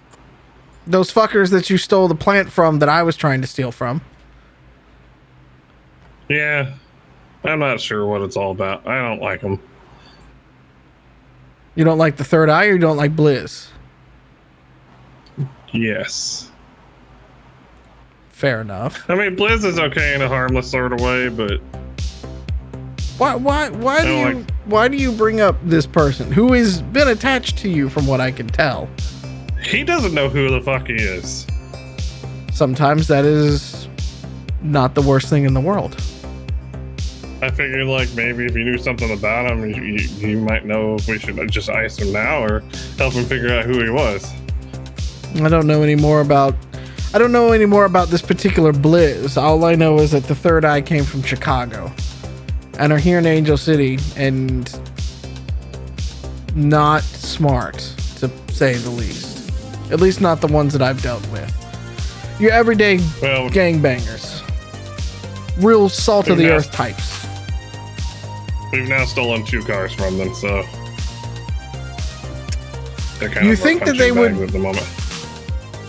[0.88, 4.00] Those fuckers that you stole the plant from that I was trying to steal from.
[6.30, 6.76] Yeah,
[7.44, 8.88] I'm not sure what it's all about.
[8.88, 9.60] I don't like them.
[11.82, 13.70] You don't like the third eye or you don't like Blizz?
[15.74, 16.52] Yes.
[18.30, 19.04] Fair enough.
[19.10, 21.60] I mean, Blizz is okay in a harmless sort of way, but
[23.18, 26.84] Why why why do you like- why do you bring up this person who has
[26.84, 28.88] been attached to you from what I can tell?
[29.64, 31.48] he doesn't know who the fuck he is.
[32.54, 33.88] Sometimes that is
[34.62, 36.00] not the worst thing in the world.
[37.42, 40.96] I figured, like, maybe if you knew something about him, you, you, you might know
[40.96, 42.64] if we should just ice him now or
[42.98, 44.32] help him figure out who he was.
[45.36, 46.56] I don't know any more about
[47.14, 49.42] I don't know any more about this particular Blizz.
[49.42, 51.92] All I know is that the third eye came from Chicago
[52.80, 54.72] and are here in Angel City and
[56.56, 57.80] not smart,
[58.18, 59.52] to say the least.
[59.92, 61.50] At least not the ones that I've dealt with.
[62.40, 64.42] Your everyday Well, gangbangers.
[65.62, 67.21] Real salt of the earth types.
[68.72, 70.64] We've now stolen two cars from them, so.
[73.20, 74.88] They're kind You of think that they would- At the moment.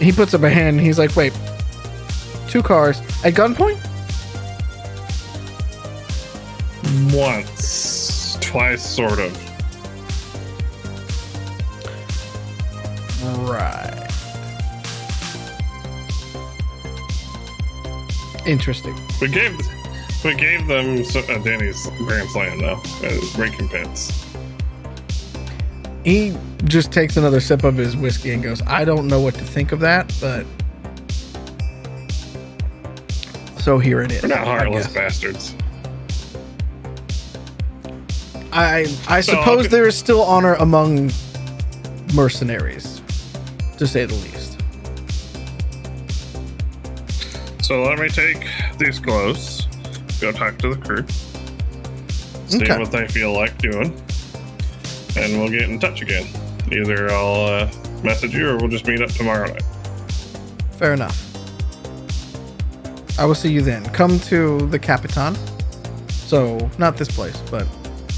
[0.01, 1.33] He puts up a hand and he's like, wait,
[2.49, 3.79] two cars at gunpoint?
[7.15, 8.37] Once.
[8.41, 9.33] Twice, sort of.
[13.49, 14.09] Right.
[18.47, 18.95] Interesting.
[19.21, 19.57] We gave
[20.25, 24.27] we gave them uh, Denny's Grand Slam, though, as recompense.
[26.05, 29.45] he just takes another sip of his whiskey and goes, I don't know what to
[29.45, 30.47] think of that, but.
[33.61, 34.23] So here it is.
[34.23, 35.55] We're not heartless bastards.
[38.53, 39.69] I I So, suppose okay.
[39.69, 41.11] there is still honor among
[42.15, 43.01] mercenaries,
[43.79, 44.61] to say the least.
[47.63, 48.45] So let me take
[48.79, 49.62] these glows,
[50.23, 51.05] go talk to the crew,
[52.49, 52.79] see Okay.
[52.79, 53.93] what they feel like doing,
[55.17, 56.27] and we'll get in touch again.
[56.71, 57.71] Either I'll uh,
[58.03, 59.63] message you or we'll just meet up tomorrow night.
[60.79, 61.19] Fair enough.
[63.19, 63.85] I will see you then.
[63.91, 65.37] Come to the Capitan.
[66.09, 67.65] So, not this place, but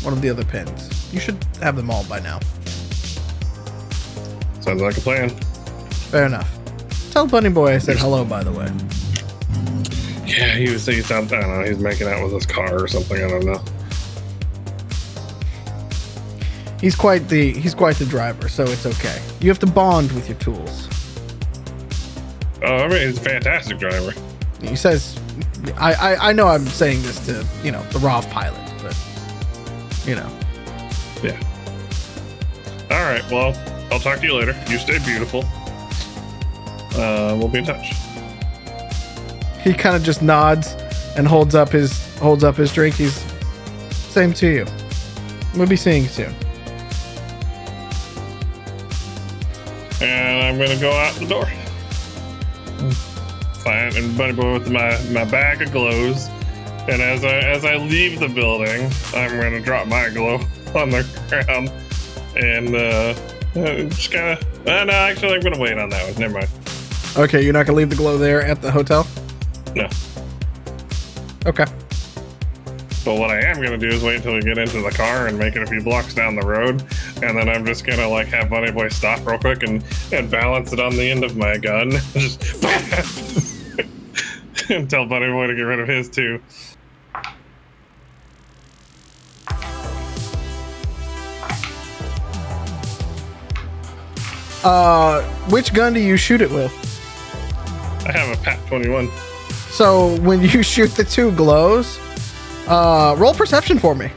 [0.04, 1.12] one of the other pins.
[1.12, 2.38] You should have them all by now.
[4.60, 5.30] Sounds like a plan.
[6.10, 6.48] Fair enough.
[7.10, 8.70] Tell Bunny Boy I said hello, by the way.
[10.36, 11.38] Yeah, he was saying something.
[11.38, 11.64] I don't know.
[11.64, 13.22] He's making out with his car or something.
[13.22, 13.62] I don't know.
[16.80, 19.22] He's quite the he's quite the driver, so it's okay.
[19.40, 20.88] You have to bond with your tools.
[22.62, 24.12] Oh, I mean, he's a fantastic driver.
[24.62, 25.18] He says,
[25.76, 28.96] I, I, I know I'm saying this to, you know, the ROV pilot, but,
[30.06, 30.30] you know.
[31.22, 31.38] Yeah.
[32.90, 33.22] All right.
[33.30, 33.54] Well,
[33.92, 34.54] I'll talk to you later.
[34.68, 35.44] You stay beautiful.
[36.96, 37.92] Uh, we'll be in touch.
[39.64, 40.74] He kind of just nods
[41.16, 42.94] and holds up his holds up his drink.
[42.94, 43.24] He's
[43.90, 44.66] same to you.
[45.56, 46.34] We'll be seeing you soon.
[50.04, 51.46] and I'm gonna go out the door.
[53.62, 56.28] Fine, and Bunny Boy with my, my bag of glows.
[56.86, 60.34] And as I as I leave the building, I'm gonna drop my glow
[60.74, 61.72] on the ground
[62.36, 63.14] and uh,
[63.58, 64.68] uh, just kind of.
[64.68, 66.20] Uh, no, actually, I'm gonna wait on that one.
[66.20, 66.50] Never mind.
[67.16, 69.06] Okay, you're not gonna leave the glow there at the hotel.
[69.74, 69.88] No.
[71.46, 71.66] Okay.
[73.04, 75.38] But what I am gonna do is wait until we get into the car and
[75.38, 76.82] make it a few blocks down the road,
[77.22, 80.72] and then I'm just gonna like have Bunny Boy stop real quick and and balance
[80.72, 82.40] it on the end of my gun, just
[84.70, 86.40] and tell Bunny Boy to get rid of his too.
[94.64, 95.20] Uh,
[95.50, 96.72] which gun do you shoot it with?
[98.06, 99.10] I have a Pat 21.
[99.74, 101.98] So when you shoot the two glows,
[102.68, 104.08] uh, roll perception for me.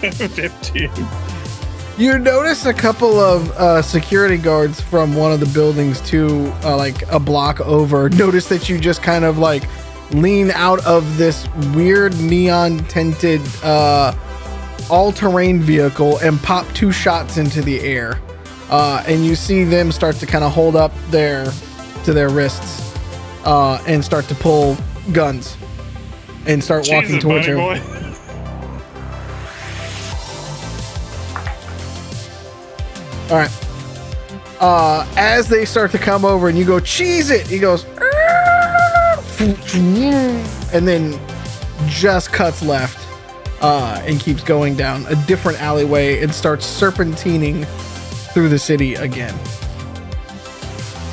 [0.00, 0.90] 15.
[1.96, 6.76] You notice a couple of uh, security guards from one of the buildings to uh,
[6.76, 8.10] like a block over.
[8.10, 9.62] Notice that you just kind of like
[10.10, 14.14] lean out of this weird neon tinted uh,
[14.90, 18.20] all terrain vehicle and pop two shots into the air.
[18.68, 21.50] Uh, and you see them start to kind of hold up their
[22.06, 22.96] to their wrists
[23.44, 24.76] uh, and start to pull
[25.12, 25.56] guns
[26.46, 27.56] and start walking towards you.
[27.56, 27.82] Boy.
[33.28, 33.50] All right.
[34.60, 37.84] Uh, as they start to come over and you go, cheese it, he goes,
[40.72, 41.20] and then
[41.88, 43.04] just cuts left
[43.62, 47.66] uh, and keeps going down a different alleyway and starts serpentining
[48.32, 49.36] through the city again.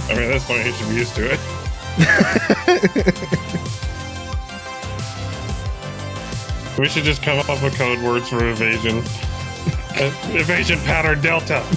[0.09, 1.39] I mean, at this point, he should be used to it.
[6.77, 9.03] we should just come up with code words for evasion.
[9.95, 11.63] Uh, evasion pattern delta.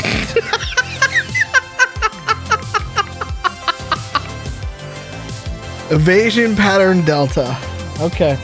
[5.88, 7.56] Evasion pattern delta.
[8.00, 8.36] Okay.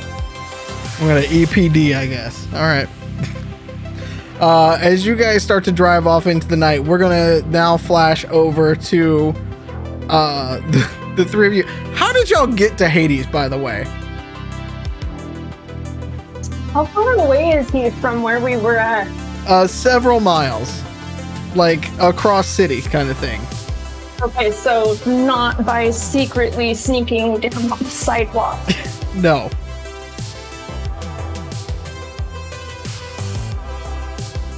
[1.00, 2.46] I'm gonna EPD, I guess.
[2.52, 2.88] All right.
[4.40, 8.24] Uh, as you guys start to drive off into the night, we're gonna now flash
[8.26, 9.34] over to
[10.08, 11.64] uh, the, the three of you.
[11.94, 13.84] How did y'all get to Hades, by the way?
[16.72, 19.06] How far away is he from where we were at?
[19.46, 20.82] Uh, several miles,
[21.54, 23.40] like across city, kind of thing.
[24.22, 28.58] Okay, so not by secretly sneaking down the sidewalk.
[29.14, 29.50] No.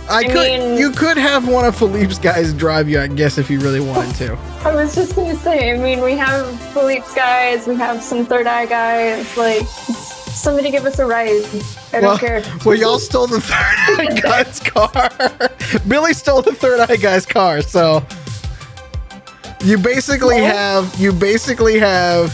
[0.08, 0.34] I, I could.
[0.60, 3.80] mean- you could have one of Philippe's guys drive you, I guess, if you really
[3.80, 4.34] wanted to.
[4.64, 8.46] I was just gonna say, I mean, we have Philippe's guys, we have some third
[8.46, 9.36] eye guys.
[9.36, 11.28] Like, somebody give us a ride.
[11.92, 12.42] I well, don't care.
[12.64, 13.54] well, y'all stole the third
[14.00, 15.10] eye guy's car.
[15.88, 18.04] Billy stole the third eye guy's car, so
[19.64, 20.54] you basically What?
[20.54, 22.32] have you basically have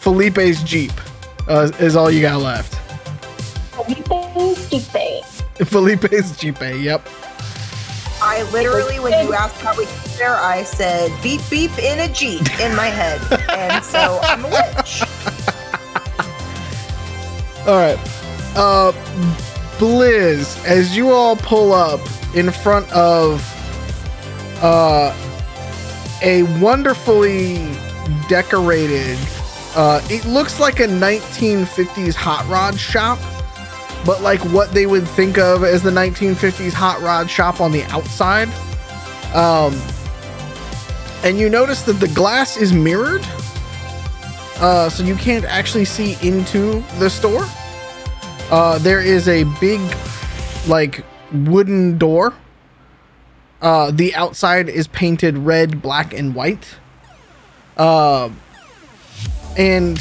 [0.00, 0.92] Felipe's Jeep.
[1.48, 2.74] Uh, is all you got left.
[3.74, 4.82] Felipe's Jeep.
[5.64, 6.60] Felipe's Jeep.
[6.60, 7.08] Yep.
[8.20, 12.12] I literally, when you asked how we got there, I said beep beep in a
[12.12, 13.20] jeep in my head,
[13.50, 15.02] and so I'm a witch.
[17.66, 17.98] All right.
[18.54, 18.92] Uh,
[19.78, 22.00] Blizz, as you all pull up
[22.34, 23.42] in front of
[24.62, 25.14] uh,
[26.22, 27.56] a wonderfully
[28.28, 29.18] decorated,
[29.74, 33.18] uh, it looks like a 1950s hot rod shop,
[34.06, 37.82] but like what they would think of as the 1950s hot rod shop on the
[37.84, 38.48] outside.
[39.34, 39.76] Um,
[41.24, 43.26] and you notice that the glass is mirrored,
[44.58, 47.44] uh, so you can't actually see into the store.
[48.50, 49.80] Uh, there is a big,
[50.68, 52.32] like, wooden door.
[53.60, 56.76] Uh, the outside is painted red, black, and white.
[57.76, 58.30] Uh,
[59.56, 59.98] and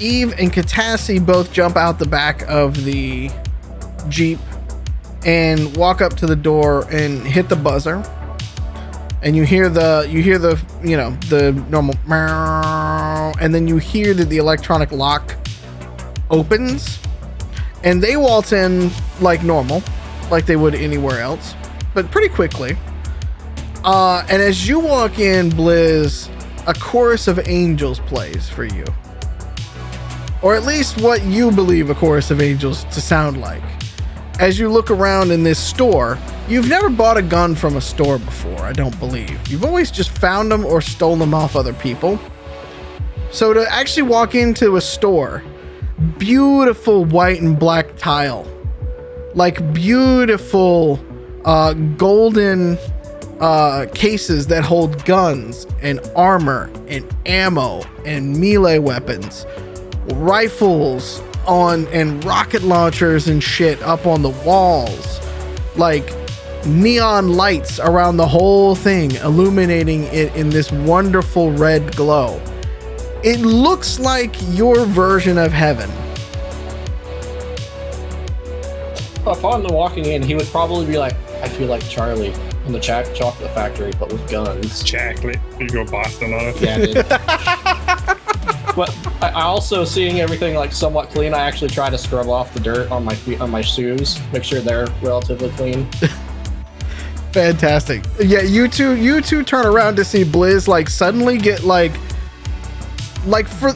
[0.00, 3.30] Eve and Katassi both jump out the back of the
[4.08, 4.38] Jeep
[5.24, 8.02] and walk up to the door and hit the buzzer.
[9.22, 11.94] And you hear the you hear the you know the normal
[13.40, 15.36] and then you hear that the electronic lock
[16.30, 16.98] opens
[17.84, 18.90] and they waltz in
[19.20, 19.82] like normal,
[20.30, 21.54] like they would anywhere else,
[21.94, 22.76] but pretty quickly.
[23.84, 26.28] Uh, and as you walk in, Blizz,
[26.66, 28.84] a chorus of angels plays for you.
[30.42, 33.62] Or at least what you believe a chorus of angels to sound like.
[34.38, 36.18] As you look around in this store,
[36.48, 39.38] you've never bought a gun from a store before, I don't believe.
[39.48, 42.18] You've always just found them or stolen them off other people.
[43.30, 45.42] So to actually walk into a store
[46.18, 48.46] beautiful white and black tile,
[49.34, 50.98] like beautiful
[51.44, 52.78] uh, golden
[53.40, 59.46] uh, cases that hold guns and armor and ammo and melee weapons,
[60.14, 65.20] rifles on and rocket launchers and shit up on the walls,
[65.76, 66.14] like
[66.66, 72.40] neon lights around the whole thing, illuminating it in this wonderful red glow
[73.22, 75.90] it looks like your version of heaven.
[79.26, 82.32] Upon the walking in, he would probably be like, I feel like Charlie
[82.64, 84.82] in the Ch- chocolate factory, but with guns.
[84.82, 85.38] Chocolate.
[85.58, 86.60] You go Boston on it.
[86.60, 88.16] Yeah, dude.
[88.74, 91.34] but I also seeing everything like somewhat clean.
[91.34, 94.44] I actually try to scrub off the dirt on my feet, on my shoes, make
[94.44, 95.88] sure they're relatively clean.
[97.32, 98.04] Fantastic.
[98.18, 101.92] Yeah, you two you two turn around to see Blizz like suddenly get like
[103.24, 103.72] like for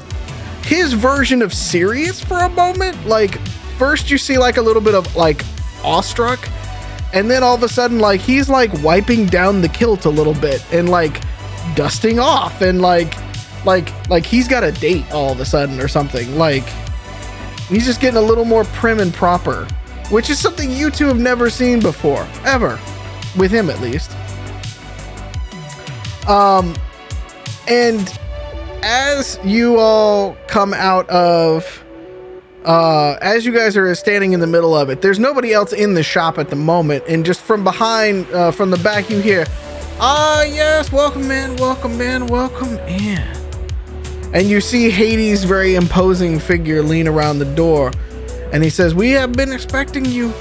[0.62, 3.06] his version of serious for a moment.
[3.06, 3.38] Like
[3.78, 5.44] first you see like a little bit of like
[5.84, 6.48] awestruck
[7.12, 10.34] and then all of a sudden like he's like wiping down the kilt a little
[10.34, 11.22] bit and like
[11.76, 13.14] dusting off and like
[13.64, 16.36] like like he's got a date all of a sudden or something.
[16.36, 16.64] Like
[17.68, 19.66] he's just getting a little more prim and proper,
[20.10, 22.78] which is something you two have never seen before ever
[23.36, 24.10] with him at least.
[26.28, 26.74] Um
[27.68, 28.18] and
[28.82, 31.82] as you all come out of
[32.66, 35.94] uh as you guys are standing in the middle of it there's nobody else in
[35.94, 39.46] the shop at the moment and just from behind uh from the back you hear
[40.00, 43.43] ah yes welcome in welcome in welcome in
[44.34, 47.90] and you see hades very imposing figure lean around the door
[48.52, 50.32] and he says we have been expecting you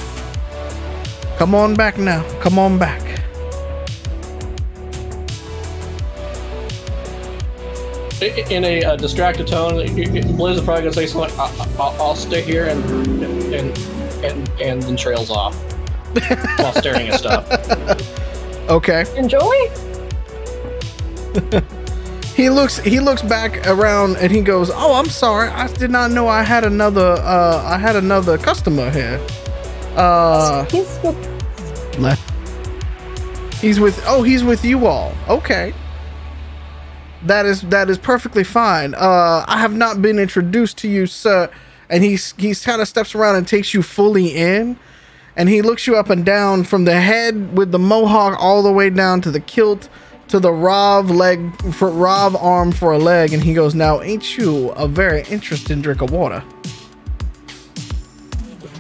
[1.38, 3.02] come on back now come on back
[8.50, 11.36] In a uh, distracted tone, Blizz is probably gonna say something.
[11.38, 12.82] like, I- I- I'll stay here and
[13.54, 13.78] and
[14.24, 15.54] and and then trails off
[16.58, 17.46] while staring at stuff.
[18.70, 19.70] okay Enjoy.
[22.36, 25.50] He looks he looks back around and he goes, "Oh, I'm sorry.
[25.50, 29.20] I did not know I had another uh I had another customer here."
[29.96, 32.34] Uh He's with left.
[33.62, 35.14] He's with Oh, he's with you all.
[35.30, 35.74] Okay.
[37.24, 38.96] That is that is perfectly fine.
[38.96, 41.52] Uh I have not been introduced to you, sir.
[41.88, 44.80] And he's he's kind of steps around and takes you fully in.
[45.36, 48.72] And he looks you up and down from the head with the mohawk all the
[48.72, 49.88] way down to the kilt
[50.34, 54.36] to the Rav leg for Rav arm for a leg, and he goes, "Now, ain't
[54.36, 56.44] you a very interesting drink of water?"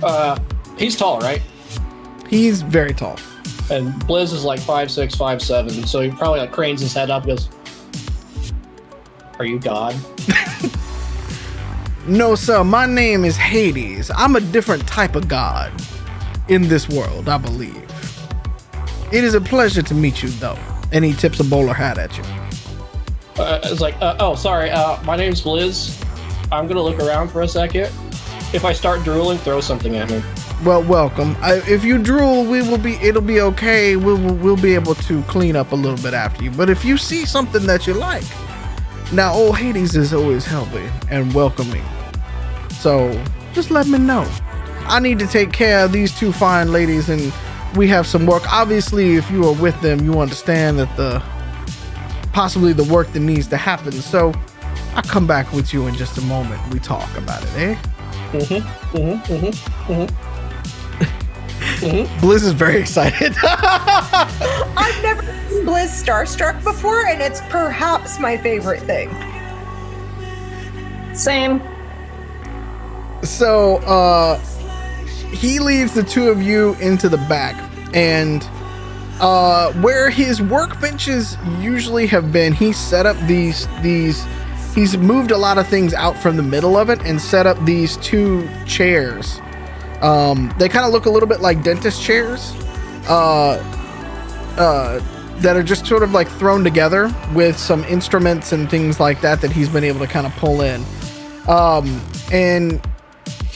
[0.01, 0.35] Uh,
[0.79, 1.43] he's tall, right?
[2.27, 3.19] He's very tall.
[3.69, 7.11] And Blizz is like five six, five seven, so he probably like cranes his head
[7.11, 7.27] up.
[7.27, 7.49] and Goes,
[9.37, 9.95] "Are you God?"
[12.07, 12.63] No, sir.
[12.63, 14.09] My name is Hades.
[14.13, 15.71] I'm a different type of god
[16.49, 17.89] in this world, I believe.
[19.13, 20.57] It is a pleasure to meet you, though.
[20.93, 22.23] And he tips a bowler hat at you.
[23.35, 24.69] Uh, it's like, uh, oh, sorry.
[24.69, 25.99] Uh, my name's Blizz.
[26.51, 27.91] I'm gonna look around for a second.
[28.53, 30.21] If I start drooling, throw something at me.
[30.63, 31.35] Well, welcome.
[31.41, 32.93] I, if you drool, we will be.
[32.97, 33.95] It'll be okay.
[33.95, 36.51] We'll we'll be able to clean up a little bit after you.
[36.51, 38.23] But if you see something that you like,
[39.11, 41.83] now old Hades is always helping and welcoming.
[42.69, 43.11] So
[43.53, 44.29] just let me know.
[44.85, 47.33] I need to take care of these two fine ladies and
[47.75, 48.51] we have some work.
[48.51, 51.23] Obviously, if you are with them, you understand that the
[52.31, 53.91] possibly the work that needs to happen.
[53.91, 54.33] So
[54.95, 56.61] I'll come back with you in just a moment.
[56.73, 57.75] We talk about it, eh?
[58.33, 59.23] Mm-hmm.
[62.19, 63.35] Blizz is very excited.
[63.43, 69.09] I've never seen Blizz starstruck before, and it's perhaps my favorite thing.
[71.13, 71.61] Same.
[73.23, 74.39] so uh
[75.33, 77.55] he leads the two of you into the back.
[77.93, 78.47] And
[79.19, 84.25] uh where his workbenches usually have been he set up these these
[84.73, 87.57] he's moved a lot of things out from the middle of it and set up
[87.65, 89.39] these two chairs.
[90.01, 92.53] Um they kind of look a little bit like dentist chairs
[93.07, 93.57] uh
[94.57, 94.99] uh
[95.41, 99.41] that are just sort of like thrown together with some instruments and things like that
[99.41, 100.83] that he's been able to kind of pull in.
[101.47, 102.01] Um
[102.31, 102.81] and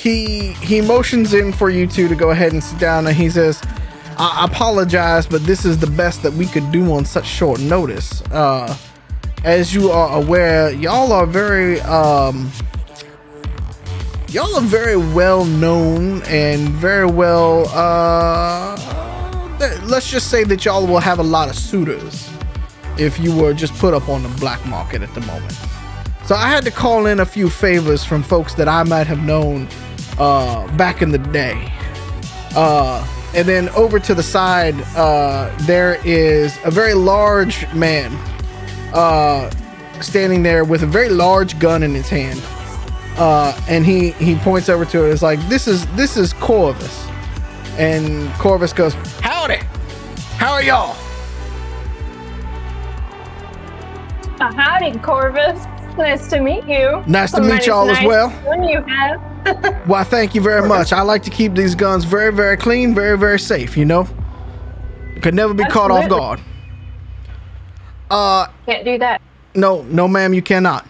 [0.07, 3.29] he he motions in for you two to go ahead and sit down and he
[3.29, 3.61] says
[4.17, 8.21] i apologize but this is the best that we could do on such short notice.
[8.31, 8.75] Uh
[9.43, 12.49] as you are aware y'all are very um
[14.29, 18.75] y'all are very well known and very well uh
[19.87, 22.29] let's just say that y'all will have a lot of suitors
[22.97, 25.55] if you were just put up on the black market at the moment.
[26.25, 29.23] So I had to call in a few favors from folks that I might have
[29.23, 29.67] known
[30.17, 31.71] uh, back in the day.
[32.55, 38.11] Uh, and then over to the side, uh, there is a very large man
[38.93, 39.49] uh,
[40.01, 42.41] standing there with a very large gun in his hand.
[43.17, 45.11] Uh, and he, he points over to it.
[45.11, 47.07] It's like this is this is Corvus,
[47.77, 49.57] and Corvus goes, "Howdy,
[50.37, 50.95] how are y'all?"
[54.39, 55.65] Uh, howdy, Corvus.
[55.97, 57.03] Nice to meet you.
[57.07, 58.29] Nice to meet y'all as well.
[58.45, 59.19] One you have.
[59.85, 60.91] Why, thank you very much.
[60.91, 64.07] I like to keep these guns very, very clean, very, very safe, you know?
[65.21, 66.39] Could never be caught off guard.
[68.09, 69.21] Uh, Can't do that.
[69.55, 70.87] no, no, ma'am, you cannot.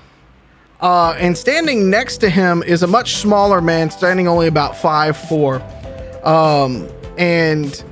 [0.80, 5.18] Uh, and standing next to him is a much smaller man, standing only about five
[5.18, 5.60] four.
[6.24, 6.88] Um,
[7.18, 7.84] and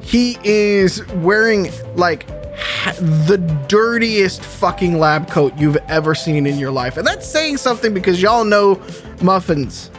[0.00, 2.26] he is wearing like
[2.98, 3.36] the
[3.68, 6.96] dirtiest fucking lab coat you've ever seen in your life.
[6.96, 8.82] And that's saying something because y'all know
[9.20, 9.91] muffins.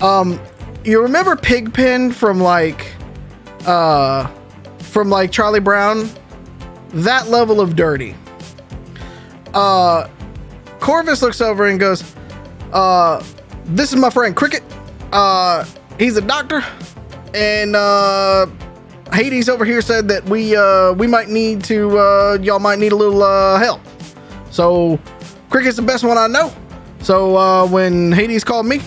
[0.00, 0.40] Um,
[0.84, 2.92] you remember Pigpen from like,
[3.66, 4.26] uh,
[4.78, 6.08] from like Charlie Brown?
[6.90, 8.14] That level of dirty.
[9.52, 10.08] Uh,
[10.80, 12.14] Corvus looks over and goes,
[12.72, 13.24] uh,
[13.64, 14.62] this is my friend Cricket.
[15.12, 15.64] Uh,
[15.98, 16.62] he's a doctor.
[17.32, 18.46] And, uh,
[19.12, 22.92] Hades over here said that we, uh, we might need to, uh, y'all might need
[22.92, 23.80] a little, uh, help.
[24.50, 24.98] So,
[25.50, 26.52] Cricket's the best one I know.
[27.00, 28.80] So, uh, when Hades called me,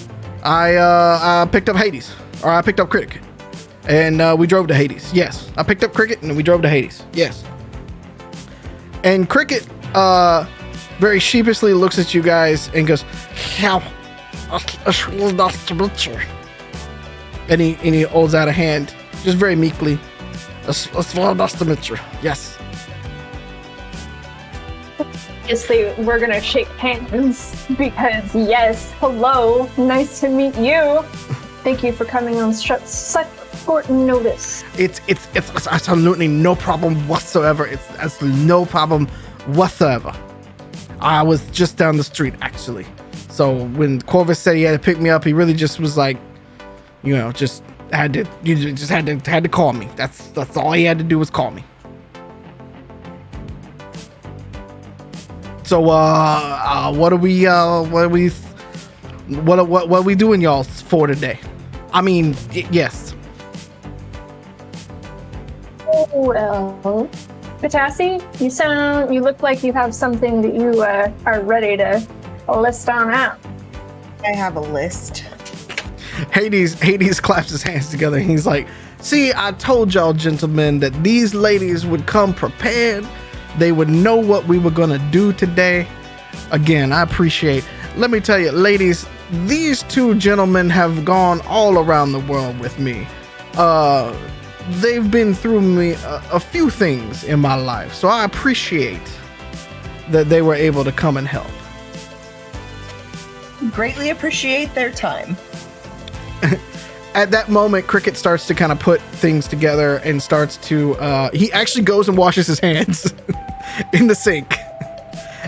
[0.47, 2.15] I, uh, I picked up Hades.
[2.43, 3.21] Or I picked up Cricket.
[3.87, 5.13] And, uh, we drove to Hades.
[5.13, 5.51] Yes.
[5.57, 7.03] I picked up Cricket and we drove to Hades.
[7.13, 7.43] Yes.
[9.03, 10.45] And Cricket, uh,
[10.99, 13.03] very sheepishly looks at you guys and goes,
[13.59, 13.83] "How?
[14.85, 16.17] It's really nice to meet you."
[17.49, 18.93] And he and he holds out a hand,
[19.23, 19.99] just very meekly.
[22.23, 22.56] Yes.
[25.47, 31.01] Obviously, we're gonna shake hands because, yes, hello, nice to meet you.
[31.63, 32.85] Thank you for coming on such
[33.63, 34.65] short notice.
[34.77, 37.65] It's it's it's, it's absolutely no problem whatsoever.
[37.65, 39.07] It's absolutely no problem
[39.55, 40.13] whatsoever.
[40.99, 42.85] I was just down the street actually.
[43.29, 46.17] So when Corvus said he had to pick me up, he really just was like,
[47.03, 47.63] you know, just
[47.93, 49.87] had to you just had to had to call me.
[49.95, 51.63] That's that's all he had to do was call me.
[55.67, 58.29] So uh, uh what are we uh what are we
[59.43, 61.37] what are- what what are we doing y'all for today?
[61.91, 63.13] I mean, y- yes.
[66.13, 67.09] Well,
[67.59, 72.01] Katassi, you sound, you look like you have something that you uh, are ready to
[72.47, 73.37] list on out.
[74.23, 75.25] I have a list.
[76.31, 78.69] Hades Hades claps his hands together and he's like,
[78.99, 83.05] "See, I told y'all gentlemen that these ladies would come prepared.
[83.57, 85.87] They would know what we were going to do today.
[86.51, 87.67] Again, I appreciate.
[87.95, 89.07] Let me tell you, ladies,
[89.45, 93.07] these two gentlemen have gone all around the world with me.
[93.55, 94.15] Uh
[94.81, 97.93] they've been through me a, a few things in my life.
[97.93, 99.01] So I appreciate
[100.09, 101.47] that they were able to come and help.
[103.71, 105.37] Greatly appreciate their time.
[107.15, 111.31] at that moment cricket starts to kind of put things together and starts to uh
[111.33, 113.11] he actually goes and washes his hands
[113.93, 114.55] in the sink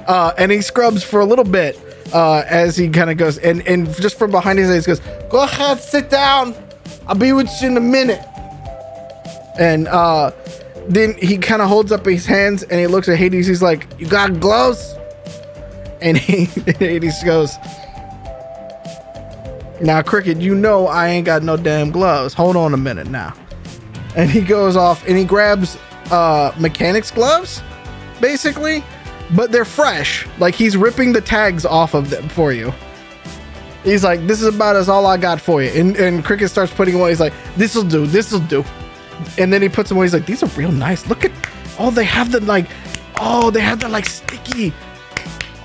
[0.07, 1.77] uh and he scrubs for a little bit
[2.13, 4.99] uh, as he kind of goes and and just from behind his eyes goes,
[5.29, 6.55] "Go ahead, sit down.
[7.07, 8.25] I'll be with you in a minute."
[9.59, 10.31] And uh,
[10.87, 13.47] then he kind of holds up his hands and he looks at Hades.
[13.47, 14.95] He's like, "You got gloves?"
[16.01, 16.45] And he
[16.79, 17.55] Hades goes,
[19.81, 22.33] "Now, Cricket, you know I ain't got no damn gloves.
[22.33, 23.33] Hold on a minute now."
[24.15, 25.77] And he goes off and he grabs
[26.09, 27.61] uh, mechanics gloves,
[28.19, 28.83] basically,
[29.35, 30.27] but they're fresh.
[30.39, 32.73] Like he's ripping the tags off of them for you.
[33.83, 36.73] He's like, "This is about as all I got for you." And and Cricket starts
[36.73, 37.09] putting away.
[37.09, 38.05] He's like, "This'll do.
[38.05, 38.63] This'll do."
[39.37, 40.05] And then he puts them away.
[40.05, 41.07] He's like, "These are real nice.
[41.07, 41.31] Look at,
[41.77, 42.67] oh, they have the like,
[43.19, 44.73] oh, they have the like sticky.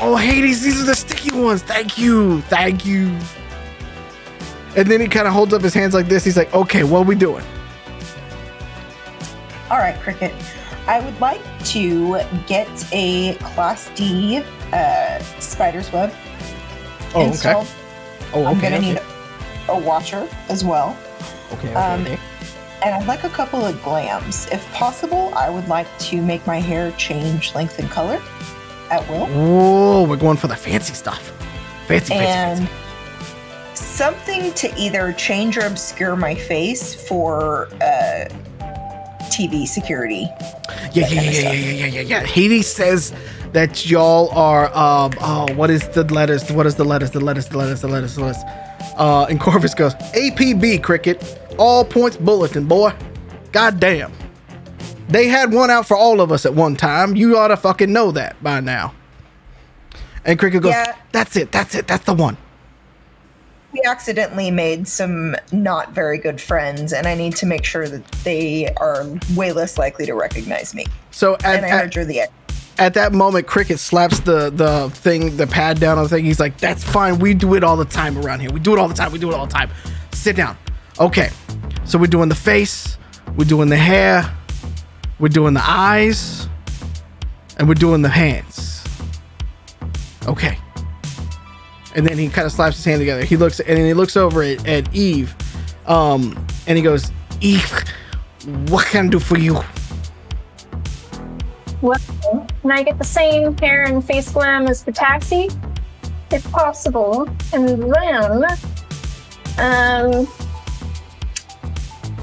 [0.00, 1.62] Oh, Hades, these are the sticky ones.
[1.62, 3.16] Thank you, thank you."
[4.76, 6.24] And then he kind of holds up his hands like this.
[6.24, 7.44] He's like, "Okay, what are we doing?"
[9.70, 10.32] All right, Cricket.
[10.86, 14.42] I would like to get a Class D
[14.72, 16.12] uh, spider's web
[17.14, 17.26] Oh, okay.
[17.28, 17.66] installed.
[18.34, 18.92] Oh, I'm gonna okay.
[18.94, 19.00] need
[19.68, 20.96] a watcher as well.
[21.52, 22.18] Okay, okay, Um, okay.
[22.82, 24.52] And I'd like a couple of glams.
[24.52, 28.20] If possible, I would like to make my hair change length and color
[28.90, 29.26] at will.
[29.26, 31.28] Whoa, we're going for the fancy stuff.
[31.86, 33.74] Fancy, fancy, And fancy.
[33.74, 38.24] something to either change or obscure my face for uh,
[39.34, 40.28] TV security.
[40.92, 42.20] Yeah, yeah, yeah, yeah, yeah, yeah, yeah, yeah.
[42.24, 43.12] Hades says
[43.52, 46.50] that y'all are um oh what is the letters?
[46.50, 47.10] What is the letters?
[47.10, 48.42] The letters, the letters, the letters, the letters.
[48.96, 52.92] Uh and Corvus goes, APB cricket, all points bulletin, boy.
[53.52, 54.12] God damn.
[55.08, 57.14] They had one out for all of us at one time.
[57.14, 58.94] You ought to fucking know that by now.
[60.24, 60.96] And Cricket goes, Yeah.
[61.12, 62.36] That's it, that's it, that's the one.
[63.74, 68.06] We accidentally made some not very good friends, and I need to make sure that
[68.24, 70.86] they are way less likely to recognize me.
[71.10, 72.22] So at, And I at- you're the
[72.78, 76.24] at that moment, Cricket slaps the the thing, the pad down on the thing.
[76.24, 77.18] He's like, "That's fine.
[77.18, 78.50] We do it all the time around here.
[78.52, 79.10] We do it all the time.
[79.12, 79.70] We do it all the time.
[80.12, 80.56] Sit down.
[81.00, 81.30] Okay.
[81.84, 82.96] So we're doing the face,
[83.36, 84.32] we're doing the hair,
[85.18, 86.48] we're doing the eyes,
[87.58, 88.82] and we're doing the hands.
[90.26, 90.58] Okay.
[91.94, 93.24] And then he kind of slaps his hand together.
[93.24, 95.34] He looks and then he looks over at, at Eve,
[95.86, 97.84] um, and he goes, "Eve,
[98.68, 99.60] what can I do for you?"
[101.80, 102.00] Well,
[102.62, 105.54] can I get the same hair and face glam as Katassi?
[106.32, 107.28] If possible.
[107.52, 108.44] And then,
[109.58, 110.26] um,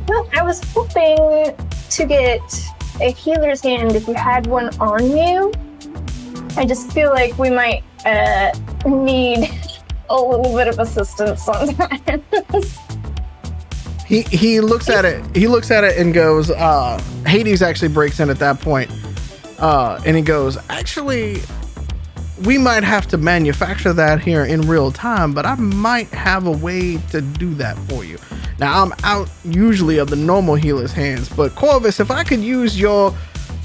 [0.08, 1.56] well, I was hoping
[1.92, 2.42] to get
[3.00, 5.54] a healer's hand if you had one on you.
[6.58, 8.52] I just feel like we might uh,
[8.86, 9.50] need
[10.10, 12.78] a little bit of assistance sometimes.
[14.06, 15.24] He he looks at it.
[15.34, 16.52] He looks at it and goes.
[16.52, 18.92] Uh, Hades actually breaks in at that point,
[19.58, 21.42] uh, and he goes, "Actually,
[22.44, 26.52] we might have to manufacture that here in real time, but I might have a
[26.52, 28.18] way to do that for you."
[28.60, 32.78] Now I'm out usually of the normal healer's hands, but Corvus, if I could use
[32.78, 33.16] your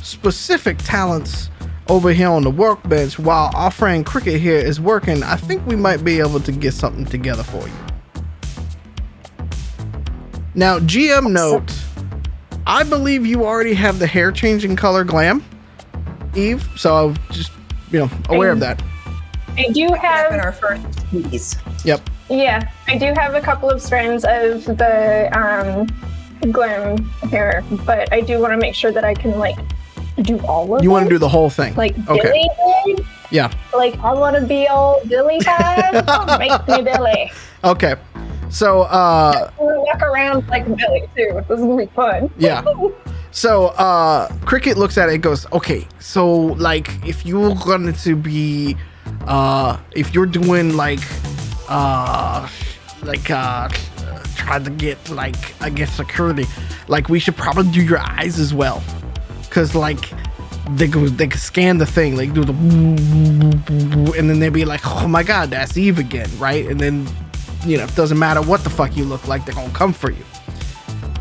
[0.00, 1.50] specific talents
[1.88, 5.76] over here on the workbench while our friend Cricket here is working, I think we
[5.76, 7.74] might be able to get something together for you.
[10.54, 11.72] Now, GM note,
[12.66, 15.44] I believe you already have the hair changing color glam,
[16.34, 16.66] Eve.
[16.76, 17.52] So I'm just,
[17.92, 18.82] you know, aware of that.
[19.58, 21.56] I do Have in our first squeeze.
[21.84, 22.10] Yep.
[22.28, 26.98] yeah, I do have a couple of strands of the um, glam
[27.30, 29.56] hair, but I do want to make sure that I can like
[30.22, 31.74] do all of You want to do the whole thing.
[31.76, 32.22] like Okay.
[32.22, 33.06] Billy did.
[33.30, 33.52] Yeah.
[33.74, 36.38] Like I want to be all Billy vibe.
[36.38, 37.32] Make me Billy.
[37.64, 37.94] Okay.
[38.48, 41.42] So, uh, walk around like Billy too.
[41.48, 42.30] This is gonna be fun.
[42.38, 42.62] yeah.
[43.32, 46.26] So, uh, Cricket looks at it and goes, okay, so,
[46.56, 48.76] like, if you're going to be,
[49.26, 51.00] uh, if you're doing, like,
[51.68, 52.48] uh,
[53.02, 53.68] like, uh,
[54.36, 56.46] trying to get, like, I guess security,
[56.88, 58.82] like, we should probably do your eyes as well.
[59.50, 60.10] Cause, like,
[60.70, 62.52] they could, they can scan the thing, like, do the,
[64.18, 66.66] and then they'd be like, oh my god, that's Eve again, right?
[66.66, 67.06] And then,
[67.64, 70.10] you know, it doesn't matter what the fuck you look like, they're gonna come for
[70.10, 70.24] you.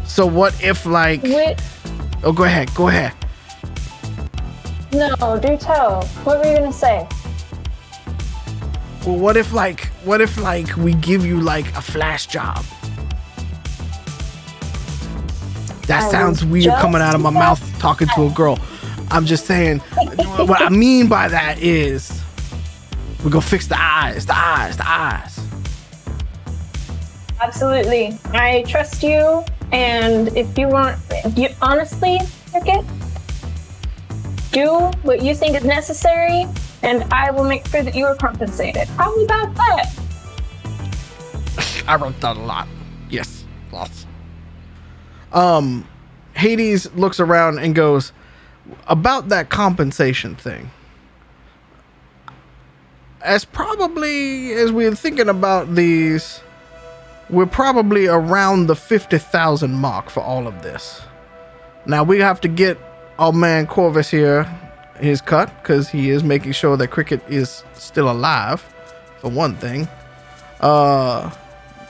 [0.05, 1.55] So, what if, like, Wait,
[2.25, 2.73] Oh, go ahead.
[2.73, 3.13] Go ahead.
[4.91, 6.03] no, do tell.
[6.23, 7.07] What were you gonna say?
[9.05, 12.65] Well, what if like, what if like we give you like a flash job?
[15.87, 18.59] That sounds weird coming out of my mouth talking to a girl.
[19.11, 19.79] I'm just saying.
[19.79, 22.21] what I mean by that is,
[23.23, 25.39] we go fix the eyes, the eyes, the eyes.
[27.39, 28.17] Absolutely.
[28.33, 30.99] I trust you, and if you want,
[31.35, 32.19] you honestly,
[32.51, 32.83] Cricket,
[34.51, 34.69] do
[35.03, 36.47] what you think is necessary,
[36.81, 38.87] and I will make sure that you are compensated.
[38.95, 39.85] Probably about that.
[41.87, 42.67] I wrote down a lot.
[43.09, 44.04] Yes, lots.
[45.35, 45.87] Um,
[46.33, 48.11] Hades looks around and goes,
[48.87, 50.71] about that compensation thing.
[53.21, 56.41] As probably as we're thinking about these,
[57.29, 61.01] we're probably around the 50,000 mark for all of this.
[61.85, 62.79] Now we have to get
[63.19, 64.49] our man Corvus here
[64.99, 68.61] his cut because he is making sure that Cricket is still alive,
[69.17, 69.87] for one thing.
[70.61, 71.29] Uh,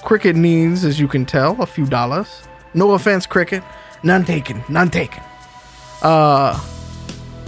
[0.04, 2.44] Cricket needs, as you can tell, a few dollars.
[2.76, 3.64] No offense, Cricket.
[4.04, 4.64] None taken.
[4.70, 5.24] None taken.
[6.02, 6.60] Uh,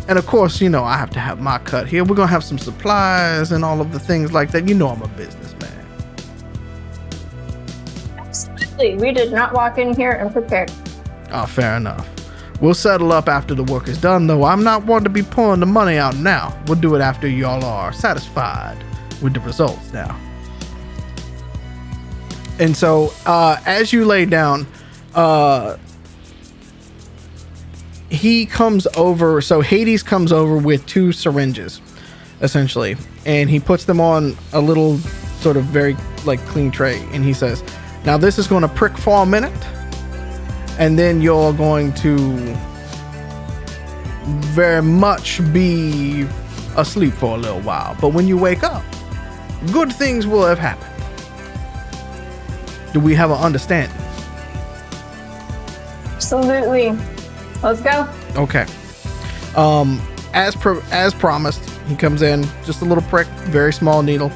[0.08, 2.04] and of course, you know, I have to have my cut here.
[2.04, 4.68] We're going to have some supplies and all of the things like that.
[4.68, 5.86] You know, I'm a businessman.
[8.18, 8.96] Absolutely.
[8.96, 10.66] We did not walk in here and prepare.
[11.32, 12.10] Oh, fair enough.
[12.62, 14.46] We'll settle up after the work is done, though.
[14.46, 16.58] I'm not one to be pulling the money out now.
[16.68, 18.82] We'll do it after y'all are satisfied
[19.22, 20.20] with the results now.
[22.60, 24.66] And so, uh, as you lay down,
[25.18, 25.78] uh,
[28.10, 29.42] he comes over.
[29.42, 31.82] So, Hades comes over with two syringes,
[32.42, 32.96] essentially,
[33.26, 34.98] and he puts them on a little
[35.42, 37.00] sort of very like clean tray.
[37.12, 37.62] And he says,
[38.06, 39.54] Now, this is going to prick for a minute
[40.78, 42.18] and then you're going to
[44.54, 46.28] very much be
[46.76, 47.98] asleep for a little while.
[48.00, 48.84] But when you wake up,
[49.72, 50.94] good things will have happened.
[52.94, 53.98] Do we have an understanding?
[56.34, 56.92] Absolutely.
[57.64, 58.10] Let's go.
[58.36, 58.66] Okay.
[59.56, 60.02] Um,
[60.34, 64.30] as pro- as promised, he comes in, just a little prick, very small needle,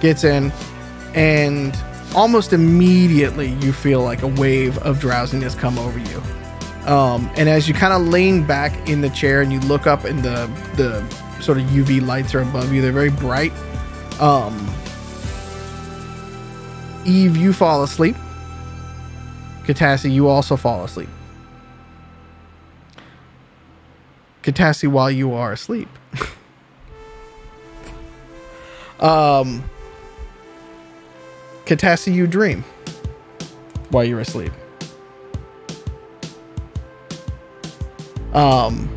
[0.00, 0.52] gets in,
[1.14, 1.78] and
[2.16, 6.22] almost immediately you feel like a wave of drowsiness come over you.
[6.92, 10.04] Um, and as you kind of lean back in the chair and you look up
[10.04, 11.00] and the the
[11.40, 13.52] sort of UV lights are above you, they're very bright.
[14.20, 14.68] Um,
[17.04, 18.16] Eve, you fall asleep.
[19.64, 21.08] Katassi, you also fall asleep.
[24.46, 25.88] Katassi, while you are asleep.
[29.00, 29.68] um,
[31.64, 32.62] Katassi, you dream
[33.90, 34.52] while you're asleep.
[38.34, 38.88] Um,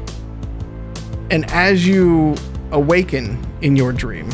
[1.31, 2.35] and as you
[2.71, 4.29] awaken in your dream,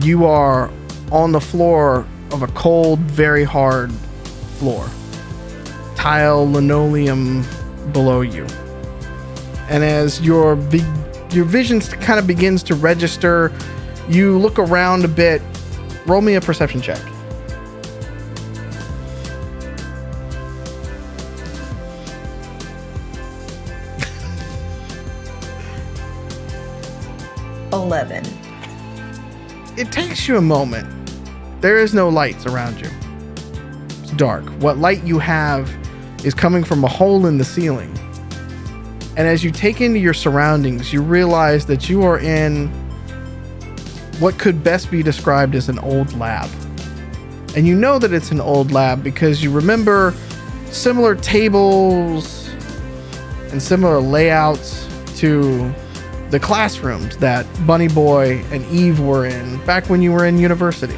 [0.00, 0.72] you are
[1.12, 3.92] on the floor of a cold, very hard
[4.58, 4.90] floor,
[5.94, 7.46] tile linoleum
[7.92, 8.44] below you.
[9.68, 10.84] And as your vi-
[11.34, 13.52] your vision kind of begins to register,
[14.08, 15.42] you look around a bit
[16.06, 17.00] roll me a perception check.
[27.72, 28.24] Eleven.
[29.76, 30.88] It takes you a moment.
[31.60, 32.90] There is no lights around you.
[34.02, 34.44] It's dark.
[34.60, 35.70] What light you have
[36.24, 37.92] is coming from a hole in the ceiling.
[39.18, 42.68] And as you take into your surroundings, you realize that you are in
[44.20, 46.48] what could best be described as an old lab.
[47.56, 50.14] And you know that it's an old lab because you remember
[50.66, 52.48] similar tables
[53.50, 54.86] and similar layouts
[55.16, 55.74] to
[56.30, 60.94] the classrooms that Bunny Boy and Eve were in back when you were in university.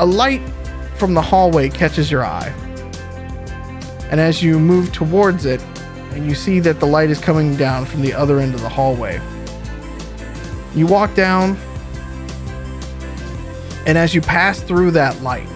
[0.00, 0.42] A light
[0.96, 2.52] from the hallway catches your eye.
[4.10, 5.60] And as you move towards it,
[6.12, 8.68] and you see that the light is coming down from the other end of the
[8.68, 9.20] hallway.
[10.74, 11.56] You walk down,
[13.86, 15.48] and as you pass through that light,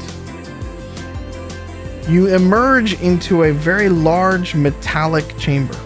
[2.08, 5.78] you emerge into a very large metallic chamber.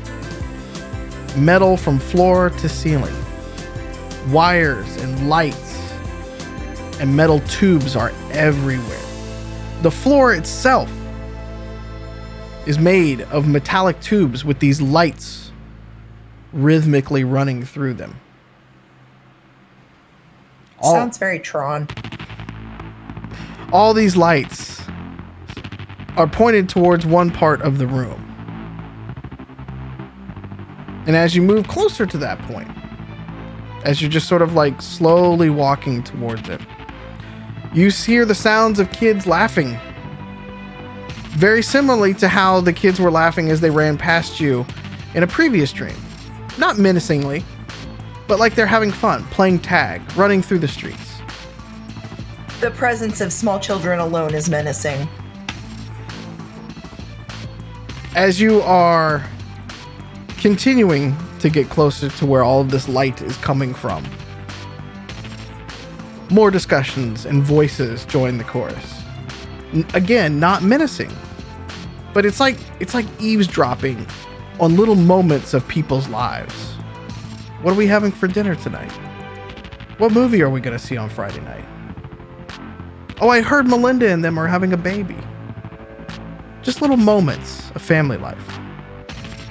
[1.36, 3.14] Metal from floor to ceiling.
[4.30, 5.72] Wires and lights
[7.00, 9.02] and metal tubes are everywhere.
[9.82, 10.88] The floor itself
[12.66, 15.50] is made of metallic tubes with these lights
[16.52, 18.18] rhythmically running through them.
[20.80, 21.88] All, Sounds very Tron.
[23.72, 24.82] all these lights
[26.16, 28.18] are pointed towards one part of the room.
[31.06, 32.70] And as you move closer to that point,
[33.84, 36.60] as you're just sort of like slowly walking towards it,
[37.72, 39.78] you hear the sounds of kids laughing
[41.32, 44.66] very similarly to how the kids were laughing as they ran past you
[45.14, 45.96] in a previous dream.
[46.58, 47.44] Not menacingly,
[48.28, 51.20] but like they're having fun, playing tag, running through the streets.
[52.60, 55.08] The presence of small children alone is menacing.
[58.14, 59.26] As you are
[60.36, 64.04] continuing to get closer to where all of this light is coming from.
[66.30, 68.91] More discussions and voices join the chorus.
[69.94, 71.12] Again, not menacing,
[72.12, 74.06] but it's like it's like eavesdropping
[74.60, 76.74] on little moments of people's lives.
[77.62, 78.92] What are we having for dinner tonight?
[79.98, 81.64] What movie are we going to see on Friday night?
[83.20, 85.16] Oh, I heard Melinda and them are having a baby.
[86.62, 88.58] Just little moments of family life.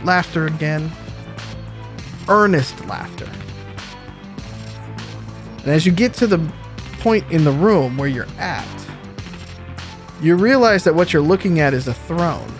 [0.03, 0.91] Laughter again.
[2.27, 3.29] Earnest laughter.
[5.59, 6.37] And as you get to the
[6.99, 8.67] point in the room where you're at,
[10.21, 12.51] you realize that what you're looking at is a throne.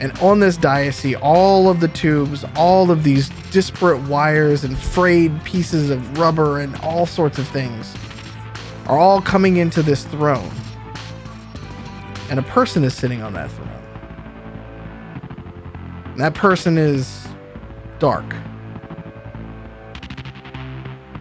[0.00, 5.42] And on this dais, all of the tubes, all of these disparate wires and frayed
[5.44, 7.94] pieces of rubber and all sorts of things
[8.86, 10.50] are all coming into this throne.
[12.30, 13.68] And a person is sitting on that throne.
[16.04, 17.26] And that person is
[17.98, 18.34] dark.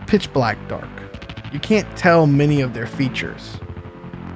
[0.06, 0.97] Pitch black dark.
[1.52, 3.58] You can't tell many of their features.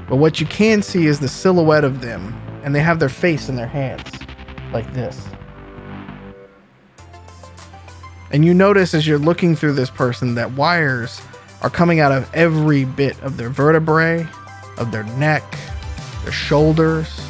[0.07, 2.33] But what you can see is the silhouette of them,
[2.63, 4.03] and they have their face in their hands,
[4.71, 5.27] like this.
[8.31, 11.21] And you notice as you're looking through this person that wires
[11.61, 14.25] are coming out of every bit of their vertebrae,
[14.77, 15.43] of their neck,
[16.23, 17.21] their shoulders,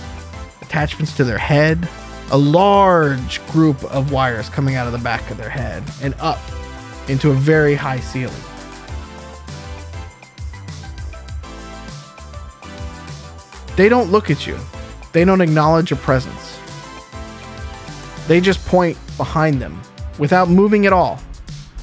[0.62, 1.90] attachments to their head.
[2.32, 6.40] A large group of wires coming out of the back of their head and up
[7.10, 8.34] into a very high ceiling.
[13.76, 14.58] They don't look at you.
[15.12, 16.60] They don't acknowledge your presence.
[18.28, 19.82] They just point behind them
[20.20, 21.20] without moving at all.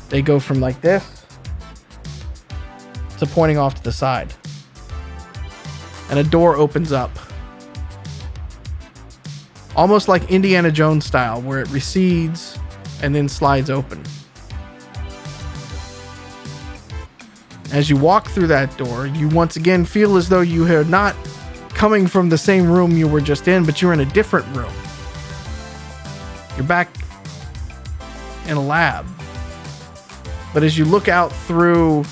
[0.09, 1.05] They go from like this
[3.19, 4.32] to pointing off to the side.
[6.10, 7.10] And a door opens up.
[9.77, 12.59] Almost like Indiana Jones style, where it recedes
[13.02, 14.02] and then slides open.
[17.70, 21.15] As you walk through that door, you once again feel as though you are not
[21.79, 24.73] coming from the same room you were just in, but you're in a different room.
[26.57, 26.89] You're back
[28.47, 29.07] in a lab.
[30.53, 32.05] But as you look out through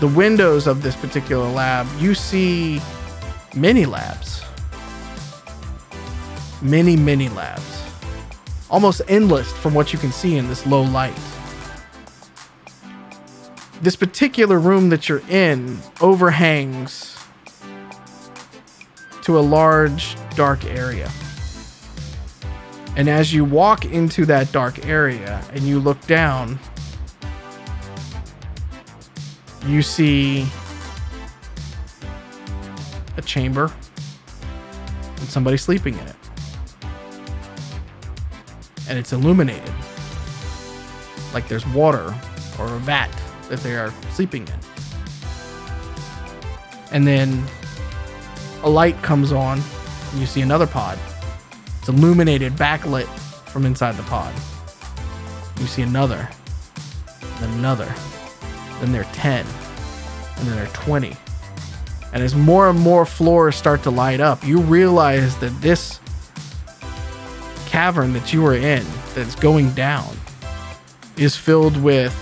[0.00, 2.80] the windows of this particular lab, you see
[3.54, 4.42] many labs.
[6.60, 7.84] Many, many labs.
[8.70, 11.14] Almost endless from what you can see in this low light.
[13.82, 17.19] This particular room that you're in overhangs
[19.22, 21.10] to a large, dark area.
[22.96, 26.58] And as you walk into that dark area and you look down,
[29.66, 30.46] you see
[33.16, 33.72] a chamber
[35.16, 36.16] and somebody sleeping in it.
[38.88, 39.72] And it's illuminated.
[41.32, 42.14] Like there's water
[42.58, 43.10] or a vat
[43.48, 44.60] that they are sleeping in.
[46.92, 47.46] And then
[48.62, 49.60] a light comes on
[50.10, 50.98] and you see another pod.
[51.78, 53.06] It's illuminated, backlit
[53.48, 54.34] from inside the pod.
[55.58, 56.28] You see another,
[57.38, 57.92] then another,
[58.80, 59.46] then there are 10,
[60.36, 61.16] and then there are 20.
[62.12, 66.00] And as more and more floors start to light up, you realize that this
[67.66, 68.84] cavern that you were in,
[69.14, 70.16] that's going down,
[71.16, 72.12] is filled with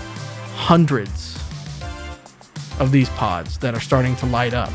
[0.55, 1.35] hundreds
[2.79, 4.71] of these pods that are starting to light up.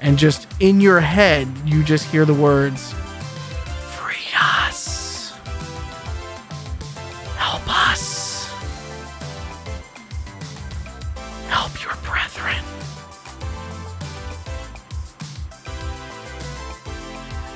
[0.00, 5.32] And just in your head, you just hear the words, Free us.
[7.36, 8.50] Help us.
[11.48, 12.62] Help your brethren.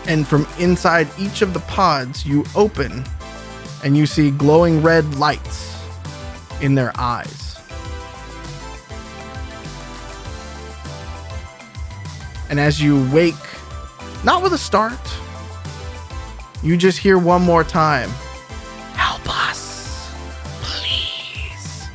[0.07, 3.05] And from inside each of the pods, you open
[3.85, 5.77] and you see glowing red lights
[6.61, 7.48] in their eyes.
[12.51, 13.35] And as you wake,
[14.25, 14.99] not with a start,
[16.63, 18.11] you just hear one more time
[18.95, 20.13] Help us,
[20.61, 21.87] please.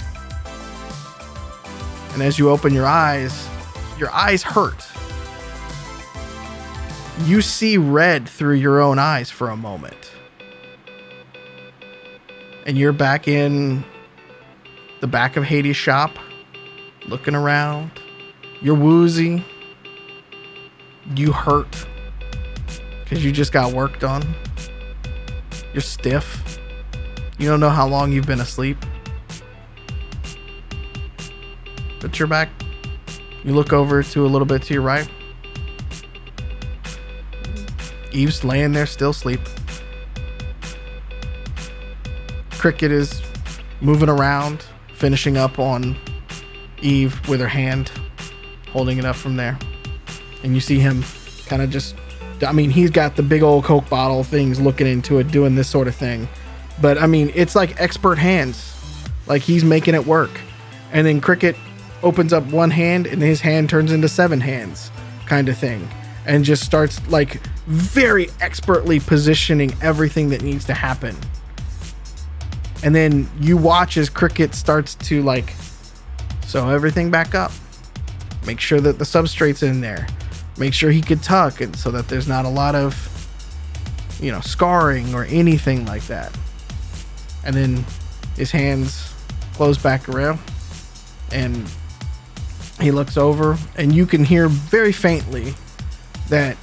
[2.14, 3.48] And as you open your eyes,
[3.98, 4.86] your eyes hurt.
[7.26, 10.12] You see red through your own eyes for a moment.
[12.66, 13.84] And you're back in
[15.02, 16.18] the back of Hades' shop,
[17.06, 17.92] looking around.
[18.62, 19.44] You're woozy
[21.18, 21.88] you hurt
[23.04, 24.24] because you just got worked on.
[25.74, 26.60] You're stiff.
[27.38, 28.78] You don't know how long you've been asleep.
[32.00, 32.50] But you're back.
[33.44, 35.10] You look over to a little bit to your right.
[38.12, 39.42] Eve's laying there still asleep.
[42.52, 43.22] Cricket is
[43.82, 44.64] moving around,
[44.96, 45.98] finishing up on
[46.82, 47.92] Eve with her hand,
[48.70, 49.58] holding it up from there.
[50.44, 51.04] And you see him
[51.46, 51.96] kind of just,
[52.46, 55.70] I mean, he's got the big old Coke bottle things looking into it, doing this
[55.70, 56.28] sort of thing.
[56.82, 58.70] But I mean, it's like expert hands.
[59.28, 60.32] Like he's making it work.
[60.92, 61.56] And then Cricket
[62.02, 64.92] opens up one hand and his hand turns into seven hands,
[65.26, 65.88] kind of thing.
[66.26, 71.16] And just starts like very expertly positioning everything that needs to happen.
[72.84, 75.54] And then you watch as Cricket starts to like
[76.46, 77.52] sew everything back up.
[78.46, 80.06] Make sure that the substrate's in there.
[80.58, 83.10] Make sure he could tuck and so that there's not a lot of
[84.24, 86.36] you know, scarring or anything like that.
[87.44, 87.86] And then
[88.38, 89.14] his hands
[89.54, 90.40] close back around
[91.32, 91.70] and
[92.80, 95.54] he looks over and you can hear very faintly
[96.30, 96.58] that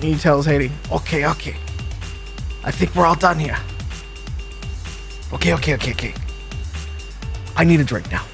[0.00, 1.56] he tells Hades, okay, okay.
[2.64, 3.58] I think we're all done here.
[5.32, 6.14] Okay, okay, okay, okay.
[7.56, 8.24] I need a drink now.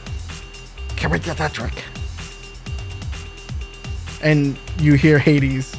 [0.96, 1.82] Can we get that drink?
[4.22, 5.74] And you hear Hades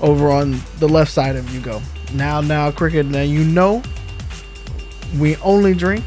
[0.00, 1.80] over on the left side of you go,
[2.14, 3.82] now, now, Cricket, now you know
[5.18, 6.04] we only drink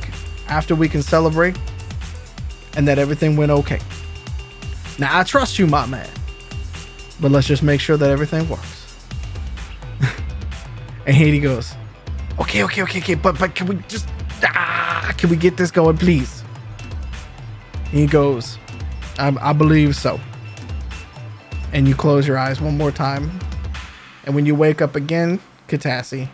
[0.47, 1.57] after we can celebrate
[2.75, 3.79] and that everything went okay.
[4.99, 6.09] Now, I trust you, my man,
[7.19, 8.97] but let's just make sure that everything works.
[11.05, 11.75] and Hades goes,
[12.39, 14.07] okay, okay, okay, okay, but, but can we just,
[14.43, 16.43] ah, can we get this going, please?
[17.91, 18.57] He goes,
[19.17, 20.19] I, I believe so.
[21.73, 23.39] And you close your eyes one more time.
[24.25, 26.29] And when you wake up again, Katassi,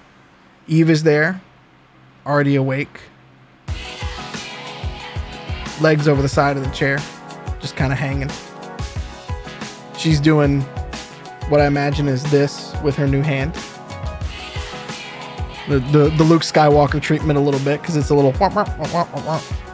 [0.68, 1.41] Eve is there,
[2.26, 3.02] already awake.
[5.82, 6.99] Legs over the side of the chair,
[7.60, 8.30] just kind of hanging.
[9.98, 10.62] She's doing
[11.49, 13.53] what I imagine is this with her new hand.
[15.68, 18.32] The, the, the Luke Skywalker treatment a little bit because it's a little.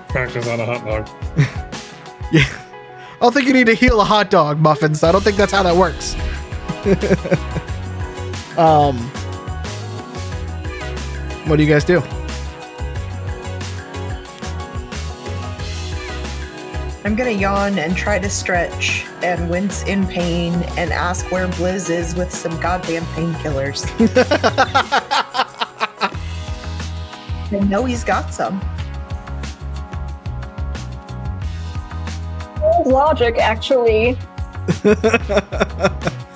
[0.10, 1.10] Practice on a hot dog.
[2.30, 2.44] Yeah.
[3.18, 5.04] I don't think you need to heal a hot dog, Muffins.
[5.04, 6.14] I don't think that's how that works.
[8.60, 8.96] um,
[11.50, 12.00] what do you guys do?
[17.04, 21.90] I'm gonna yawn and try to stretch and wince in pain and ask where Blizz
[21.90, 23.88] is with some goddamn painkillers.
[27.52, 28.62] I know he's got some.
[32.88, 34.18] Logic, actually.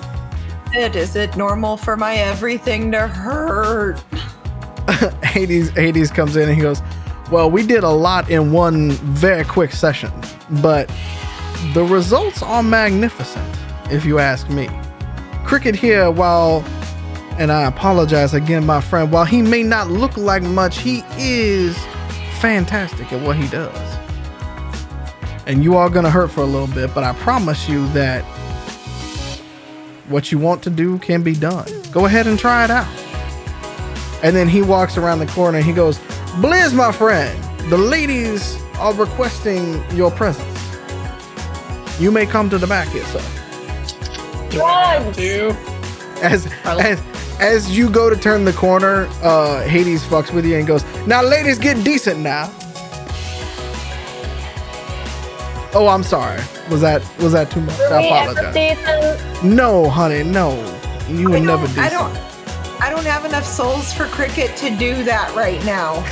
[0.74, 4.02] It is it normal for my everything to hurt?
[5.22, 6.80] Hades Hades comes in and he goes,
[7.30, 10.10] "Well, we did a lot in one very quick session,
[10.62, 10.90] but
[11.74, 13.46] the results are magnificent,
[13.90, 14.70] if you ask me.
[15.44, 16.64] Cricket here, while
[17.38, 21.76] and I apologize again, my friend, while he may not look like much, he is
[22.40, 24.01] fantastic at what he does.
[25.46, 28.22] And you are gonna hurt for a little bit, but I promise you that
[30.08, 31.66] what you want to do can be done.
[31.90, 32.86] Go ahead and try it out."
[34.22, 35.98] And then he walks around the corner and he goes,
[36.40, 37.36] Blizz, my friend,
[37.70, 40.48] the ladies are requesting your presence.
[42.00, 43.20] You may come to the back here, sir.
[44.50, 45.16] Drugs!
[45.16, 45.54] Two.
[46.22, 47.02] As as
[47.40, 51.22] as you go to turn the corner, uh Hades fucks with you and goes, Now
[51.22, 52.50] ladies get decent now.
[55.74, 56.40] Oh, I'm sorry.
[56.70, 57.78] Was that was that too much?
[57.78, 58.54] Were I apologize.
[58.54, 59.44] decent?
[59.44, 60.52] No, honey, no.
[61.08, 61.78] You would never don't.
[61.78, 62.16] I don't.
[62.80, 66.02] I don't have enough souls for Cricket to do that right now.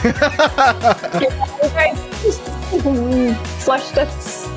[3.59, 4.49] Flush this.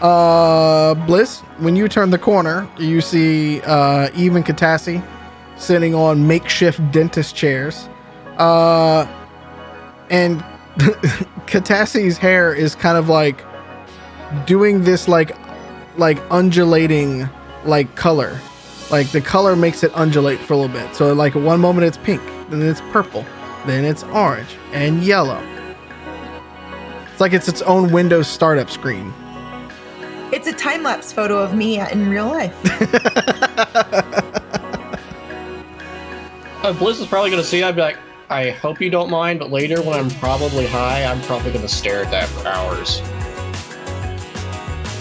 [0.00, 5.02] Uh, Blizz, when you turn the corner, you see uh, Eve and Katassi
[5.56, 7.88] sitting on makeshift dentist chairs.
[8.36, 9.06] Uh,
[10.10, 10.40] and
[11.46, 13.44] Katassi's hair is kind of like
[14.46, 15.36] doing this like
[15.96, 17.28] like undulating
[17.64, 18.38] like color.
[18.90, 20.94] Like the color makes it undulate for a little bit.
[20.94, 23.24] So like one moment it's pink, then it's purple,
[23.66, 25.42] then it's orange and yellow.
[27.10, 29.12] It's like it's its own Windows startup screen.
[30.30, 32.54] It's a time lapse photo of me in real life.
[36.62, 37.60] Uh, Blizz is probably gonna see.
[37.60, 37.98] it, I'd be like,
[38.30, 42.04] I hope you don't mind, but later when I'm probably high, I'm probably gonna stare
[42.04, 43.00] at that for hours.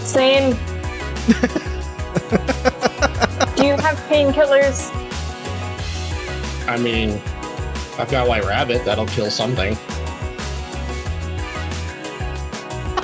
[0.07, 0.51] Same.
[3.55, 4.89] Do you have painkillers?
[6.69, 7.21] I mean,
[7.99, 8.85] I've got White Rabbit.
[8.85, 9.77] That'll kill something.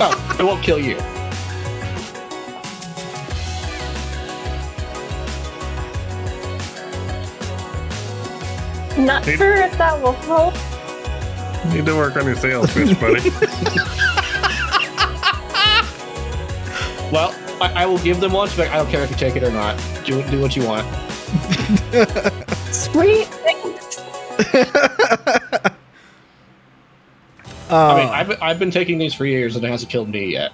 [0.00, 0.96] Oh, it won't kill you.
[8.98, 9.36] Not Hey.
[9.36, 10.54] sure if that will help.
[11.72, 13.30] Need to work on your sales pitch, buddy.
[17.12, 19.44] Well, I, I will give them lunch, but I don't care if you take it
[19.44, 19.78] or not.
[20.04, 20.84] Do do what you want.
[22.74, 23.28] Sweet.
[23.46, 23.78] I mean,
[27.70, 30.50] Uh, I've, I've been taking these for years and it hasn't killed me yet.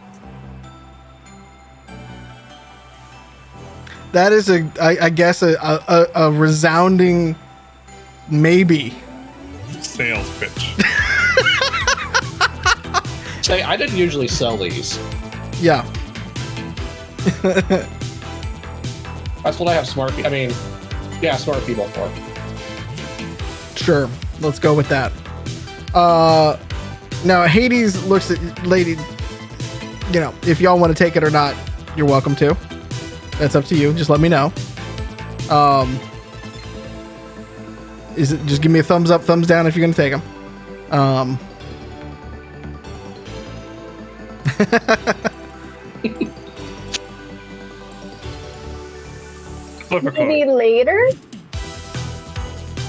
[4.13, 7.37] that is a, I, I guess, a, a, a a resounding
[8.31, 8.95] maybe.
[9.81, 10.75] sales pitch.
[13.43, 14.99] Say, I didn't usually sell these.
[15.61, 15.83] Yeah.
[19.43, 20.13] That's what I have smart.
[20.13, 20.53] Pe- I mean,
[21.21, 22.11] yeah, smart people for.
[23.77, 24.09] Sure.
[24.41, 25.13] Let's go with that.
[25.95, 26.59] Uh,
[27.25, 28.97] now Hades looks at lady.
[30.13, 31.55] You know, if y'all want to take it or not,
[31.97, 32.57] you're welcome to.
[33.39, 33.93] That's up to you.
[33.95, 34.53] Just let me know.
[35.49, 35.99] Um,
[38.17, 40.23] is it just give me a thumbs up, thumbs down if you're gonna take them.
[40.93, 41.39] Um,
[49.91, 51.11] Maybe later?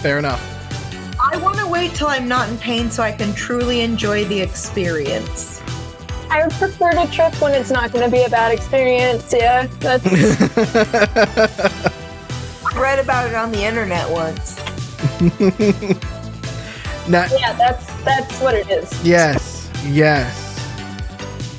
[0.01, 0.41] fair enough.
[1.19, 4.41] I want to wait till I'm not in pain so I can truly enjoy the
[4.41, 5.61] experience.
[6.29, 9.31] I would prefer to trip when it's not going to be a bad experience.
[9.31, 10.03] Yeah, that's
[12.65, 14.59] I read about it on the internet once.
[17.07, 19.03] Now, yeah, that's that's what it is.
[19.03, 20.37] Yes, yes.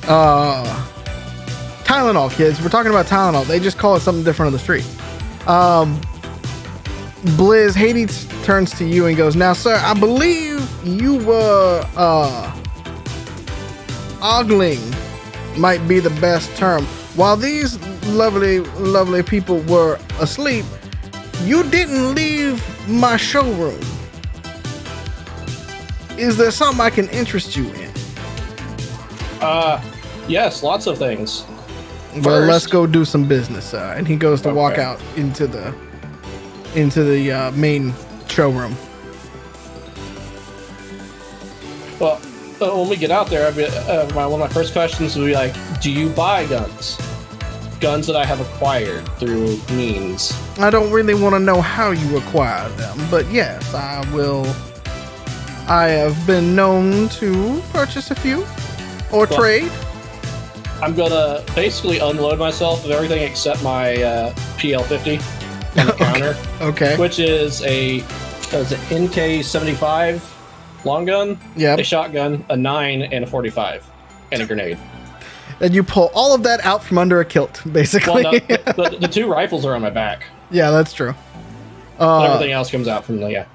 [0.07, 0.63] Uh,
[1.83, 2.61] Tylenol, kids.
[2.61, 3.45] We're talking about Tylenol.
[3.45, 4.85] They just call it something different on the street.
[5.47, 5.99] Um,
[7.37, 12.59] Blizz, Hades turns to you and goes, "Now, sir, I believe you were uh,
[14.21, 14.79] ogling,
[15.57, 16.85] might be the best term.
[17.15, 17.77] While these
[18.07, 20.65] lovely, lovely people were asleep,
[21.41, 23.79] you didn't leave my showroom."
[26.17, 27.91] Is there something I can interest you in?
[29.41, 29.81] Uh,
[30.27, 31.43] yes, lots of things.
[32.21, 33.73] Well, let let's go do some business.
[33.73, 35.73] Uh, and he goes to walk out into the
[36.75, 37.93] into the uh, main
[38.27, 38.75] showroom.
[41.99, 42.21] Well,
[42.61, 45.15] uh, when we get out there, I'd be, uh, my, one of my first questions
[45.15, 46.97] would be like, "Do you buy guns?
[47.83, 52.17] Guns that I have acquired through means." I don't really want to know how you
[52.17, 54.45] acquire them, but yes, I will.
[55.67, 58.39] I have been known to purchase a few
[59.11, 59.71] or Well- trade.
[60.81, 65.21] I'm gonna basically unload myself of everything except my uh, PL50
[65.79, 66.95] on the counter, Okay.
[66.97, 68.03] which is a
[68.53, 70.21] is an NK75
[70.85, 71.79] long gun, Yep.
[71.79, 73.83] a shotgun, a nine, and a 45,
[74.31, 74.77] and a grenade.
[75.61, 78.23] And you pull all of that out from under a kilt, Well, basically.
[78.23, 80.25] no, the, the, the two rifles are on my back.
[80.51, 81.13] yeah, that's true.
[81.99, 83.45] Uh, everything else comes out from the yeah.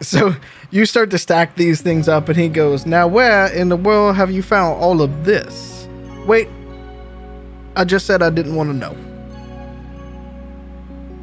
[0.00, 0.34] So
[0.70, 4.14] you start to stack these things up, and he goes, Now, where in the world
[4.16, 5.88] have you found all of this?
[6.26, 6.48] Wait,
[7.74, 8.96] I just said I didn't want to know.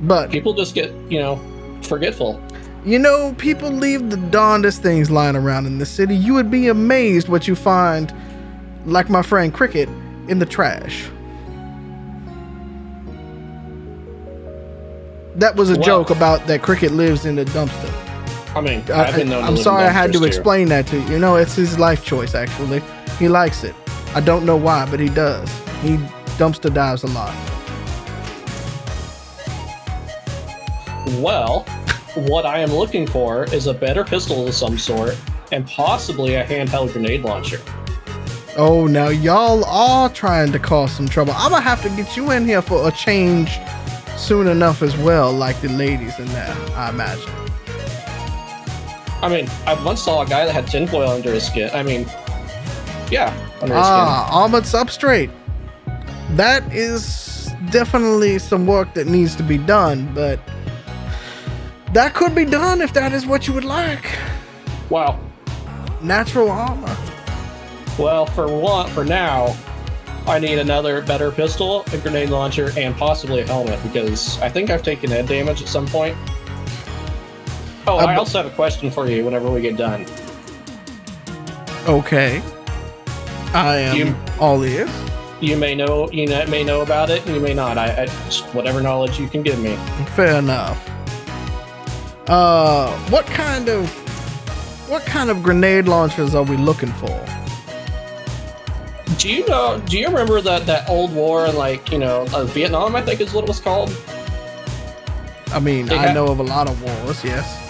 [0.02, 1.40] But, People just get you know
[1.84, 2.42] forgetful.
[2.84, 6.16] you know, people leave the darndest things lying around in the city.
[6.16, 8.14] You would be amazed what you find,
[8.86, 9.88] like my friend Cricket,
[10.28, 11.10] in the trash.
[15.36, 15.82] That was a Wow.
[15.82, 17.92] joke about that Cricket lives in the dumpster.
[18.56, 20.26] I mean, I, I've been known to am sorry I had to too.
[20.26, 21.08] explain that to you.
[21.10, 22.82] You know, it's his life choice, actually.
[23.20, 23.76] He likes it.
[24.14, 25.50] I don't know why, but he does.
[25.82, 25.98] He
[26.38, 27.36] dumpster dives a lot.
[31.20, 31.64] Well,
[32.16, 35.18] what I am looking for is a better pistol of some sort,
[35.52, 37.60] and possibly a handheld grenade launcher.
[38.58, 41.34] Oh, now y'all are trying to cause some trouble.
[41.36, 43.60] I'm gonna have to get you in here for a change
[44.16, 47.30] soon enough as well, like the ladies in there, I imagine.
[49.22, 51.70] I mean, I once saw a guy that had tinfoil under his skin.
[51.74, 52.06] I mean,
[53.12, 54.06] yeah, under his skin.
[54.06, 55.32] Ah, armored substrate.
[56.32, 60.40] That is definitely some work that needs to be done, but
[61.92, 64.18] that could be done if that is what you would like.
[64.90, 65.20] Wow.
[66.02, 66.96] Natural armor.
[67.98, 69.56] Well, for one, for now,
[70.28, 74.70] I need another better pistol, a grenade launcher, and possibly a helmet because I think
[74.70, 76.18] I've taken head damage at some point.
[77.88, 79.24] Oh, Uh, I but- also have a question for you.
[79.24, 80.06] Whenever we get done,
[81.88, 82.42] Okay.
[83.54, 84.90] I am You- all ears.
[85.40, 87.78] you may know, you may know about it, you may not.
[87.78, 88.08] I, I
[88.54, 89.78] whatever knowledge you can give me.
[90.16, 90.78] Fair enough.
[92.28, 93.88] Uh, what kind of
[94.90, 97.20] what kind of grenade launchers are we looking for?
[99.18, 99.82] Do you know?
[99.88, 102.96] Do you remember that that old war in like you know uh, Vietnam?
[102.96, 103.96] I think is what it was called.
[105.52, 107.24] I mean, They I have- know of a lot of wars.
[107.24, 107.62] Yes.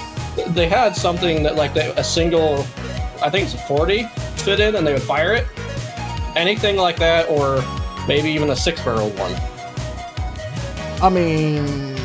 [0.49, 2.59] they had something that like they, a single,
[3.21, 4.03] I think it's a 40
[4.37, 5.45] fit in, and they would fire it.
[6.35, 7.63] Anything like that, or
[8.07, 9.33] maybe even a six barrel one.
[11.01, 11.95] I mean,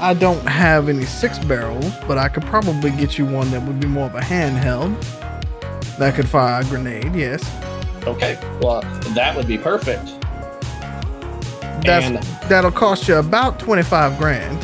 [0.00, 3.80] I don't have any six barrels, but I could probably get you one that would
[3.80, 4.94] be more of a handheld
[5.98, 7.14] that could fire a grenade.
[7.14, 7.42] Yes,
[8.06, 8.80] Okay, well
[9.14, 10.06] that would be perfect.
[11.84, 14.58] that's And- that'll cost you about twenty five grand.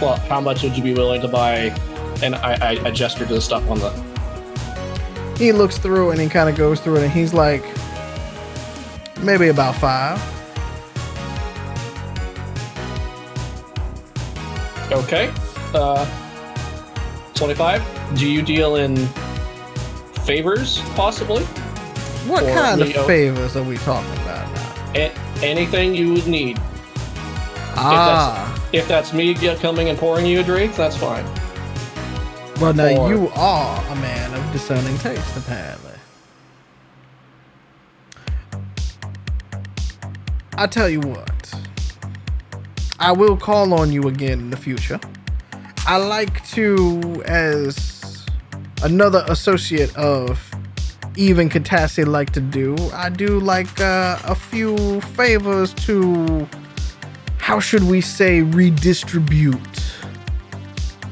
[0.00, 1.74] Well, how much would you be willing to buy?
[2.22, 3.90] And I, I, I gesture to the stuff on the.
[5.38, 7.64] He looks through and he kind of goes through it, and he's like,
[9.22, 10.20] maybe about five.
[14.92, 15.32] Okay,
[15.74, 16.06] uh,
[17.34, 17.82] twenty-five.
[18.16, 18.96] Do you deal in
[20.24, 21.44] favors, possibly?
[22.26, 23.00] What kind Leo.
[23.00, 24.74] of favors are we talking about now?
[24.94, 26.58] A- anything you would need.
[27.76, 31.24] Ah, If that's me get- coming and pouring you a drink, that's fine.
[32.60, 35.90] well now or- you are a man of discerning taste, apparently.
[40.56, 41.52] I tell you what,
[43.00, 45.00] I will call on you again in the future.
[45.86, 48.24] I like to, as
[48.82, 50.40] another associate of
[51.16, 56.48] even Katassi like to do, I do like uh, a few favors to,
[57.38, 59.60] how should we say, redistribute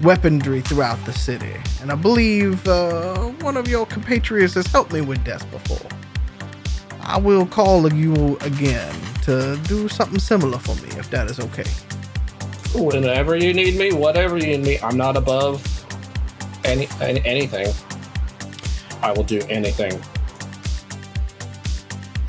[0.02, 1.54] weaponry throughout the city.
[1.80, 5.88] And I believe uh, one of your compatriots has helped me with this before.
[7.00, 11.64] I will call you again to do something similar for me, if that is okay.
[12.74, 15.64] Whenever you need me, whatever you need me, I'm not above
[16.64, 17.72] any, any anything.
[19.02, 20.00] I will do anything.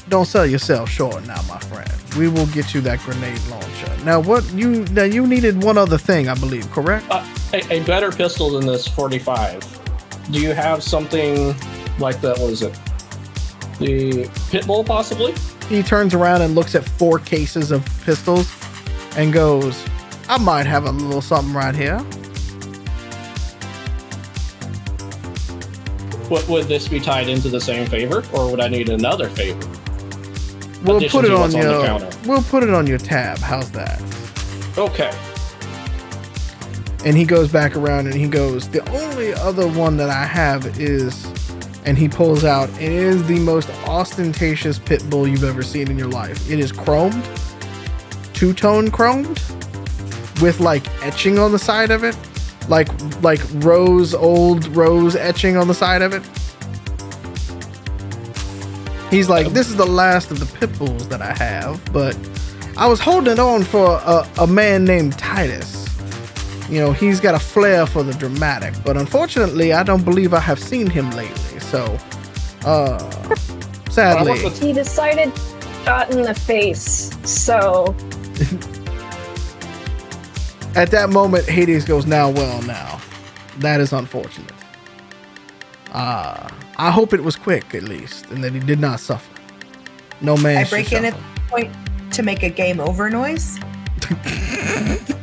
[0.09, 1.89] Don't sell yourself short now, my friend.
[2.17, 3.97] We will get you that grenade launcher.
[4.03, 7.05] Now, what you now you needed one other thing, I believe, correct?
[7.09, 9.79] Uh, a, a better pistol than this 45.
[10.31, 11.55] Do you have something
[11.99, 12.37] like that?
[12.39, 12.73] What is it?
[13.79, 15.33] The Pitbull, possibly?
[15.67, 18.53] He turns around and looks at four cases of pistols
[19.17, 19.83] and goes,
[20.29, 22.03] I might have a little something right here.
[26.29, 29.67] What would this be tied into the same favor, or would I need another favor?
[30.83, 32.09] We'll put it on your counter.
[32.25, 33.37] we'll put it on your tab.
[33.39, 34.01] How's that?
[34.77, 35.11] Okay.
[37.05, 40.79] And he goes back around and he goes, The only other one that I have
[40.79, 41.25] is
[41.85, 45.97] and he pulls out, it is the most ostentatious pit bull you've ever seen in
[45.97, 46.49] your life.
[46.49, 47.23] It is chromed,
[48.33, 49.41] two-tone chromed,
[50.41, 52.17] with like etching on the side of it.
[52.69, 52.87] Like
[53.21, 56.23] like rose old rose etching on the side of it.
[59.09, 62.17] He's like, this is the last of the pit bulls that I have, but
[62.77, 65.87] I was holding on for a, a man named Titus.
[66.67, 70.39] You know, he's got a flair for the dramatic, but unfortunately, I don't believe I
[70.39, 71.59] have seen him lately.
[71.59, 71.95] So,
[72.65, 72.97] uh,
[73.91, 75.31] sadly, He decided
[75.85, 77.95] shot in the face, so
[80.75, 82.99] at that moment, Hades goes, "Now, well, now,
[83.59, 84.51] that is unfortunate.
[85.91, 89.31] Uh, I hope it was quick, at least, and that he did not suffer.
[90.21, 90.57] No man.
[90.57, 91.73] I should break in at the point
[92.13, 93.59] to make a game over noise.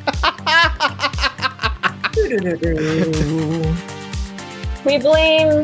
[4.85, 5.63] We blame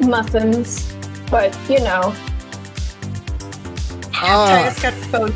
[0.00, 0.92] muffins.
[1.30, 2.14] But you know,
[4.14, 5.32] Ah, Titus got phone.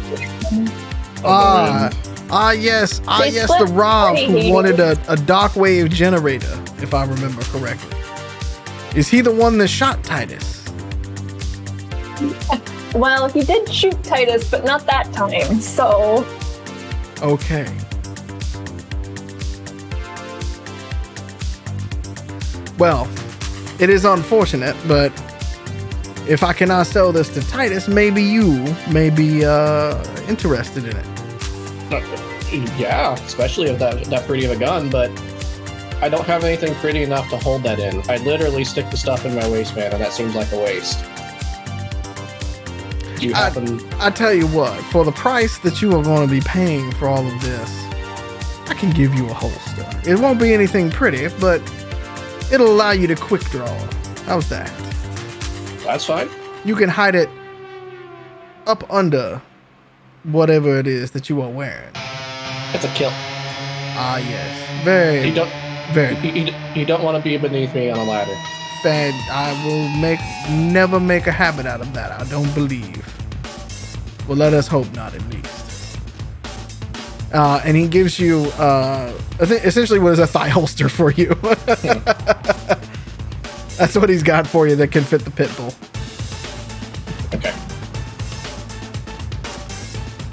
[2.30, 6.94] Ah, yes, ah, They yes, the Rob who wanted a, a dark wave generator, if
[6.94, 7.96] I remember correctly.
[8.94, 10.64] Is he the one that shot Titus?
[12.94, 15.60] well, he did shoot Titus, but not that time.
[15.60, 16.26] So
[17.22, 17.66] Okay.
[22.78, 23.08] Well,
[23.80, 25.10] it is unfortunate, but
[26.28, 31.17] if I cannot sell this to Titus, maybe you may be uh, interested in it.
[32.78, 35.10] Yeah, especially with that that pretty of a gun, but
[36.00, 38.02] I don't have anything pretty enough to hold that in.
[38.08, 41.04] I literally stick the stuff in my waistband, and that seems like a waste.
[43.18, 43.52] Do you I-
[43.98, 47.08] I tell you what, for the price that you are going to be paying for
[47.08, 47.84] all of this,
[48.68, 49.84] I can give you a holster.
[50.08, 51.60] It won't be anything pretty, but
[52.52, 53.66] it'll allow you to quick draw.
[54.26, 54.70] How's that?
[55.84, 56.28] that's fine.
[56.64, 57.28] You can hide it
[58.66, 59.40] up under
[60.24, 61.90] whatever it is that you are wearing.
[62.74, 63.10] It's a kill.
[63.12, 64.84] Ah, yes.
[64.84, 65.50] Very, You don't.
[65.92, 68.34] very You, you, you don't want to be beneath me on a ladder.
[68.82, 69.14] fad.
[69.30, 70.20] I will make,
[70.72, 72.12] never make a habit out of that.
[72.20, 73.04] I don't believe.
[74.28, 75.98] Well, let us hope not, at least.
[77.32, 81.34] Uh, and he gives you uh, essentially what is a thigh holster for you.
[83.76, 85.72] That's what he's got for you that can fit the pit bull.
[87.34, 87.52] Okay.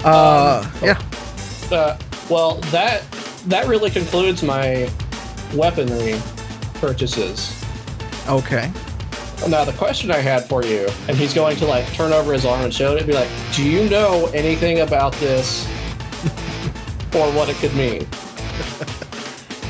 [0.04, 1.00] Uh, yeah.
[1.70, 1.98] Uh,
[2.30, 3.02] well, that
[3.46, 4.90] that really concludes my
[5.54, 6.20] weaponry
[6.74, 7.64] purchases.
[8.28, 8.70] Okay.
[9.48, 12.44] Now the question I had for you, and he's going to like turn over his
[12.44, 15.66] arm and show it, and be like, "Do you know anything about this,
[17.14, 18.06] or what it could mean?"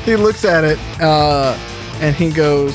[0.07, 1.51] He looks at it uh,
[1.99, 2.73] and he goes,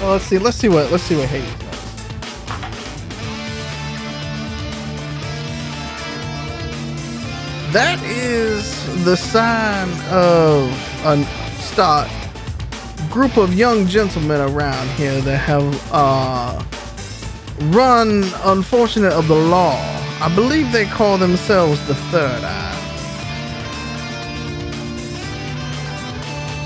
[0.00, 0.38] well, let's see.
[0.38, 0.90] Let's see what.
[0.92, 1.65] Let's see what Hades
[7.72, 10.70] That is the sign of
[11.04, 11.24] a
[11.60, 12.08] start
[13.10, 16.62] group of young gentlemen around here that have uh,
[17.74, 19.78] run unfortunate of the law.
[20.20, 22.72] I believe they call themselves the Third Eye.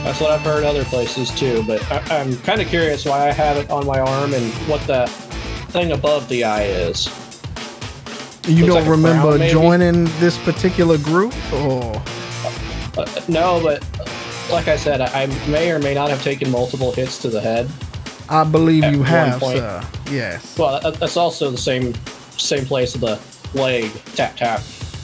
[0.04, 1.64] That's what I've heard other places too.
[1.66, 4.80] But I, I'm kind of curious why I have it on my arm and what
[4.86, 5.08] that
[5.70, 7.08] thing above the eye is.
[8.46, 9.52] You don't like remember maybe?
[9.52, 12.02] joining this particular group, or
[12.96, 13.84] Uh, no, but
[14.50, 17.40] like I said, I, I may or may not have taken multiple hits to the
[17.40, 17.68] head.
[18.28, 19.58] I believe you have, point.
[19.58, 19.82] sir.
[20.10, 20.56] Yes.
[20.58, 21.94] Well, that's also the same
[22.36, 23.20] same place the
[23.54, 24.62] leg tap tap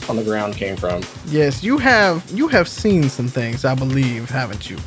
[0.09, 1.03] on the ground came from.
[1.27, 2.25] Yes, you have.
[2.31, 4.79] You have seen some things, I believe, haven't you?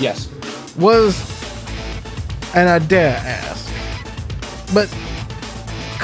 [0.00, 0.28] Yes.
[0.76, 1.18] Was,
[2.54, 3.72] and I dare ask,
[4.74, 4.92] but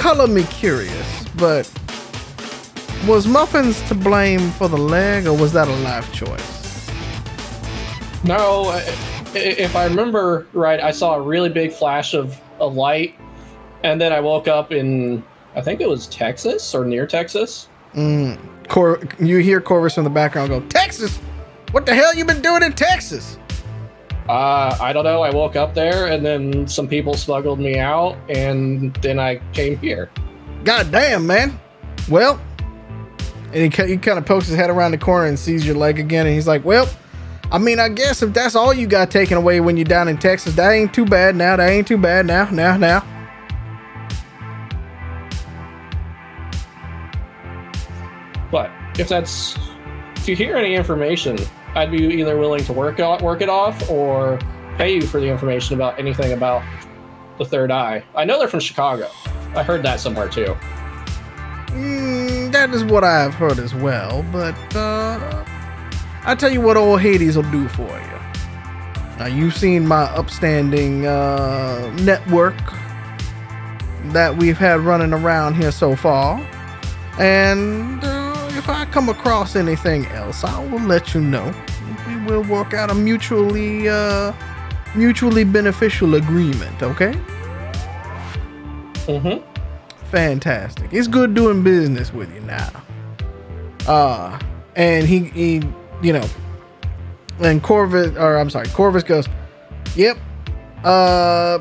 [0.02, 1.24] color me curious.
[1.36, 1.70] But
[3.06, 6.90] was Muffins to blame for the leg, or was that a life choice?
[8.24, 8.82] No,
[9.34, 13.14] if I remember right, I saw a really big flash of, of light,
[13.84, 15.22] and then I woke up in,
[15.54, 17.68] I think it was Texas or near Texas.
[17.94, 18.38] Mm.
[18.68, 21.18] Cor- you hear Corvus in the background go, "Texas,
[21.70, 23.38] what the hell you been doing in Texas?"
[24.28, 25.22] Uh, I don't know.
[25.22, 29.76] I woke up there, and then some people smuggled me out, and then I came
[29.78, 30.10] here.
[30.64, 31.58] God damn, man.
[32.08, 32.40] Well,
[33.52, 35.98] and he, he kind of pokes his head around the corner and sees your leg
[35.98, 36.88] again, and he's like, "Well,
[37.50, 40.18] I mean, I guess if that's all you got taken away when you're down in
[40.18, 41.56] Texas, that ain't too bad now.
[41.56, 42.48] That ain't too bad now.
[42.50, 43.04] Now, now."
[48.52, 49.58] But if that's,
[50.16, 51.38] if you hear any information,
[51.74, 54.38] I'd be either willing to work out, work it off, or
[54.76, 56.62] pay you for the information about anything about
[57.38, 58.04] the Third Eye.
[58.14, 59.08] I know they're from Chicago.
[59.54, 60.56] I heard that somewhere too.
[61.68, 65.44] Mm, that is what I've heard as well, but uh,
[66.24, 68.18] I tell you what, old Hades will do for you.
[69.18, 72.56] Now you've seen my upstanding uh, network
[74.12, 76.38] that we've had running around here so far,
[77.18, 78.21] and uh,
[78.62, 81.52] if I come across anything else, I will let you know.
[82.06, 84.32] We will work out a mutually uh,
[84.94, 86.80] mutually beneficial agreement.
[86.80, 87.12] Okay.
[89.08, 89.42] Mm-hmm.
[90.12, 90.92] fantastic.
[90.92, 92.70] It's good doing business with you now.
[93.88, 94.38] Uh,
[94.76, 95.62] and he, he,
[96.00, 96.24] you know,
[97.40, 99.28] and Corvus, or I'm sorry, Corvus goes,
[99.96, 100.18] "Yep,
[100.84, 101.58] uh,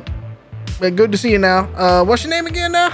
[0.80, 1.61] good to see you now.
[1.73, 2.90] Uh, what's your name again now?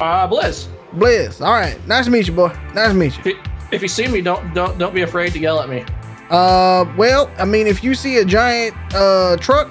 [0.00, 1.44] Uh, Blizz, Blizz.
[1.44, 2.48] All right, nice to meet you, boy.
[2.74, 3.20] Nice to meet you.
[3.20, 3.38] if you,
[3.72, 5.84] if you see me, don't don't don't be afraid to yell at me.
[6.30, 9.70] Uh, well, I mean, if you see a giant uh truck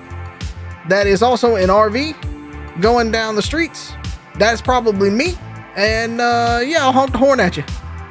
[0.89, 3.93] that is also an RV going down the streets,
[4.37, 5.35] that's probably me.
[5.75, 7.63] And uh, yeah, I'll honk the horn at you.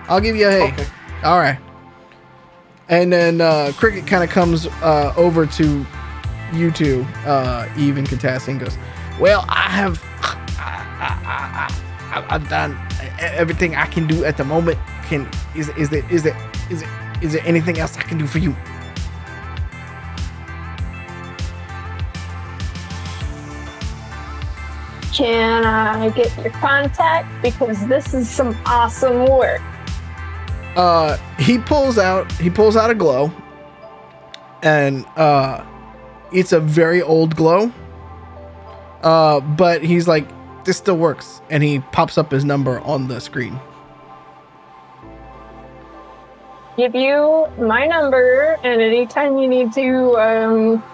[0.09, 0.73] I'll give you a hey.
[0.73, 0.87] Okay.
[1.23, 1.59] All right.
[2.89, 5.87] And then uh, Cricket kind of comes uh, over to
[6.53, 8.77] you two, uh, Eve and Katassi, and goes,
[9.21, 12.79] "Well, I have, I, I, I, I, I've done
[13.21, 14.79] everything I can do at the moment.
[15.09, 16.37] Can is is there is there
[16.71, 16.91] is there
[17.23, 18.57] is there anything else I can do for you?"
[25.13, 27.29] Can I get your contact?
[27.43, 29.63] Because this is some awesome work.
[30.77, 33.33] uh he pulls out he pulls out a glow
[34.63, 35.65] and uh
[36.33, 37.73] it's a very old glow
[39.03, 40.27] uh but he's like
[40.71, 41.43] this still works.
[41.51, 43.59] And he pops up his number on the screen.
[46.77, 50.85] Give you my number, and anytime you need to um,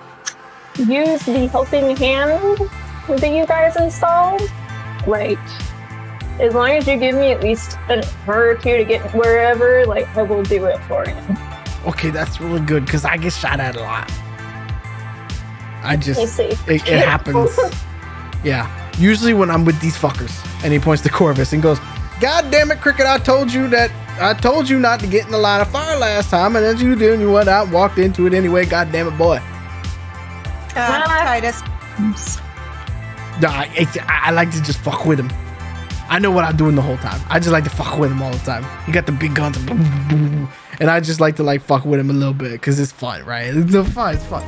[0.78, 2.59] use the helping hand
[3.07, 4.51] that you guys installed,
[5.07, 5.39] like
[6.40, 9.85] as long as you give me at least an hour or two to get wherever,
[9.85, 11.15] like I will do it for you.
[11.86, 14.11] okay that's really good because i get shot at a lot.
[15.82, 16.66] I Be just safe.
[16.66, 17.51] it, it happens.
[18.44, 20.32] Yeah usually when i'm with these fuckers
[20.64, 21.78] and he points to corvus and goes
[22.20, 23.06] God damn it, Cricket!
[23.06, 23.90] I told you that.
[24.18, 26.81] I told you not to get in the line of fire last time, and as
[26.81, 28.64] you did, you went out and walked into it anyway.
[28.64, 29.39] God damn it, boy!
[30.74, 31.60] Uh, Titus.
[33.43, 35.31] Nah, I, I, I like to just fuck with him.
[36.09, 37.20] I know what I'm doing the whole time.
[37.28, 38.64] I just like to fuck with him all the time.
[38.86, 39.59] He got the big guns,
[40.81, 43.27] and I just like to like fuck with him a little bit because it's fun,
[43.27, 43.55] right?
[43.55, 44.14] It's so fun.
[44.14, 44.43] It's fun.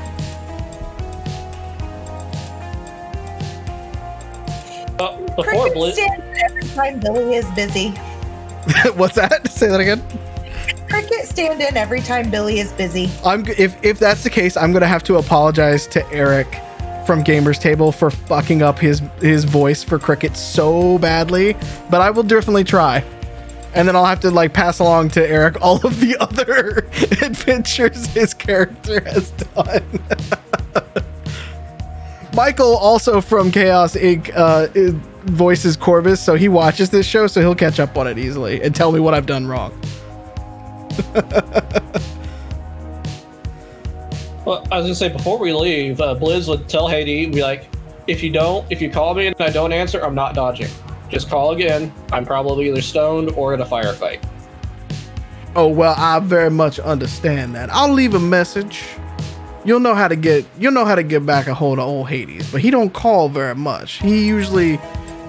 [5.43, 7.91] Before Cricket Blizz, in every time Billy is busy.
[8.95, 9.51] What's that?
[9.51, 10.03] Say that again.
[10.89, 13.11] Cricket stand in every time Billy is busy.
[13.25, 16.49] I'm g- if if that's the case, I'm gonna have to apologize to Eric
[17.07, 21.57] from Gamers Table for fucking up his his voice for Cricket so badly.
[21.89, 23.05] But I will definitely try,
[23.75, 26.79] and then I'll have to like pass along to Eric all of the other
[27.25, 29.83] adventures his character has done.
[32.39, 34.69] Michael, also from Chaos Inc., uh,
[35.25, 38.73] voices Corvus, so he watches this show, so he'll catch up on it easily and
[38.73, 39.73] tell me what I've done wrong.
[44.45, 47.69] well, I was gonna say before we leave, uh, Blizz would tell Hades, be like,
[48.07, 50.71] if you don't, if you call me and I don't answer, I'm not dodging.
[51.09, 51.93] Just call again.
[52.13, 54.23] I'm probably either stoned or in a firefight.
[55.57, 57.69] Oh well, I very much understand that.
[57.73, 58.85] I'll leave a message.
[59.69, 62.09] You'll know how to get you'll know how to get back a hold of old
[62.09, 64.01] Hades, but he don't call very much.
[64.01, 64.81] He usually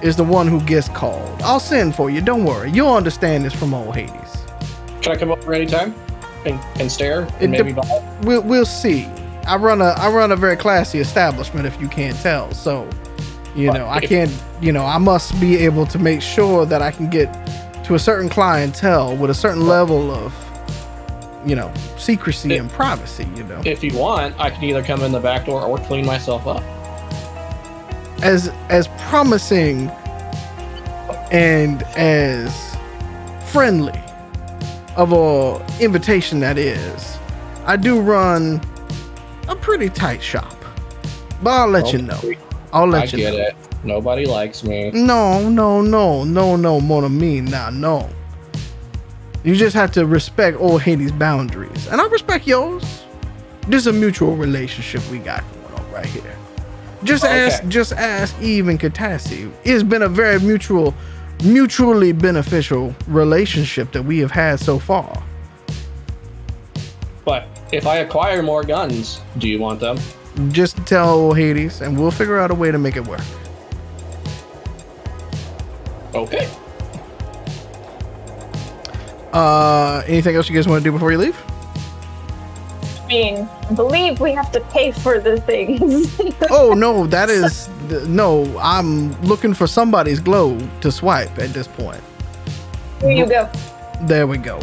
[0.01, 1.41] is the one who gets called.
[1.41, 2.21] I'll send for you.
[2.21, 2.71] Don't worry.
[2.71, 4.45] You'll understand this from old Hades.
[5.01, 5.93] Can I come over anytime
[6.45, 8.17] and, and stare It and maybe dep- buy?
[8.21, 9.07] We'll we'll see.
[9.45, 12.53] I run a I run a very classy establishment if you can't tell.
[12.53, 12.89] So,
[13.57, 16.81] you But know, I can't, you know, I must be able to make sure that
[16.81, 17.27] I can get
[17.83, 20.33] to a certain clientele with a certain level of
[21.45, 23.61] you know, secrecy If- and privacy, you know.
[23.65, 26.63] If you want, I can either come in the back door or clean myself up.
[28.21, 29.89] as as promising
[31.31, 32.75] and as
[33.45, 33.97] friendly
[34.97, 37.17] of a invitation that is
[37.65, 38.59] i do run
[39.47, 40.53] a pretty tight shop
[41.41, 42.19] but i'll let you know
[42.73, 43.27] i'll let you know.
[43.27, 43.55] I get know it.
[43.85, 44.91] Nobody likes me.
[44.91, 48.09] no no no no no more than me now no
[49.43, 53.03] you just have to respect old hades boundaries and i respect yours
[53.67, 56.35] this is a mutual relationship we got going on right here
[57.03, 57.45] just Okay.
[57.47, 60.93] ask just ask eve and katassi it's been a very mutual
[61.43, 65.23] mutually beneficial relationship that we have had so far
[67.23, 69.97] But if I acquire more guns, do you want them?
[70.51, 73.21] just tell old hades and we'll figure out a way to make it work
[76.15, 76.49] Okay.
[79.33, 81.41] Uh anything else you guys want to do before you leave?
[83.03, 86.15] I mean, I believe we have to pay for the things.
[86.51, 87.67] oh no that is
[88.07, 92.01] no i'm looking for somebody's glow to swipe at this point.
[93.01, 93.49] Here you go.
[94.01, 94.59] there we go.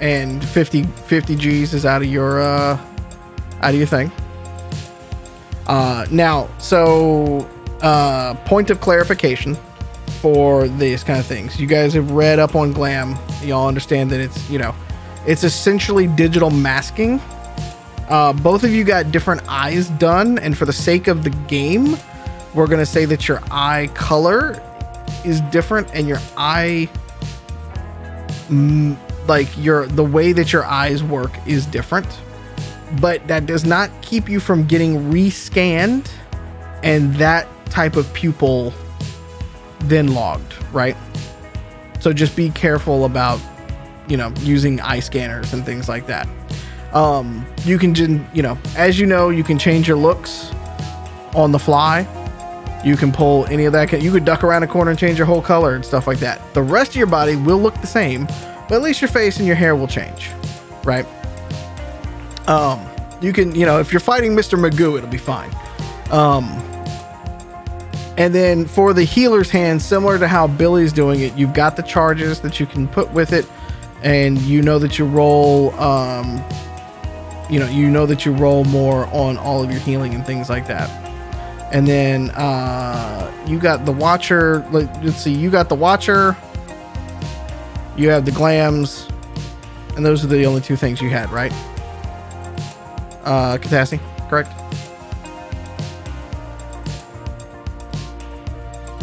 [0.00, 2.78] And 50 50 g's is out of your uh
[3.60, 4.10] out of your thing.
[5.66, 7.48] Uh now so
[7.82, 9.56] uh point of clarification
[10.24, 11.60] for these kind of things.
[11.60, 13.14] You guys have read up on glam.
[13.42, 14.74] Y'all understand that it's you know
[15.26, 17.20] it's essentially digital masking.
[18.08, 21.98] Uh both of you got different eyes done and for the sake of the game
[22.54, 24.62] we're gonna say that your eye color
[25.26, 26.88] is different and your eye
[28.48, 28.96] mm,
[29.28, 32.08] like your the way that your eyes work is different.
[32.98, 36.08] But that does not keep you from getting rescanned
[36.82, 38.72] and that type of pupil
[39.88, 40.96] then logged right?
[42.00, 43.40] So just be careful about
[44.08, 46.28] you know using eye scanners and things like that.
[46.92, 47.94] Um you can
[48.34, 50.52] you know as you know you can change your looks
[51.34, 52.06] on the fly.
[52.84, 55.26] You can pull any of that you could duck around a corner and change your
[55.26, 56.52] whole color and stuff like that.
[56.52, 58.26] The rest of your body will look the same
[58.68, 60.30] but at least your face and your hair will change
[60.84, 61.06] right?
[62.48, 62.86] Um
[63.22, 65.50] you can you know if you're fighting mr magoo it'll be fine.
[66.10, 66.44] Um
[68.16, 71.82] and then for the healer's hand similar to how billy's doing it you've got the
[71.82, 73.46] charges that you can put with it
[74.02, 76.44] and you know that you roll um
[77.50, 80.48] you know you know that you roll more on all of your healing and things
[80.48, 80.88] like that.
[81.72, 86.36] And then uh you got the watcher like, let's see you got the watcher
[87.96, 89.10] you have the glams
[89.96, 91.52] and those are the only two things you had right?
[93.24, 94.52] Uh Katassi, correct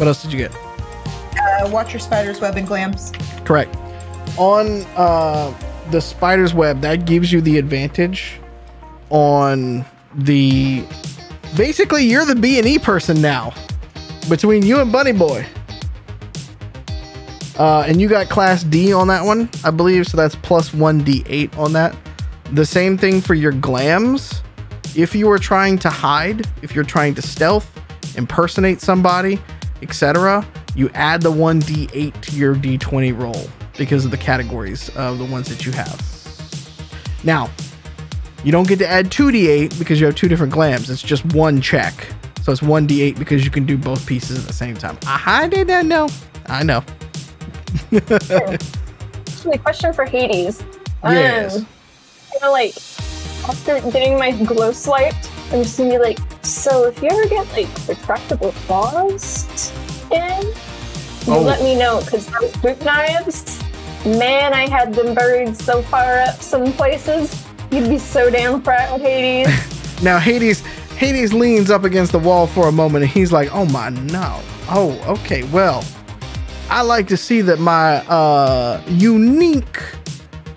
[0.02, 3.12] what else did you get Uh, watch your spider's web and glams.
[3.44, 3.76] correct
[4.36, 5.54] on uh
[5.92, 8.40] the spider's web that gives you the advantage
[9.10, 10.84] on the
[11.56, 13.52] basically you're the b&e person now
[14.28, 15.46] between you and bunny boy
[17.58, 20.06] Uh, and you got class D on that one, I believe.
[20.06, 21.94] So that's plus 1d8 on that.
[22.52, 24.40] The same thing for your glams.
[24.96, 27.68] If you are trying to hide, if you're trying to stealth,
[28.16, 29.38] impersonate somebody,
[29.82, 35.24] etc., you add the 1d8 to your d20 roll because of the categories of the
[35.24, 36.00] ones that you have.
[37.24, 37.50] Now,
[38.44, 40.90] you don't get to add 2d8 because you have two different glams.
[40.90, 41.94] It's just one check.
[42.42, 44.98] So it's 1d8 because you can do both pieces at the same time.
[45.06, 46.08] I did not know.
[46.46, 46.84] I know.
[47.92, 50.64] Actually, question for Hades.
[51.04, 51.56] Yes.
[51.56, 51.66] Um,
[52.32, 52.76] you know, like
[53.48, 57.46] after getting my glow swiped, I'm just gonna be like, so if you ever get
[57.52, 59.46] like retractable claws
[60.10, 60.42] in,
[61.26, 61.40] you Oh.
[61.40, 63.60] let me know because those boot knives,
[64.04, 67.46] man, I had them buried so far up some places.
[67.70, 69.48] You'd be so damn proud, Hades.
[70.02, 70.62] Now Hades
[70.96, 74.40] Hades leans up against the wall for a moment and he's like, "Oh my no.
[74.68, 75.44] Oh, okay.
[75.44, 75.84] Well,
[76.68, 79.78] I like to see that my uh unique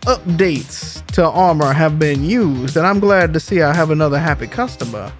[0.01, 4.47] updates to armor have been used and I'm glad to see I have another happy
[4.47, 5.11] customer.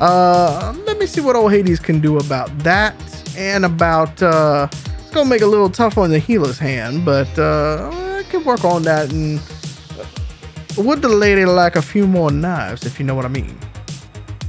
[0.00, 2.94] Uh let me see what old Hades can do about that
[3.36, 7.28] and about uh it's to make it a little tough on the healer's hand, but
[7.38, 9.40] uh I can work on that and
[10.78, 13.56] would the lady like a few more knives, if you know what I mean?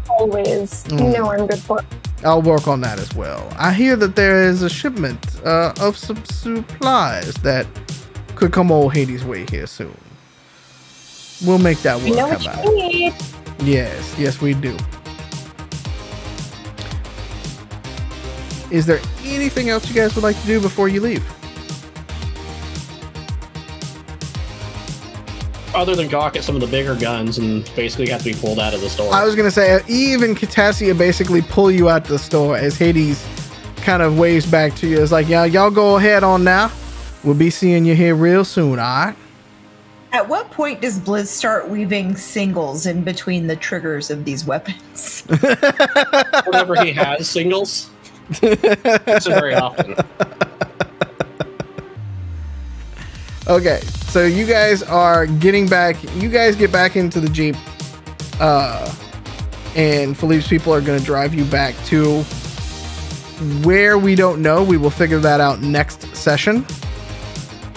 [0.09, 1.14] Always, you Mm.
[1.17, 1.80] know I'm good for.
[2.25, 3.48] I'll work on that as well.
[3.57, 7.67] I hear that there is a shipment uh, of some supplies that
[8.35, 9.95] could come old Hades' way here soon.
[11.45, 12.17] We'll make that You work.
[12.17, 12.93] know what you it?
[12.93, 13.14] need.
[13.67, 14.75] Yes, yes, we do.
[18.69, 21.24] Is there anything else you guys would like to do before you leave?
[25.75, 28.59] Other than gawk at some of the bigger guns and basically have to be pulled
[28.59, 29.14] out of the store.
[29.14, 33.24] I was gonna say, even Katassia basically pull you out the store as Hades
[33.77, 35.01] kind of waves back to you.
[35.01, 36.72] It's like, yeah, y'all go ahead on now.
[37.24, 39.16] We'll be seeing you here real soon, all right?
[40.14, 45.24] At what point does Blizz start weaving singles in between the triggers of these weapons?
[46.45, 47.90] Whenever he has singles,
[48.42, 49.95] it's very often.
[53.48, 55.95] Okay, so you guys are getting back.
[56.16, 57.56] You guys get back into the jeep,
[58.40, 58.94] uh,
[59.76, 62.24] and Philippe's people are going to drive you back to
[63.64, 64.64] where we don't know.
[64.64, 66.66] We will figure that out next session.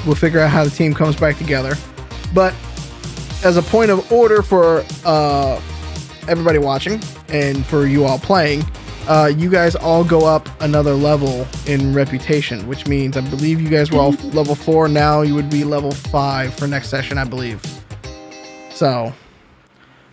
[0.07, 1.77] We'll figure out how the team comes back together.
[2.35, 2.55] But
[3.45, 5.61] as a point of order for uh,
[6.29, 8.65] everybody watching and for you all playing,
[9.09, 13.69] uh, you guys all go up another level in reputation, which means I believe you
[13.69, 14.89] guys were all level four.
[14.89, 17.61] Now you would be level five for next session, I believe.
[18.71, 19.13] So,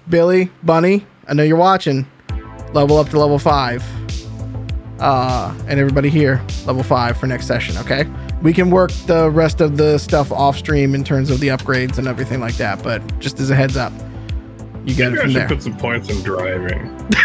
[0.10, 2.08] Billy, Bunny, I know you're watching.
[2.74, 3.84] Level up to level five.
[5.00, 8.06] Uh, and everybody here, level five for next session, okay?
[8.42, 11.98] We can work the rest of the stuff off stream in terms of the upgrades
[11.98, 13.92] and everything like that, but just as a heads up,
[14.86, 15.48] you get Maybe it I from should there.
[15.48, 16.96] put some points in driving.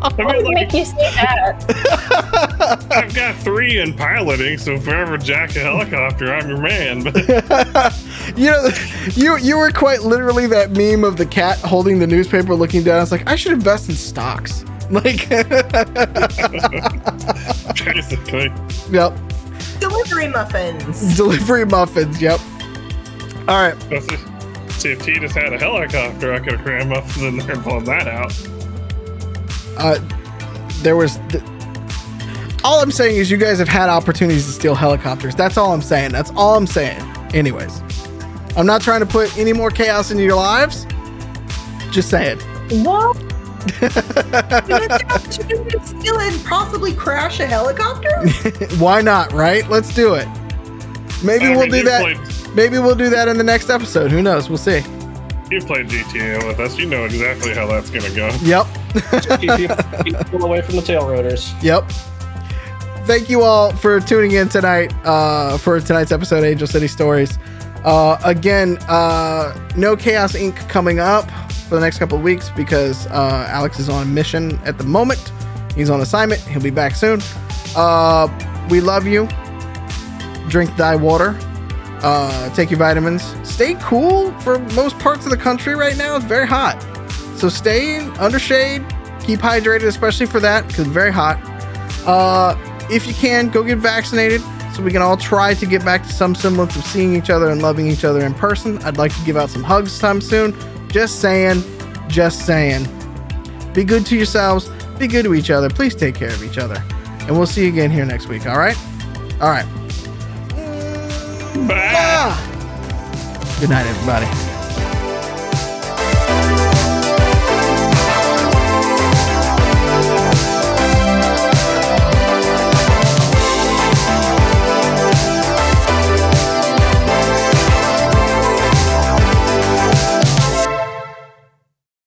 [0.00, 2.86] I mean, like, make you say that?
[2.90, 7.02] I've got three in piloting, so if I ever jack a helicopter, I'm your man.
[7.02, 7.14] But
[8.36, 8.68] you know,
[9.14, 13.02] you you were quite literally that meme of the cat holding the newspaper, looking down.
[13.02, 14.64] It's like I should invest in stocks.
[14.90, 15.28] Like,
[17.84, 18.50] basically,
[18.90, 19.12] yep,
[19.80, 21.16] Delivery muffins.
[21.16, 22.20] delivery muffins.
[22.22, 22.40] Yep.
[23.48, 23.74] All right.
[23.90, 24.16] Well, see,
[24.70, 27.86] see if just had a helicopter, I could have crammed muffins in there and pulled
[27.86, 28.32] that out.
[29.76, 29.98] Uh,
[30.82, 31.18] there was.
[31.28, 31.42] Th-
[32.64, 35.34] all I'm saying is you guys have had opportunities to steal helicopters.
[35.34, 36.12] That's all I'm saying.
[36.12, 37.00] That's all I'm saying.
[37.34, 37.80] Anyways,
[38.56, 40.86] I'm not trying to put any more chaos into your lives.
[41.90, 42.38] Just saying.
[42.84, 43.16] What?
[43.80, 48.28] You had the opportunity to steal and possibly crash a helicopter?
[48.78, 49.32] Why not?
[49.32, 49.68] Right?
[49.68, 50.26] Let's do it.
[51.22, 52.00] Maybe I we'll mean, do that.
[52.02, 54.10] Played, Maybe we'll do that in the next episode.
[54.10, 54.48] Who knows?
[54.48, 54.82] We'll see.
[55.50, 56.78] you've played GTA with us.
[56.78, 58.28] You know exactly how that's going to go.
[58.42, 58.66] Yep.
[59.38, 61.52] keep, people, keep people away from the tail rotors.
[61.62, 61.90] Yep.
[63.04, 67.38] Thank you all for tuning in tonight uh, for tonight's episode, Angel City Stories.
[67.84, 70.56] Uh, again, uh, no Chaos Inc.
[70.68, 71.26] coming up
[71.68, 74.84] for the next couple of weeks because uh, Alex is on a mission at the
[74.84, 75.32] moment.
[75.74, 76.40] He's on assignment.
[76.42, 77.20] He'll be back soon.
[77.76, 78.28] Uh,
[78.70, 79.28] we love you.
[80.48, 81.38] Drink thy water.
[82.02, 83.22] Uh, take your vitamins.
[83.48, 86.16] Stay cool for most parts of the country right now.
[86.16, 86.80] It's very hot.
[87.36, 88.84] So stay under shade.
[89.22, 91.38] Keep hydrated, especially for that because it's very hot.
[92.06, 92.56] Uh,
[92.90, 94.40] if you can, go get vaccinated
[94.72, 97.50] so we can all try to get back to some semblance of seeing each other
[97.50, 98.78] and loving each other in person.
[98.84, 100.77] I'd like to give out some hugs sometime soon.
[100.90, 101.62] Just saying.
[102.08, 102.86] Just saying.
[103.72, 104.68] Be good to yourselves.
[104.98, 105.68] Be good to each other.
[105.68, 106.82] Please take care of each other.
[107.20, 108.76] And we'll see you again here next week, all right?
[109.40, 109.66] All right.
[111.68, 111.92] Bye.
[111.92, 113.56] Bye.
[113.60, 114.57] Good night, everybody.